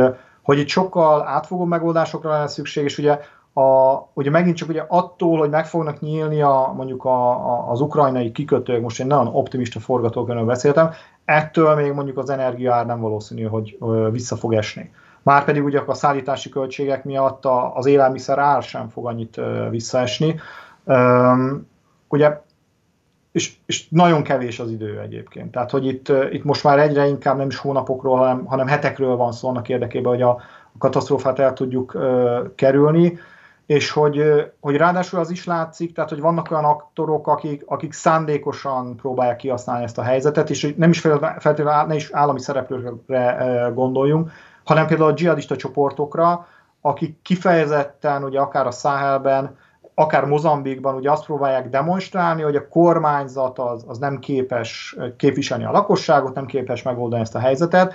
hogy 0.42 0.60
itt 0.60 0.68
sokkal 0.68 1.28
átfogó 1.28 1.64
megoldásokra 1.66 2.30
lenne 2.30 2.48
szükség, 2.48 2.84
és 2.84 2.98
ugye 2.98 3.20
a, 3.54 4.00
ugye 4.14 4.30
megint 4.30 4.56
csak 4.56 4.70
ugye 4.70 4.84
attól, 4.88 5.38
hogy 5.38 5.50
meg 5.50 5.66
fognak 5.66 6.00
nyílni 6.00 6.42
a, 6.42 6.74
mondjuk 6.76 7.06
a, 7.06 7.30
a, 7.30 7.72
az 7.72 7.82
ukrajnai 7.82 8.32
kikötők, 8.32 8.82
most 8.82 9.00
én 9.00 9.08
nagyon 9.08 9.28
optimista 9.28 9.80
forgatókönyvről 9.80 10.46
beszéltem, 10.46 10.92
ettől 11.26 11.76
még 11.76 11.92
mondjuk 11.92 12.18
az 12.18 12.30
energiaár 12.30 12.86
nem 12.86 13.00
valószínű, 13.00 13.44
hogy 13.44 13.78
vissza 14.12 14.36
fog 14.36 14.54
esni. 14.54 14.92
Márpedig 15.22 15.64
ugye 15.64 15.82
a 15.86 15.94
szállítási 15.94 16.50
költségek 16.50 17.04
miatt 17.04 17.44
az 17.74 17.86
élelmiszer 17.86 18.40
ár 18.40 18.64
sem 18.64 18.90
fog 18.90 19.06
annyit 19.06 19.42
visszaesni. 19.70 20.40
Ugye 22.08 22.42
és, 23.32 23.54
és 23.66 23.90
nagyon 23.90 24.24
kevés 24.24 24.60
az 24.60 24.72
idő 24.72 25.00
egyébként. 25.00 25.52
Tehát, 25.52 25.72
hogy 25.72 25.86
itt, 25.86 26.12
itt 26.32 26.44
most 26.44 26.64
már 26.64 26.80
egyre 26.80 27.08
inkább 27.08 27.38
nem 27.38 27.48
is 27.48 27.58
hónapokról, 27.58 28.18
hanem, 28.18 28.46
hanem 28.46 28.68
hetekről 28.68 29.16
van 29.16 29.32
szó 29.32 29.50
annak 29.50 29.70
érdekében, 29.70 30.12
hogy 30.12 30.22
a, 30.22 30.30
a 30.74 30.78
katasztrófát 30.78 31.40
el 31.40 31.54
tudjuk 31.54 31.98
kerülni, 32.56 33.18
és 33.66 33.92
hogy, 33.92 34.24
hogy 34.60 34.76
ráadásul 34.76 35.20
az 35.20 35.30
is 35.30 35.46
látszik, 35.46 35.94
tehát 35.94 36.10
hogy 36.10 36.20
vannak 36.20 36.52
olyan 36.52 36.64
aktorok, 36.64 37.28
akik, 37.28 37.64
akik 37.66 37.94
szándékosan 37.94 38.96
próbálják 38.96 39.36
kihasználni 39.36 39.84
ezt 39.84 39.98
a 39.98 40.04
helyzetet, 40.04 40.50
és 40.50 40.74
nem 40.78 40.90
is 40.90 41.00
feltétlenül 41.00 41.86
ne 41.88 41.96
is 41.96 42.12
állami 42.12 42.40
szereplőkre 42.40 43.72
gondoljunk, 43.74 44.32
hanem 44.64 44.88
például 44.88 45.10
a 45.10 45.14
dzsihadista 45.14 45.56
csoportokra, 45.56 46.48
akik 46.82 47.22
kifejezetten 47.22 48.24
ugye 48.24 48.40
akár 48.40 48.68
a 48.68 48.72
Száhelben, 48.72 49.58
akár 49.96 50.26
Mozambikban 50.26 50.96
ugye 50.96 51.12
azt 51.12 51.26
próbálják 51.26 51.70
demonstrálni, 51.70 52.42
hogy 52.42 52.56
a 52.56 52.68
kormányzat 52.68 53.60
az, 53.60 53.86
az 53.88 53.98
nem 53.98 54.20
képes 54.20 54.98
képviselni 55.18 55.64
a 55.64 55.72
lakosságot, 55.72 56.36
nem 56.36 56.46
képes 56.46 56.84
megoldani 56.84 57.22
ezt 57.22 57.36
a 57.36 57.40
helyzetet, 57.40 57.94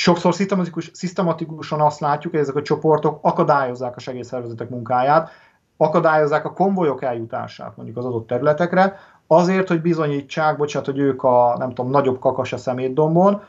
sokszor 0.00 0.34
szisztematikus, 0.34 0.90
szisztematikusan 0.92 1.80
azt 1.80 2.00
látjuk, 2.00 2.32
hogy 2.32 2.42
ezek 2.42 2.56
a 2.56 2.62
csoportok 2.62 3.18
akadályozzák 3.22 3.96
a 3.96 4.00
segélyszervezetek 4.00 4.68
munkáját, 4.68 5.30
akadályozzák 5.76 6.44
a 6.44 6.52
konvojok 6.52 7.02
eljutását 7.02 7.76
mondjuk 7.76 7.98
az 7.98 8.04
adott 8.04 8.26
területekre, 8.26 8.96
azért, 9.26 9.68
hogy 9.68 9.80
bizonyítsák, 9.80 10.56
bocsánat, 10.56 10.88
hogy 10.88 10.98
ők 10.98 11.22
a, 11.22 11.54
nem 11.58 11.68
tudom, 11.68 11.90
nagyobb 11.90 12.18
kakas 12.18 12.52
a 12.52 12.56
szemétdombon, 12.56 13.42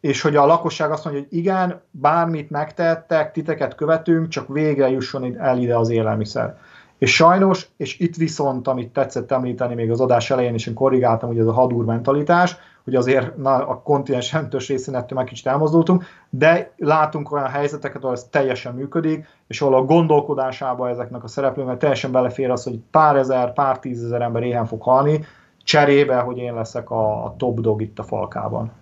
és 0.00 0.20
hogy 0.20 0.36
a 0.36 0.46
lakosság 0.46 0.90
azt 0.90 1.04
mondja, 1.04 1.22
hogy 1.22 1.38
igen, 1.38 1.80
bármit 1.90 2.50
megtettek, 2.50 3.32
titeket 3.32 3.74
követünk, 3.74 4.28
csak 4.28 4.48
végre 4.48 4.90
jusson 4.90 5.40
el 5.40 5.58
ide 5.58 5.76
az 5.76 5.88
élelmiszer. 5.88 6.58
És 6.98 7.14
sajnos, 7.14 7.68
és 7.76 7.98
itt 7.98 8.16
viszont, 8.16 8.68
amit 8.68 8.92
tetszett 8.92 9.32
említeni 9.32 9.74
még 9.74 9.90
az 9.90 10.00
adás 10.00 10.30
elején, 10.30 10.54
és 10.54 10.66
én 10.66 10.74
korrigáltam, 10.74 11.28
hogy 11.28 11.38
ez 11.38 11.46
a 11.46 11.52
hadúr 11.52 11.84
mentalitás, 11.84 12.56
hogy 12.84 12.94
azért 12.94 13.36
na, 13.36 13.68
a 13.68 13.80
kontinens 13.82 14.32
jelentős 14.32 14.68
részén 14.68 14.94
ettől 14.94 15.18
meg 15.18 15.26
kicsit 15.26 15.46
elmozdultunk, 15.46 16.04
de 16.30 16.72
látunk 16.76 17.32
olyan 17.32 17.48
helyzeteket, 17.48 18.02
ahol 18.02 18.14
ez 18.14 18.26
teljesen 18.30 18.74
működik, 18.74 19.26
és 19.46 19.60
ahol 19.60 19.74
a 19.74 19.84
gondolkodásába 19.84 20.88
ezeknek 20.88 21.24
a 21.24 21.28
szereplőknek 21.28 21.78
teljesen 21.78 22.12
belefér 22.12 22.50
az, 22.50 22.64
hogy 22.64 22.78
pár 22.90 23.16
ezer, 23.16 23.52
pár 23.52 23.78
tízezer 23.78 24.22
ember 24.22 24.42
éhen 24.42 24.66
fog 24.66 24.82
halni, 24.82 25.24
cserébe, 25.64 26.16
hogy 26.16 26.38
én 26.38 26.54
leszek 26.54 26.90
a 26.90 27.34
top 27.38 27.60
dog 27.60 27.82
itt 27.82 27.98
a 27.98 28.02
falkában 28.02 28.72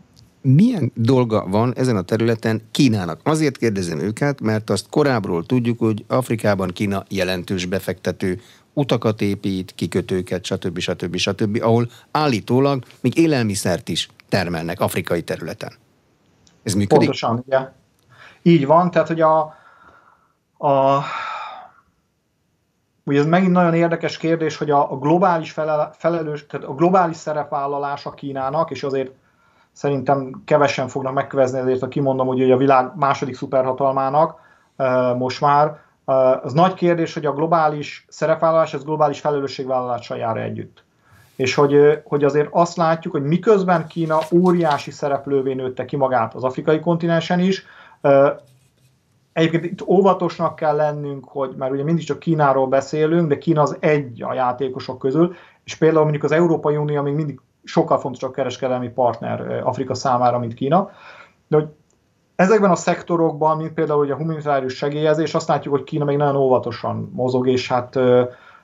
milyen 0.43 0.93
dolga 0.95 1.47
van 1.49 1.73
ezen 1.77 1.97
a 1.97 2.03
területen 2.03 2.61
Kínának? 2.71 3.21
Azért 3.25 3.57
kérdezem 3.57 3.99
őket, 3.99 4.41
mert 4.41 4.71
azt 4.71 4.89
korábbról 4.91 5.47
tudjuk, 5.47 5.79
hogy 5.79 6.05
Afrikában 6.09 6.69
Kína 6.69 7.05
jelentős 7.09 7.67
befektető, 7.67 8.41
utakat 8.73 9.21
épít, 9.21 9.75
kikötőket, 9.75 10.45
stb. 10.45 10.79
stb. 10.79 11.17
stb., 11.17 11.59
ahol 11.63 11.89
állítólag 12.11 12.85
még 13.01 13.19
élelmiszert 13.19 13.89
is 13.89 14.09
termelnek 14.29 14.81
afrikai 14.81 15.23
területen. 15.23 15.73
Ez 16.63 16.75
működik? 16.75 16.99
Pontosan, 16.99 17.43
ugye. 17.47 17.69
Így 18.43 18.67
van, 18.67 18.91
tehát 18.91 19.09
hogy 19.09 19.21
a, 19.21 19.39
a 20.59 21.03
Ugye 23.05 23.19
ez 23.19 23.27
megint 23.27 23.53
nagyon 23.53 23.75
érdekes 23.75 24.17
kérdés, 24.17 24.57
hogy 24.57 24.71
a, 24.71 24.93
a 24.93 24.99
globális 24.99 25.55
felelős, 25.93 26.47
tehát 26.47 26.67
a 26.67 26.75
globális 26.75 27.17
szerepvállalása 27.17 28.11
Kínának, 28.11 28.71
és 28.71 28.83
azért 28.83 29.11
szerintem 29.73 30.43
kevesen 30.45 30.89
fognak 30.89 31.13
megkövezni, 31.13 31.59
ezért 31.59 31.83
a 31.83 31.89
kimondom, 31.89 32.27
hogy 32.27 32.51
a 32.51 32.57
világ 32.57 32.93
második 32.97 33.37
szuperhatalmának 33.37 34.41
most 35.17 35.41
már. 35.41 35.79
Az 36.43 36.53
nagy 36.53 36.75
kérdés, 36.75 37.15
hogy 37.15 37.27
a 37.27 37.33
globális 37.33 38.07
szerepvállalás, 38.09 38.75
ez 38.75 38.85
globális 38.85 39.21
felelősségvállalással 39.21 40.19
jár 40.19 40.37
együtt. 40.37 40.85
És 41.37 41.55
hogy, 41.55 42.01
hogy 42.05 42.25
azért 42.25 42.49
azt 42.51 42.77
látjuk, 42.77 43.13
hogy 43.13 43.23
miközben 43.23 43.87
Kína 43.87 44.19
óriási 44.33 44.91
szereplővé 44.91 45.55
nőtte 45.55 45.85
ki 45.85 45.97
magát 45.97 46.35
az 46.35 46.45
afrikai 46.45 46.81
kontinensen 46.81 47.41
is, 47.41 47.65
Egyébként 49.33 49.65
itt 49.65 49.83
óvatosnak 49.87 50.57
kell 50.57 50.77
lennünk, 50.77 51.29
hogy 51.29 51.55
már 51.57 51.71
ugye 51.71 51.83
mindig 51.83 52.05
csak 52.05 52.19
Kínáról 52.19 52.67
beszélünk, 52.67 53.29
de 53.29 53.39
Kína 53.39 53.63
az 53.63 53.77
egy 53.81 54.23
a 54.23 54.35
játékosok 54.35 54.99
közül, 54.99 55.35
és 55.65 55.75
például 55.75 56.03
mondjuk 56.03 56.25
az 56.25 56.33
Európai 56.33 56.77
Unió 56.77 57.03
még 57.03 57.15
mindig 57.15 57.41
sokkal 57.65 57.99
fontosabb 57.99 58.33
kereskedelmi 58.33 58.89
partner 58.89 59.63
Afrika 59.65 59.95
számára, 59.95 60.39
mint 60.39 60.55
Kína. 60.55 60.91
De 61.49 61.57
hogy 61.57 61.69
ezekben 62.41 62.71
a 62.71 62.77
szektorokban, 62.77 63.57
mint 63.57 63.73
például 63.73 64.13
a 64.13 64.17
humanitárius 64.17 64.77
segélyezés, 64.77 65.35
azt 65.35 65.49
látjuk, 65.49 65.75
hogy 65.75 65.85
Kína 65.85 66.05
még 66.05 66.17
nagyon 66.17 66.37
óvatosan 66.37 67.11
mozog, 67.15 67.49
és 67.49 67.69
hát 67.69 67.99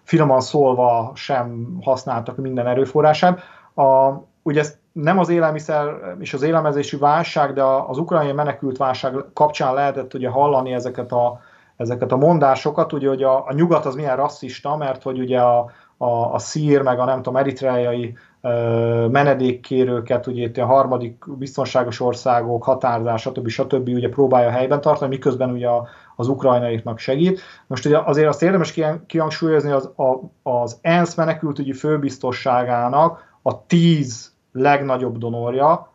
finoman 0.02 0.40
szólva 0.40 1.12
sem 1.14 1.76
használtak 1.82 2.36
minden 2.36 2.66
erőforrását. 2.66 3.40
A, 3.74 4.10
ugye 4.42 4.60
ez 4.60 4.76
nem 4.92 5.18
az 5.18 5.28
élelmiszer 5.28 5.84
és 6.18 6.34
az 6.34 6.42
élelmezési 6.42 6.96
válság, 6.96 7.52
de 7.52 7.62
az 7.62 7.98
ukrajnai 7.98 8.32
menekült 8.32 8.76
válság 8.76 9.14
kapcsán 9.34 9.74
lehetett 9.74 10.14
ugye 10.14 10.28
hallani 10.28 10.72
ezeket 10.72 11.12
a, 11.12 11.40
ezeket 11.76 12.12
a 12.12 12.16
mondásokat, 12.16 12.92
ugye, 12.92 13.08
hogy 13.08 13.22
a, 13.22 13.46
a 13.46 13.52
nyugat 13.52 13.84
az 13.84 13.94
milyen 13.94 14.16
rasszista, 14.16 14.76
mert 14.76 15.02
hogy 15.02 15.18
ugye 15.18 15.40
a, 15.40 15.70
a, 15.96 16.32
a 16.32 16.38
szír, 16.38 16.82
meg 16.82 16.98
a 16.98 17.04
nem 17.04 17.16
tudom, 17.16 17.36
eritreai 17.36 18.16
menedékkérőket, 19.10 20.26
ugye 20.26 20.42
itt 20.42 20.56
a 20.56 20.66
harmadik 20.66 21.24
biztonságos 21.38 22.00
országok, 22.00 22.64
határzás, 22.64 23.20
stb. 23.20 23.48
stb. 23.48 23.88
ugye 23.88 24.08
próbálja 24.08 24.50
helyben 24.50 24.80
tartani, 24.80 25.10
miközben 25.10 25.50
ugye 25.50 25.68
az 26.16 26.28
ukrajnaiknak 26.28 26.98
segít. 26.98 27.40
Most 27.66 27.86
ugye 27.86 27.98
azért 27.98 28.28
azt 28.28 28.42
érdemes 28.42 28.80
kihangsúlyozni, 29.06 29.70
az, 29.70 29.90
a, 29.96 30.30
az 30.50 30.78
ENSZ 30.80 31.14
menekültügyi 31.14 31.72
főbiztosságának 31.72 33.38
a 33.42 33.66
tíz 33.66 34.32
legnagyobb 34.52 35.18
donorja 35.18 35.92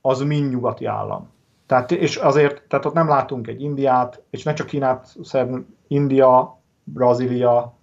az 0.00 0.20
mind 0.20 0.50
nyugati 0.50 0.84
állam. 0.84 1.30
Tehát, 1.66 1.90
és 1.90 2.16
azért, 2.16 2.62
tehát 2.68 2.84
ott 2.84 2.94
nem 2.94 3.08
látunk 3.08 3.46
egy 3.46 3.62
Indiát, 3.62 4.22
és 4.30 4.42
ne 4.42 4.52
csak 4.52 4.66
Kínát, 4.66 5.14
szerintem 5.22 5.66
India, 5.88 6.58
Brazília, 6.84 7.74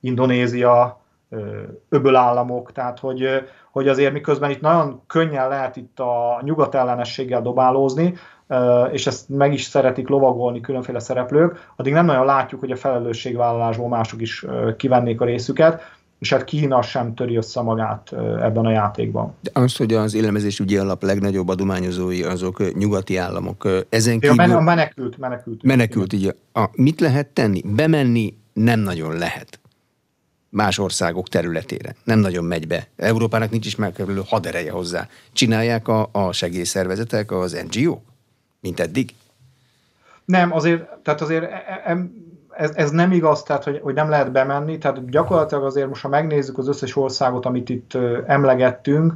Indonézia, 0.00 1.00
öbölállamok, 1.88 2.72
tehát 2.72 2.98
hogy, 2.98 3.28
hogy 3.70 3.88
azért 3.88 4.12
miközben 4.12 4.50
itt 4.50 4.60
nagyon 4.60 5.02
könnyen 5.06 5.48
lehet 5.48 5.76
itt 5.76 6.00
a 6.00 6.40
nyugat 6.42 6.74
ellenességgel 6.74 7.42
dobálózni, 7.42 8.14
és 8.92 9.06
ezt 9.06 9.28
meg 9.28 9.52
is 9.52 9.62
szeretik 9.62 10.08
lovagolni 10.08 10.60
különféle 10.60 10.98
szereplők, 10.98 11.70
addig 11.76 11.92
nem 11.92 12.06
nagyon 12.06 12.24
látjuk, 12.24 12.60
hogy 12.60 12.70
a 12.70 12.76
felelősségvállalásból 12.76 13.88
mások 13.88 14.20
is 14.20 14.46
kivennék 14.76 15.20
a 15.20 15.24
részüket, 15.24 15.80
és 16.18 16.32
hát 16.32 16.44
Kína 16.44 16.82
sem 16.82 17.14
töri 17.14 17.36
össze 17.36 17.60
magát 17.60 18.12
ebben 18.40 18.64
a 18.64 18.70
játékban. 18.70 19.34
De 19.40 19.50
az, 19.60 19.76
hogy 19.76 19.94
az 19.94 20.14
élelmezés 20.14 20.58
ügyi 20.58 20.76
alap 20.76 21.02
legnagyobb 21.02 21.48
adományozói 21.48 22.22
azok 22.22 22.74
nyugati 22.74 23.16
államok, 23.16 23.68
ezen 23.88 24.20
kívül... 24.20 24.54
A 24.54 24.60
menekült, 24.60 25.18
menekült. 25.18 25.62
Menekült, 25.62 26.12
így. 26.12 26.34
A, 26.52 26.64
mit 26.72 27.00
lehet 27.00 27.26
tenni? 27.26 27.62
Bemenni 27.64 28.34
nem 28.52 28.80
nagyon 28.80 29.16
lehet 29.16 29.60
más 30.56 30.78
országok 30.78 31.28
területére. 31.28 31.94
Nem 32.04 32.18
nagyon 32.18 32.44
megy 32.44 32.66
be. 32.66 32.86
Európának 32.96 33.50
nincs 33.50 33.66
is 33.66 33.76
megfelelő 33.76 34.22
hadereje 34.26 34.70
hozzá. 34.70 35.08
Csinálják 35.32 35.88
a, 35.88 36.08
a 36.12 36.32
segélyszervezetek, 36.32 37.30
az 37.30 37.64
NGO, 37.70 37.98
mint 38.60 38.80
eddig? 38.80 39.14
Nem, 40.24 40.52
azért, 40.52 40.88
tehát 41.02 41.20
azért 41.20 41.44
e, 41.44 41.82
e, 41.84 41.98
ez, 42.50 42.70
ez 42.74 42.90
nem 42.90 43.12
igaz, 43.12 43.42
tehát 43.42 43.64
hogy, 43.64 43.80
hogy 43.82 43.94
nem 43.94 44.08
lehet 44.08 44.32
bemenni, 44.32 44.78
tehát 44.78 45.10
gyakorlatilag 45.10 45.64
azért 45.64 45.88
most, 45.88 46.02
ha 46.02 46.08
megnézzük 46.08 46.58
az 46.58 46.68
összes 46.68 46.96
országot, 46.96 47.46
amit 47.46 47.68
itt 47.68 47.94
emlegettünk, 48.26 49.12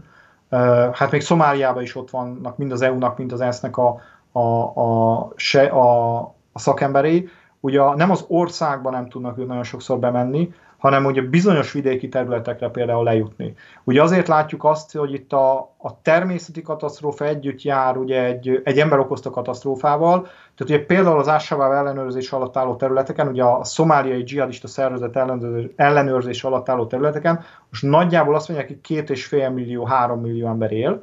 Hát 0.93 1.11
még 1.11 1.21
Szomáliában 1.21 1.83
is 1.83 1.97
ott 1.97 2.11
vannak 2.11 2.57
mind 2.57 2.73
az 2.73 2.83
EU-nak, 2.83 3.19
mind 3.19 3.33
az 3.33 3.41
ENSZ-nek 3.41 3.77
a, 3.77 4.01
a, 4.33 4.41
a, 4.41 5.33
a, 5.71 6.19
a 6.53 6.59
szakemberei. 6.59 7.29
Ugye 7.61 7.95
nem 7.95 8.11
az 8.11 8.25
országban 8.29 8.93
nem 8.93 9.09
tudnak 9.09 9.39
ők 9.39 9.47
nagyon 9.47 9.63
sokszor 9.63 9.99
bemenni, 9.99 10.53
hanem 10.81 11.05
ugye 11.05 11.23
bizonyos 11.23 11.73
vidéki 11.73 12.09
területekre 12.09 12.69
például 12.69 13.05
lejutni. 13.05 13.55
Ugye 13.85 14.03
azért 14.03 14.29
látjuk 14.29 14.65
azt, 14.65 14.93
hogy 14.97 15.13
itt 15.13 15.33
a, 15.33 15.59
a 15.79 16.03
természeti 16.03 16.63
katasztrófa 16.63 17.25
együtt 17.25 17.63
jár 17.63 17.97
ugye 17.97 18.25
egy, 18.25 18.61
egy 18.65 18.79
ember 18.79 18.99
okozta 18.99 19.31
katasztrófával, 19.31 20.23
tehát 20.23 20.61
ugye 20.61 20.85
például 20.85 21.19
az 21.19 21.29
Ásabáv 21.29 21.73
ellenőrzés 21.73 22.33
alatt 22.33 22.57
álló 22.57 22.77
területeken, 22.77 23.29
ugye 23.29 23.43
a 23.43 23.65
szomáliai 23.65 24.23
dzsihadista 24.23 24.69
szervezet 24.69 25.17
ellenőrzés 25.77 26.45
alatt 26.45 26.69
álló 26.69 26.87
területeken, 26.87 27.45
most 27.71 27.83
nagyjából 27.83 28.35
azt 28.35 28.49
mondják, 28.49 28.71
hogy 28.71 28.81
két 28.81 29.11
és 29.11 29.27
fél 29.27 29.51
millió, 29.51 29.85
három 29.85 30.21
millió 30.21 30.47
ember 30.47 30.73
él, 30.73 31.03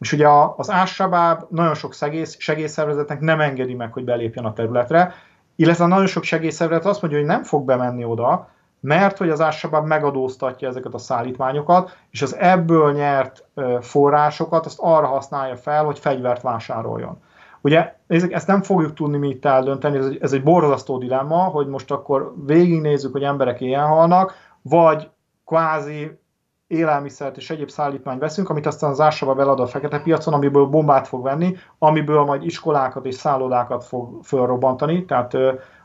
és 0.00 0.12
ugye 0.12 0.28
az 0.56 0.70
Ásabáb 0.70 1.42
nagyon 1.50 1.74
sok 1.74 1.94
segélyszervezetnek 2.38 3.20
nem 3.20 3.40
engedi 3.40 3.74
meg, 3.74 3.92
hogy 3.92 4.04
belépjen 4.04 4.44
a 4.44 4.52
területre, 4.52 5.14
illetve 5.56 5.86
nagyon 5.86 6.06
sok 6.06 6.22
segélyszervezet 6.22 6.86
azt 6.86 7.02
mondja, 7.02 7.20
hogy 7.20 7.28
nem 7.28 7.42
fog 7.42 7.64
bemenni 7.64 8.04
oda, 8.04 8.48
mert 8.80 9.18
hogy 9.18 9.30
az 9.30 9.40
Ásabab 9.40 9.86
megadóztatja 9.86 10.68
ezeket 10.68 10.94
a 10.94 10.98
szállítmányokat, 10.98 11.96
és 12.10 12.22
az 12.22 12.36
ebből 12.36 12.92
nyert 12.92 13.44
forrásokat 13.80 14.66
azt 14.66 14.78
arra 14.80 15.06
használja 15.06 15.56
fel, 15.56 15.84
hogy 15.84 15.98
fegyvert 15.98 16.42
vásároljon. 16.42 17.22
Ugye 17.60 17.94
ezt 18.08 18.46
nem 18.46 18.62
fogjuk 18.62 18.94
tudni 18.94 19.16
mi 19.16 19.28
itt 19.28 19.44
eldönteni, 19.44 19.96
ez 19.98 20.06
egy, 20.06 20.18
ez 20.20 20.32
egy 20.32 20.42
borzasztó 20.42 20.98
dilemma, 20.98 21.38
hogy 21.38 21.66
most 21.66 21.90
akkor 21.90 22.32
végignézzük, 22.46 23.12
hogy 23.12 23.22
emberek 23.22 23.60
ilyen 23.60 23.86
halnak, 23.86 24.34
vagy 24.62 25.10
kvázi 25.46 26.18
élelmiszert 26.66 27.36
és 27.36 27.50
egyéb 27.50 27.68
szállítmányt 27.68 28.20
veszünk, 28.20 28.48
amit 28.48 28.66
aztán 28.66 28.90
az 28.90 29.00
Ásaba 29.00 29.34
belad 29.34 29.60
a 29.60 29.66
fekete 29.66 30.00
piacon, 30.00 30.34
amiből 30.34 30.64
bombát 30.64 31.08
fog 31.08 31.22
venni, 31.22 31.56
amiből 31.78 32.24
majd 32.24 32.44
iskolákat 32.44 33.06
és 33.06 33.14
szállodákat 33.14 33.84
fog 33.84 34.24
fölrobbantani, 34.24 35.04
tehát 35.04 35.36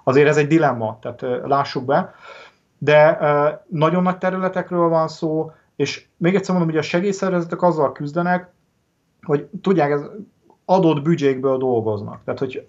azért 0.04 0.28
ez 0.28 0.38
egy 0.38 0.48
dilemma, 0.48 0.98
tehát 1.02 1.46
lássuk 1.46 1.86
be 1.86 2.14
de 2.84 3.18
nagyon 3.68 4.04
nagy 4.04 4.18
területekről 4.18 4.90
van 4.90 5.08
szó, 5.08 5.52
és 5.76 6.06
még 6.18 6.36
egyszer 6.36 6.56
mondom, 6.56 6.72
hogy 6.72 6.80
a 6.80 6.88
segélyszervezetek 6.88 7.62
azzal 7.62 7.92
küzdenek, 7.92 8.52
hogy 9.22 9.48
tudják, 9.62 9.92
ez 9.92 10.02
adott 10.66 11.02
büdzsékből 11.02 11.58
dolgoznak. 11.58 12.22
Tehát, 12.24 12.40
hogy 12.40 12.68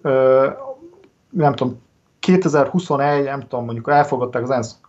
nem 1.29 1.53
tudom, 1.55 1.83
2021, 2.19 3.23
nem 3.23 3.39
tudom, 3.39 3.65
mondjuk 3.65 3.89
elfogadták 3.89 4.43
az 4.43 4.49
ENSZ 4.49 4.79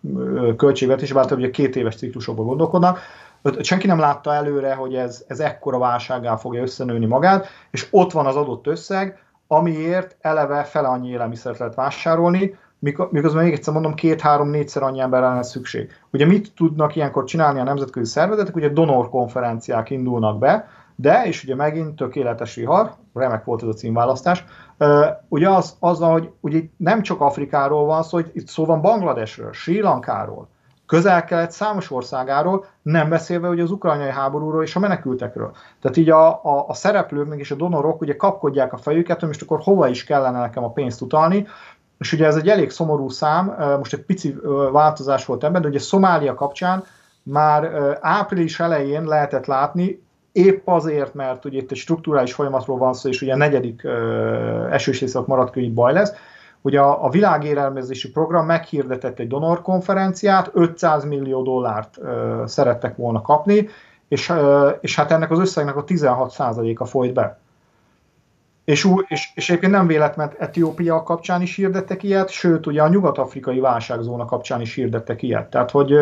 költségvetésbe, 0.56 1.20
hát 1.20 1.30
ugye 1.30 1.50
két 1.50 1.76
éves 1.76 1.96
ciklusokban 1.96 2.46
gondolkodnak, 2.46 2.98
senki 3.60 3.86
nem 3.86 3.98
látta 3.98 4.34
előre, 4.34 4.74
hogy 4.74 4.94
ez, 4.94 5.24
ez 5.26 5.40
ekkora 5.40 5.78
válsággal 5.78 6.36
fogja 6.36 6.62
összenőni 6.62 7.06
magát, 7.06 7.46
és 7.70 7.88
ott 7.90 8.12
van 8.12 8.26
az 8.26 8.36
adott 8.36 8.66
összeg, 8.66 9.24
amiért 9.46 10.16
eleve 10.20 10.64
fele 10.64 10.88
annyi 10.88 11.08
élelmiszert 11.08 11.58
lehet 11.58 11.74
vásárolni, 11.74 12.58
miközben 12.78 13.44
még 13.44 13.52
egyszer 13.52 13.72
mondom, 13.72 13.94
két-három-négyszer 13.94 14.82
annyi 14.82 15.00
emberre 15.00 15.26
lenne 15.26 15.42
szükség. 15.42 15.90
Ugye 16.12 16.26
mit 16.26 16.52
tudnak 16.54 16.96
ilyenkor 16.96 17.24
csinálni 17.24 17.60
a 17.60 17.64
nemzetközi 17.64 18.10
szervezetek? 18.10 18.56
Ugye 18.56 18.68
donor 18.68 19.10
konferenciák 19.10 19.90
indulnak 19.90 20.38
be, 20.38 20.68
de, 20.96 21.22
és 21.24 21.44
ugye 21.44 21.54
megint 21.54 21.96
tökéletes 21.96 22.54
vihar, 22.54 22.94
remek 23.14 23.44
volt 23.44 23.62
ez 23.62 23.68
a 23.68 23.72
címválasztás, 23.72 24.44
ugye 25.28 25.50
az, 25.50 25.76
azzal, 25.78 26.12
hogy 26.12 26.30
ugye 26.40 26.60
nem 26.76 27.02
csak 27.02 27.20
Afrikáról 27.20 27.84
van 27.84 28.02
szó, 28.02 28.16
hogy 28.16 28.30
itt 28.32 28.48
szó 28.48 28.64
van 28.64 28.80
Bangladesről, 28.80 29.52
Sri 29.52 29.80
Lankáról, 29.80 30.48
közel-kelet 30.86 31.50
számos 31.50 31.90
országáról, 31.90 32.66
nem 32.82 33.08
beszélve 33.08 33.48
ugye 33.48 33.62
az 33.62 33.70
ukrajnai 33.70 34.10
háborúról 34.10 34.62
és 34.62 34.76
a 34.76 34.80
menekültekről. 34.80 35.52
Tehát 35.80 35.96
így 35.96 36.10
a, 36.10 36.28
a, 36.28 36.64
a 36.68 36.74
szereplők 36.74 37.38
és 37.38 37.50
a 37.50 37.54
donorok 37.54 38.00
ugye 38.00 38.16
kapkodják 38.16 38.72
a 38.72 38.76
fejüket, 38.76 39.18
hogy 39.18 39.28
most 39.28 39.42
akkor 39.42 39.60
hova 39.62 39.88
is 39.88 40.04
kellene 40.04 40.40
nekem 40.40 40.64
a 40.64 40.70
pénzt 40.70 41.00
utalni, 41.00 41.46
és 41.98 42.12
ugye 42.12 42.26
ez 42.26 42.36
egy 42.36 42.48
elég 42.48 42.70
szomorú 42.70 43.08
szám, 43.08 43.56
most 43.78 43.92
egy 43.92 44.04
pici 44.04 44.36
változás 44.72 45.24
volt 45.24 45.44
ebben, 45.44 45.62
de 45.62 45.68
ugye 45.68 45.78
Szomália 45.78 46.34
kapcsán 46.34 46.84
már 47.22 47.70
április 48.00 48.60
elején 48.60 49.04
lehetett 49.04 49.46
látni, 49.46 50.04
épp 50.32 50.66
azért, 50.68 51.14
mert 51.14 51.44
ugye 51.44 51.58
itt 51.58 51.70
egy 51.70 51.76
strukturális 51.76 52.32
folyamatról 52.32 52.78
van 52.78 52.94
szó, 52.94 53.08
és 53.08 53.22
ugye 53.22 53.32
a 53.32 53.36
negyedik 53.36 53.86
esős 54.70 55.00
észak 55.00 55.26
maradt 55.26 55.56
itt 55.56 55.72
baj 55.72 55.92
lesz, 55.92 56.12
Ugye 56.66 56.80
a, 56.80 57.04
a 57.04 57.10
világélelmezési 57.10 58.10
program 58.10 58.46
meghirdetett 58.46 59.18
egy 59.18 59.28
donor 59.28 59.62
konferenciát, 59.62 60.50
500 60.52 61.04
millió 61.04 61.42
dollárt 61.42 61.98
ö, 61.98 62.42
szerettek 62.46 62.96
volna 62.96 63.20
kapni, 63.20 63.68
és, 64.08 64.28
ö, 64.28 64.68
és 64.80 64.96
hát 64.96 65.10
ennek 65.10 65.30
az 65.30 65.38
összegnek 65.38 65.76
a 65.76 65.84
16%-a 65.84 66.84
folyt 66.84 67.12
be. 67.12 67.38
És, 68.66 68.88
és, 69.08 69.30
és 69.34 69.48
egyébként 69.48 69.72
nem 69.72 69.86
véletlen, 69.86 70.26
mert 70.26 70.40
Etiópia 70.40 71.02
kapcsán 71.02 71.42
is 71.42 71.54
hirdettek 71.54 72.02
ilyet, 72.02 72.30
sőt, 72.30 72.66
ugye 72.66 72.82
a 72.82 72.88
nyugat-afrikai 72.88 73.58
válságzóna 73.58 74.24
kapcsán 74.24 74.60
is 74.60 74.74
hirdettek 74.74 75.22
ilyet. 75.22 75.50
Tehát, 75.50 75.70
hogy 75.70 75.94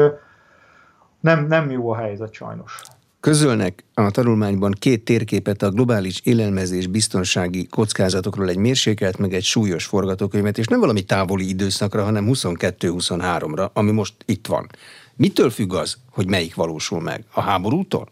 nem, 1.21 1.47
nem 1.47 1.71
jó 1.71 1.91
a 1.91 1.97
helyzet 1.97 2.33
sajnos. 2.33 2.81
Közölnek 3.21 3.85
a 3.95 4.11
tanulmányban 4.11 4.73
két 4.79 5.05
térképet 5.05 5.63
a 5.63 5.71
globális 5.71 6.21
élelmezés 6.23 6.87
biztonsági 6.87 7.67
kockázatokról, 7.67 8.49
egy 8.49 8.57
mérsékelt, 8.57 9.19
meg 9.19 9.35
egy 9.35 9.45
súlyos 9.45 9.85
forgatókönyvet, 9.85 10.59
és 10.59 10.67
nem 10.67 10.81
valami 10.81 11.03
távoli 11.03 11.49
időszakra, 11.49 12.05
hanem 12.05 12.29
22-23-ra, 12.29 13.73
ami 13.73 13.91
most 13.91 14.15
itt 14.25 14.47
van. 14.47 14.67
Mitől 15.17 15.51
függ 15.51 15.75
az, 15.75 15.97
hogy 16.11 16.29
melyik 16.29 16.55
valósul 16.55 17.01
meg? 17.01 17.25
A 17.33 17.41
háborútól? 17.41 18.09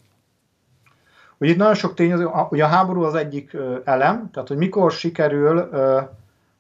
Hogy 1.43 1.51
itt 1.51 1.57
nagyon 1.57 1.75
sok 1.75 1.95
tényező, 1.95 2.31
ugye 2.51 2.65
a 2.65 2.67
háború 2.67 3.03
az 3.03 3.15
egyik 3.15 3.57
elem, 3.85 4.31
tehát 4.33 4.49
hogy 4.49 4.57
mikor 4.57 4.91
sikerül, 4.91 5.59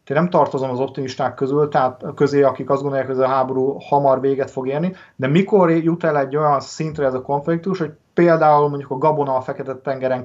én 0.06 0.16
nem 0.16 0.30
tartozom 0.30 0.70
az 0.70 0.78
optimisták 0.78 1.34
közül, 1.34 1.68
tehát 1.68 2.04
közé, 2.14 2.42
akik 2.42 2.70
azt 2.70 2.80
gondolják, 2.80 3.08
hogy 3.08 3.16
ez 3.16 3.22
a 3.22 3.28
háború 3.28 3.76
hamar 3.80 4.20
véget 4.20 4.50
fog 4.50 4.68
érni, 4.68 4.94
de 5.16 5.26
mikor 5.26 5.70
jut 5.70 6.04
el 6.04 6.18
egy 6.18 6.36
olyan 6.36 6.60
szintre 6.60 7.06
ez 7.06 7.14
a 7.14 7.22
konfliktus, 7.22 7.78
hogy 7.78 7.90
például 8.14 8.68
mondjuk 8.68 8.90
a 8.90 8.98
gabona 8.98 9.36
a 9.36 9.40
Fekete-tengeren, 9.40 10.24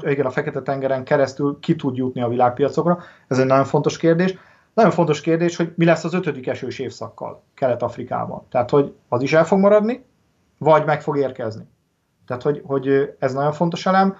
igen, 0.00 0.26
a 0.26 0.30
Fekete-tengeren 0.30 1.04
keresztül 1.04 1.58
ki 1.60 1.76
tud 1.76 1.96
jutni 1.96 2.20
a 2.22 2.28
világpiacokra, 2.28 2.98
ez 3.28 3.38
egy 3.38 3.46
nagyon 3.46 3.64
fontos 3.64 3.96
kérdés. 3.96 4.38
Nagyon 4.74 4.90
fontos 4.90 5.20
kérdés, 5.20 5.56
hogy 5.56 5.72
mi 5.76 5.84
lesz 5.84 6.04
az 6.04 6.14
ötödik 6.14 6.46
esős 6.46 6.78
évszakkal 6.78 7.42
Kelet-Afrikában. 7.54 8.46
Tehát, 8.50 8.70
hogy 8.70 8.94
az 9.08 9.22
is 9.22 9.32
el 9.32 9.44
fog 9.44 9.58
maradni, 9.58 10.04
vagy 10.58 10.84
meg 10.84 11.02
fog 11.02 11.18
érkezni. 11.18 11.72
Tehát, 12.26 12.42
hogy, 12.42 12.62
hogy 12.66 13.14
ez 13.18 13.32
nagyon 13.32 13.52
fontos 13.52 13.86
elem. 13.86 14.16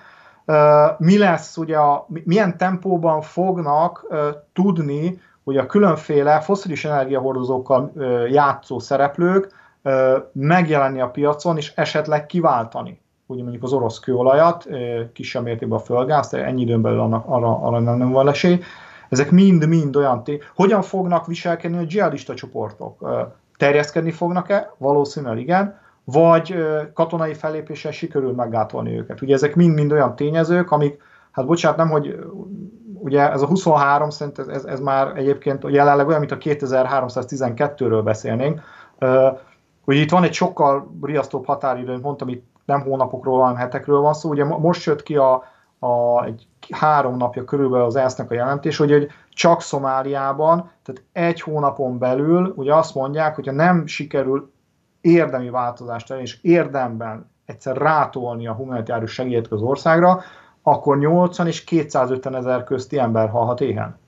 Mi 0.98 1.18
lesz, 1.18 1.56
ugye, 1.56 1.76
a, 1.76 2.06
milyen 2.24 2.56
tempóban 2.56 3.20
fognak 3.20 4.06
tudni, 4.52 5.20
hogy 5.44 5.56
a 5.56 5.66
különféle 5.66 6.40
foszilis 6.40 6.84
energiahordozókkal 6.84 7.92
játszó 8.30 8.78
szereplők 8.78 9.48
megjelenni 10.32 11.00
a 11.00 11.10
piacon, 11.10 11.56
és 11.56 11.72
esetleg 11.74 12.26
kiváltani 12.26 13.02
ugye 13.26 13.42
mondjuk 13.42 13.62
az 13.62 13.72
orosz 13.72 13.98
kőolajat, 13.98 14.66
kisebb 15.12 15.42
mértékben 15.42 15.78
a 15.78 15.82
földgáz, 15.82 16.30
de 16.30 16.44
ennyi 16.44 16.62
időn 16.62 16.82
belül 16.82 17.00
annak, 17.00 17.24
arra, 17.26 17.58
arra 17.58 17.80
nem, 17.80 18.10
van 18.10 18.28
esély. 18.28 18.60
Ezek 19.08 19.30
mind-mind 19.30 19.96
olyan 19.96 20.24
té. 20.24 20.40
Hogyan 20.54 20.82
fognak 20.82 21.26
viselkedni 21.26 21.78
a 21.78 21.84
dzsihadista 21.84 22.34
csoportok? 22.34 23.08
Terjeszkedni 23.56 24.10
fognak-e? 24.10 24.74
Valószínűleg 24.78 25.38
igen 25.38 25.82
vagy 26.04 26.54
katonai 26.94 27.34
fellépéssel 27.34 27.92
sikerül 27.92 28.32
meggátolni 28.32 28.98
őket. 28.98 29.22
Ugye 29.22 29.34
ezek 29.34 29.54
mind-mind 29.54 29.92
olyan 29.92 30.16
tényezők, 30.16 30.70
amik, 30.70 31.02
hát 31.30 31.46
bocsánat, 31.46 31.76
nem, 31.76 31.90
hogy 31.90 32.18
ugye 33.04 33.30
ez 33.30 33.42
a 33.42 33.46
23 33.46 34.10
szerint 34.10 34.38
ez, 34.38 34.46
ez, 34.46 34.64
ez 34.64 34.80
már 34.80 35.16
egyébként 35.16 35.64
jelenleg 35.68 36.06
olyan, 36.06 36.20
mint 36.20 36.32
a 36.32 36.38
2312-ről 36.38 38.00
beszélnénk, 38.04 38.60
hogy 39.84 39.96
itt 39.96 40.10
van 40.10 40.22
egy 40.22 40.32
sokkal 40.32 40.96
riasztóbb 41.02 41.46
határidő, 41.46 41.98
mondtam, 42.02 42.28
itt 42.28 42.46
nem 42.64 42.80
hónapokról, 42.80 43.40
hanem 43.40 43.56
hetekről 43.56 44.00
van 44.00 44.14
szó. 44.14 44.30
Ugye 44.30 44.44
most 44.44 44.84
jött 44.84 45.02
ki 45.02 45.16
a, 45.16 45.44
a, 45.78 46.24
egy 46.24 46.46
három 46.70 47.16
napja 47.16 47.44
körülbelül 47.44 47.86
az 47.86 47.96
ENSZ-nek 47.96 48.30
a 48.30 48.34
jelentés, 48.34 48.76
hogy, 48.76 48.90
hogy 48.90 49.08
csak 49.28 49.60
Szomáliában, 49.60 50.70
tehát 50.82 51.02
egy 51.12 51.40
hónapon 51.40 51.98
belül 51.98 52.52
ugye 52.56 52.74
azt 52.74 52.94
mondják, 52.94 53.34
hogyha 53.34 53.52
nem 53.52 53.86
sikerül 53.86 54.52
érdemi 55.04 55.50
változást 55.50 56.06
tenni, 56.06 56.20
és 56.20 56.38
érdemben 56.42 57.30
egyszer 57.44 57.76
rátolni 57.76 58.46
a 58.46 58.52
humanitárius 58.52 59.12
segélyt 59.12 59.46
az 59.46 59.60
országra, 59.60 60.22
akkor 60.62 60.98
80 60.98 61.46
és 61.46 61.64
250 61.64 62.34
ezer 62.34 62.64
közti 62.64 62.98
ember 62.98 63.28
halhat 63.28 63.60
éhen. 63.60 63.98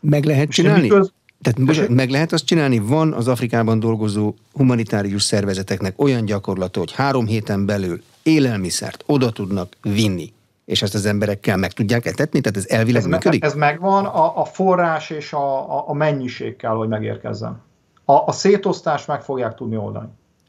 Meg 0.00 0.24
lehet 0.24 0.48
csinálni? 0.48 0.80
Miköz... 0.80 1.12
Tehát 1.42 1.88
meg 1.88 2.10
lehet 2.10 2.32
azt 2.32 2.44
csinálni, 2.44 2.78
van 2.78 3.12
az 3.12 3.28
Afrikában 3.28 3.80
dolgozó 3.80 4.34
humanitárius 4.52 5.22
szervezeteknek 5.22 6.02
olyan 6.02 6.24
gyakorlata, 6.24 6.78
hogy 6.78 6.92
három 6.92 7.26
héten 7.26 7.66
belül 7.66 8.02
élelmiszert 8.22 9.04
oda 9.06 9.30
tudnak 9.30 9.68
vinni, 9.82 10.32
és 10.64 10.82
ezt 10.82 10.94
az 10.94 11.06
emberekkel 11.06 11.56
meg 11.56 11.72
tudják 11.72 12.06
etetni? 12.06 12.40
Tehát 12.40 12.56
ez 12.56 12.66
elvileg 12.68 13.02
ez 13.02 13.08
működik? 13.08 13.40
Me, 13.40 13.46
ez 13.46 13.54
megvan, 13.54 14.04
a, 14.04 14.40
a 14.40 14.44
forrás 14.44 15.10
és 15.10 15.32
a, 15.32 15.76
a, 15.76 15.84
a 15.88 15.92
mennyiség 15.92 16.56
kell, 16.56 16.74
hogy 16.74 16.88
megérkezzen. 16.88 17.60
A, 18.04 18.12
a 18.12 18.32
szétosztást 18.32 19.06
meg 19.06 19.22
fogják 19.22 19.54
tudni 19.54 19.76
oldani. 19.76 20.08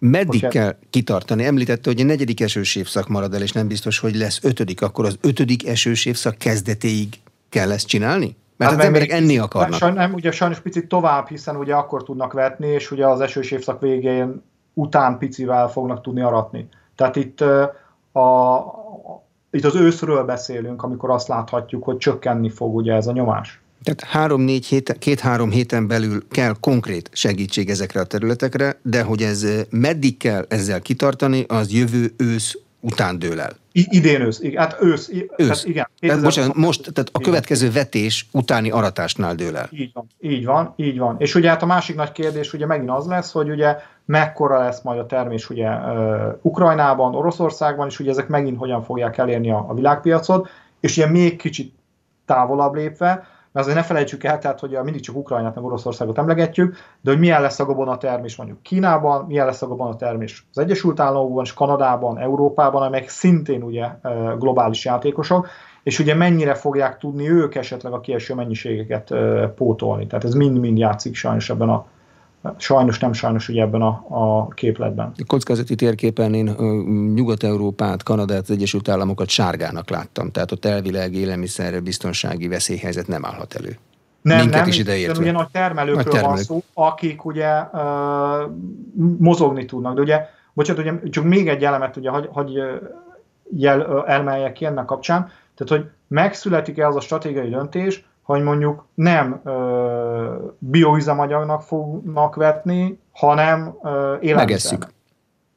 Meddig 0.10 0.42
hogy 0.42 0.52
kell 0.52 0.76
kitartani? 0.90 1.46
Említette, 1.46 1.90
hogy 1.90 2.02
a 2.02 2.04
negyedik 2.04 2.42
esős 2.42 2.76
évszak 2.76 3.08
marad 3.08 3.34
el, 3.34 3.42
és 3.42 3.52
nem 3.52 3.68
biztos, 3.68 4.00
hogy 4.00 4.16
lesz 4.16 4.40
ötödik. 4.44 4.82
Akkor 4.82 5.06
az 5.06 5.18
ötödik 5.22 5.68
esős 5.68 6.06
évszak 6.06 6.38
kezdetéig 6.38 7.08
kell 7.50 7.72
ezt 7.72 7.88
csinálni? 7.88 8.36
Mert 8.58 8.72
hát 8.72 8.80
az 8.80 8.86
emberek 8.86 9.12
enni 9.12 9.38
akarnak. 9.38 9.80
Sajn, 9.80 9.94
nem, 9.94 10.14
ugye 10.14 10.32
sajnos 10.32 10.60
picit 10.60 10.88
tovább, 10.88 11.28
hiszen 11.28 11.56
ugye 11.56 11.74
akkor 11.74 12.04
tudnak 12.04 12.34
vetni, 12.34 12.68
és 12.68 12.92
ugye 12.92 13.08
az 13.08 13.22
esős 13.22 13.52
évszak 13.52 13.82
végén 13.82 14.44
után 14.74 15.18
picivel 15.18 15.68
fognak 15.68 16.02
tudni 16.02 16.22
aratni. 16.22 16.68
Tehát 16.96 17.16
itt, 17.16 17.42
a, 17.42 18.64
itt 19.52 19.66
az 19.66 19.76
őszről 19.76 20.24
beszélünk, 20.24 20.84
amikor 20.84 21.10
azt 21.10 21.28
láthatjuk, 21.28 21.84
hogy 21.84 21.98
csökkenni 21.98 22.50
fog 22.50 22.76
ugye 22.76 22.94
ez 22.94 23.08
a 23.08 23.12
nyomás. 23.12 23.62
Tehát 23.86 24.14
három-négy 24.14 24.66
héten, 24.66 24.96
két-három 25.00 25.52
héten 25.52 25.88
belül 25.88 26.28
kell 26.32 26.56
konkrét 26.60 27.10
segítség 27.14 27.70
ezekre 27.70 28.00
a 28.00 28.04
területekre, 28.04 28.80
de 28.82 29.02
hogy 29.02 29.22
ez 29.22 29.48
meddig 29.70 30.18
kell 30.18 30.46
ezzel 30.50 30.82
kitartani, 30.82 31.46
az 31.48 31.72
jövő 31.72 32.14
ősz 32.18 32.58
után 32.80 33.20
dől 33.20 33.40
el. 33.40 33.52
I- 33.72 33.88
idén 33.90 34.22
ősz, 34.22 34.40
igen, 34.40 34.62
hát 34.62 34.78
ősz. 34.82 35.10
ősz. 35.10 35.26
Tehát 35.36 35.64
igen. 35.66 35.88
Tehát, 36.00 36.22
bocsánat, 36.22 36.56
most, 36.56 36.94
tehát 36.94 37.10
a 37.14 37.20
következő 37.20 37.72
vetés 37.72 38.28
utáni 38.32 38.72
aratásnál 38.72 39.36
dől 39.36 39.58
el. 39.58 39.70
Így 39.72 39.92
van, 39.94 40.08
így 40.20 40.46
van, 40.46 40.74
így 40.76 40.98
van. 40.98 41.16
És 41.20 41.36
ugye 41.36 41.50
hát 41.50 41.62
a 41.62 41.66
másik 41.66 41.96
nagy 41.96 42.12
kérdés 42.12 42.54
ugye 42.54 42.66
megint 42.66 42.90
az 42.90 43.06
lesz, 43.06 43.32
hogy 43.32 43.50
ugye 43.50 43.76
mekkora 44.06 44.60
lesz 44.60 44.82
majd 44.82 45.00
a 45.00 45.06
termés 45.06 45.50
ugye 45.50 45.70
uh, 45.70 46.38
Ukrajnában, 46.42 47.16
Oroszországban, 47.16 47.88
és 47.88 48.00
ugye 48.00 48.10
ezek 48.10 48.28
megint 48.28 48.58
hogyan 48.58 48.84
fogják 48.84 49.18
elérni 49.18 49.52
a, 49.52 49.66
a 49.68 49.74
világpiacot, 49.74 50.50
és 50.80 50.98
ugye 50.98 51.08
még 51.08 51.36
kicsit 51.36 51.74
távolabb 52.26 52.74
lépve, 52.74 53.28
mert 53.56 53.68
azért 53.68 53.82
ne 53.82 53.88
felejtsük 53.88 54.24
el, 54.24 54.40
tehát, 54.40 54.60
hogy 54.60 54.80
mindig 54.84 55.02
csak 55.02 55.16
Ukrajnát 55.16 55.56
meg 55.56 55.64
Oroszországot 55.64 56.18
emlegetjük, 56.18 56.76
de 57.02 57.12
hogy 57.12 57.20
milyen 57.20 57.42
lesz 57.42 57.60
a 57.60 57.66
gabonatermés 57.66 58.36
mondjuk 58.36 58.62
Kínában, 58.62 59.26
milyen 59.26 59.46
lesz 59.46 59.62
a 59.62 59.68
gabonatermés 59.68 60.46
az 60.52 60.58
Egyesült 60.58 61.00
Államokban, 61.00 61.44
és 61.44 61.54
Kanadában, 61.54 62.18
Európában, 62.18 62.82
amelyek 62.82 63.10
szintén 63.10 63.64
ugye 63.64 63.88
globális 64.38 64.86
játékosok, 64.86 65.48
és 65.84 66.00
ugye 66.00 66.16
mennyire 66.16 66.54
fogják 66.54 66.98
tudni 66.98 67.30
ők 67.30 67.56
esetleg 67.56 67.94
a 67.94 68.00
kieső 68.00 68.34
mennyiségeket 68.34 69.14
pótolni. 69.56 70.08
Tehát 70.08 70.26
ez 70.26 70.34
mind-mind 70.34 70.78
játszik 70.78 71.16
sajnos 71.16 71.50
ebben 71.50 71.70
a, 71.70 71.86
Sajnos 72.58 73.00
nem 73.00 73.14
sajnos 73.14 73.50
ugye 73.50 73.62
ebben 73.62 73.82
a, 73.82 74.06
a 74.08 74.48
képletben. 74.48 75.12
A 75.18 75.24
kockázati 75.28 75.76
térképen 75.76 76.34
én 76.34 76.46
Nyugat-Európát, 77.14 78.04
Kanadát, 78.04 78.42
az 78.42 78.52
Egyesült 78.52 78.90
Államokat 78.90 79.30
sárgának 79.30 79.90
láttam, 79.90 80.32
tehát 80.32 80.52
ott 80.52 80.66
elvileg 80.66 81.14
élelmiszer 81.14 81.84
biztonsági 81.84 82.48
veszélyhelyzet 82.48 83.08
nem 83.08 83.26
állhat 83.26 83.54
elő. 83.54 83.78
Nem, 84.22 84.40
Minket 84.40 84.60
nem, 84.60 84.68
is 84.68 84.78
ideértve. 84.78 85.22
ugye 85.22 85.32
nagy 85.32 85.48
termelőkről 85.52 86.04
nagy 86.04 86.14
termelők. 86.14 86.36
van 86.36 86.44
szó, 86.44 86.64
akik 86.74 87.26
ugye 87.26 87.62
uh, 87.74 87.82
mozogni 89.18 89.66
tudnak. 89.66 89.96
De 89.96 90.02
ugye, 90.02 90.22
bocsánat, 90.54 90.82
ugye 90.82 91.10
csak 91.10 91.24
még 91.24 91.48
egy 91.48 91.64
elemet 91.64 91.98
ugye 91.98 92.10
hagy, 92.10 92.30
hagy 92.32 92.60
jel, 93.50 94.04
elmeljek 94.08 94.54
ki 94.54 94.66
ennek 94.66 94.86
kapcsán, 94.86 95.32
tehát 95.56 95.84
hogy 95.84 95.92
megszületik-e 96.08 96.88
az 96.88 96.96
a 96.96 97.00
stratégiai 97.00 97.50
döntés, 97.50 98.06
hogy 98.26 98.44
mondjuk 98.44 98.86
nem 98.94 99.42
ö, 99.44 100.46
bioüzemanyagnak 100.58 101.62
fognak 101.62 102.36
vetni, 102.36 103.00
hanem 103.12 103.78
Megesszük. 104.36 104.88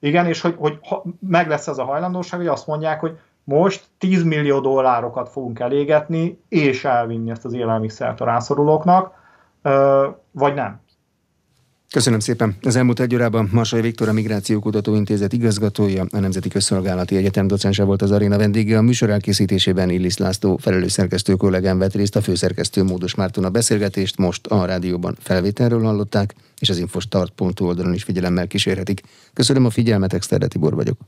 Igen, 0.01 0.27
és 0.27 0.41
hogy, 0.41 0.55
hogy 0.59 0.79
ha, 0.89 1.03
meg 1.21 1.49
lesz 1.49 1.67
ez 1.67 1.79
a 1.79 1.85
hajlandóság, 1.85 2.41
hogy 2.41 2.49
azt 2.49 2.67
mondják, 2.67 3.01
hogy 3.01 3.19
most 3.45 3.85
10 3.99 4.23
millió 4.23 4.61
dollárokat 4.61 5.29
fogunk 5.29 5.59
elégetni, 5.59 6.43
és 6.49 6.85
elvinni 6.85 7.31
ezt 7.31 7.45
az 7.45 7.53
élelmiszert 7.53 8.21
a 8.21 8.25
rászorulóknak, 8.25 9.13
ö, 9.63 10.07
vagy 10.31 10.55
nem. 10.55 10.81
Köszönöm 11.91 12.19
szépen. 12.19 12.57
Az 12.63 12.77
elmúlt 12.77 13.01
egy 13.01 13.15
órában 13.15 13.49
Marsai 13.53 13.81
Viktor, 13.81 14.09
a 14.09 14.13
Migrációkutató 14.13 14.95
Intézet 14.95 15.33
igazgatója, 15.33 16.07
a 16.11 16.19
Nemzeti 16.19 16.49
Közszolgálati 16.49 17.17
Egyetem 17.17 17.47
docense 17.47 17.85
volt 17.85 18.03
az 18.03 18.11
aréna 18.11 18.37
vendége. 18.37 18.79
A 18.79 18.83
műsor 18.83 19.11
elkészítésében 19.11 19.91
Illis 19.91 20.17
László 20.17 20.57
felelős 20.57 20.93
szerkesztő 20.93 21.35
kollégám 21.35 21.79
vett 21.79 21.95
részt, 21.95 22.17
a 22.17 22.21
főszerkesztő 22.21 22.83
Módos 22.83 23.15
Márton 23.15 23.45
a 23.45 23.51
beszélgetést 23.51 24.17
most 24.17 24.47
a 24.47 24.65
rádióban 24.65 25.17
felvételről 25.21 25.83
hallották, 25.83 26.35
és 26.59 26.69
az 26.69 26.79
infostart.hu 26.79 27.67
oldalon 27.67 27.95
is 27.95 28.03
figyelemmel 28.03 28.47
kísérhetik. 28.47 29.01
Köszönöm 29.33 29.65
a 29.65 29.71
figyelmet, 29.71 30.13
Exterde 30.13 30.47
Tibor 30.47 30.75
vagyok. 30.75 30.99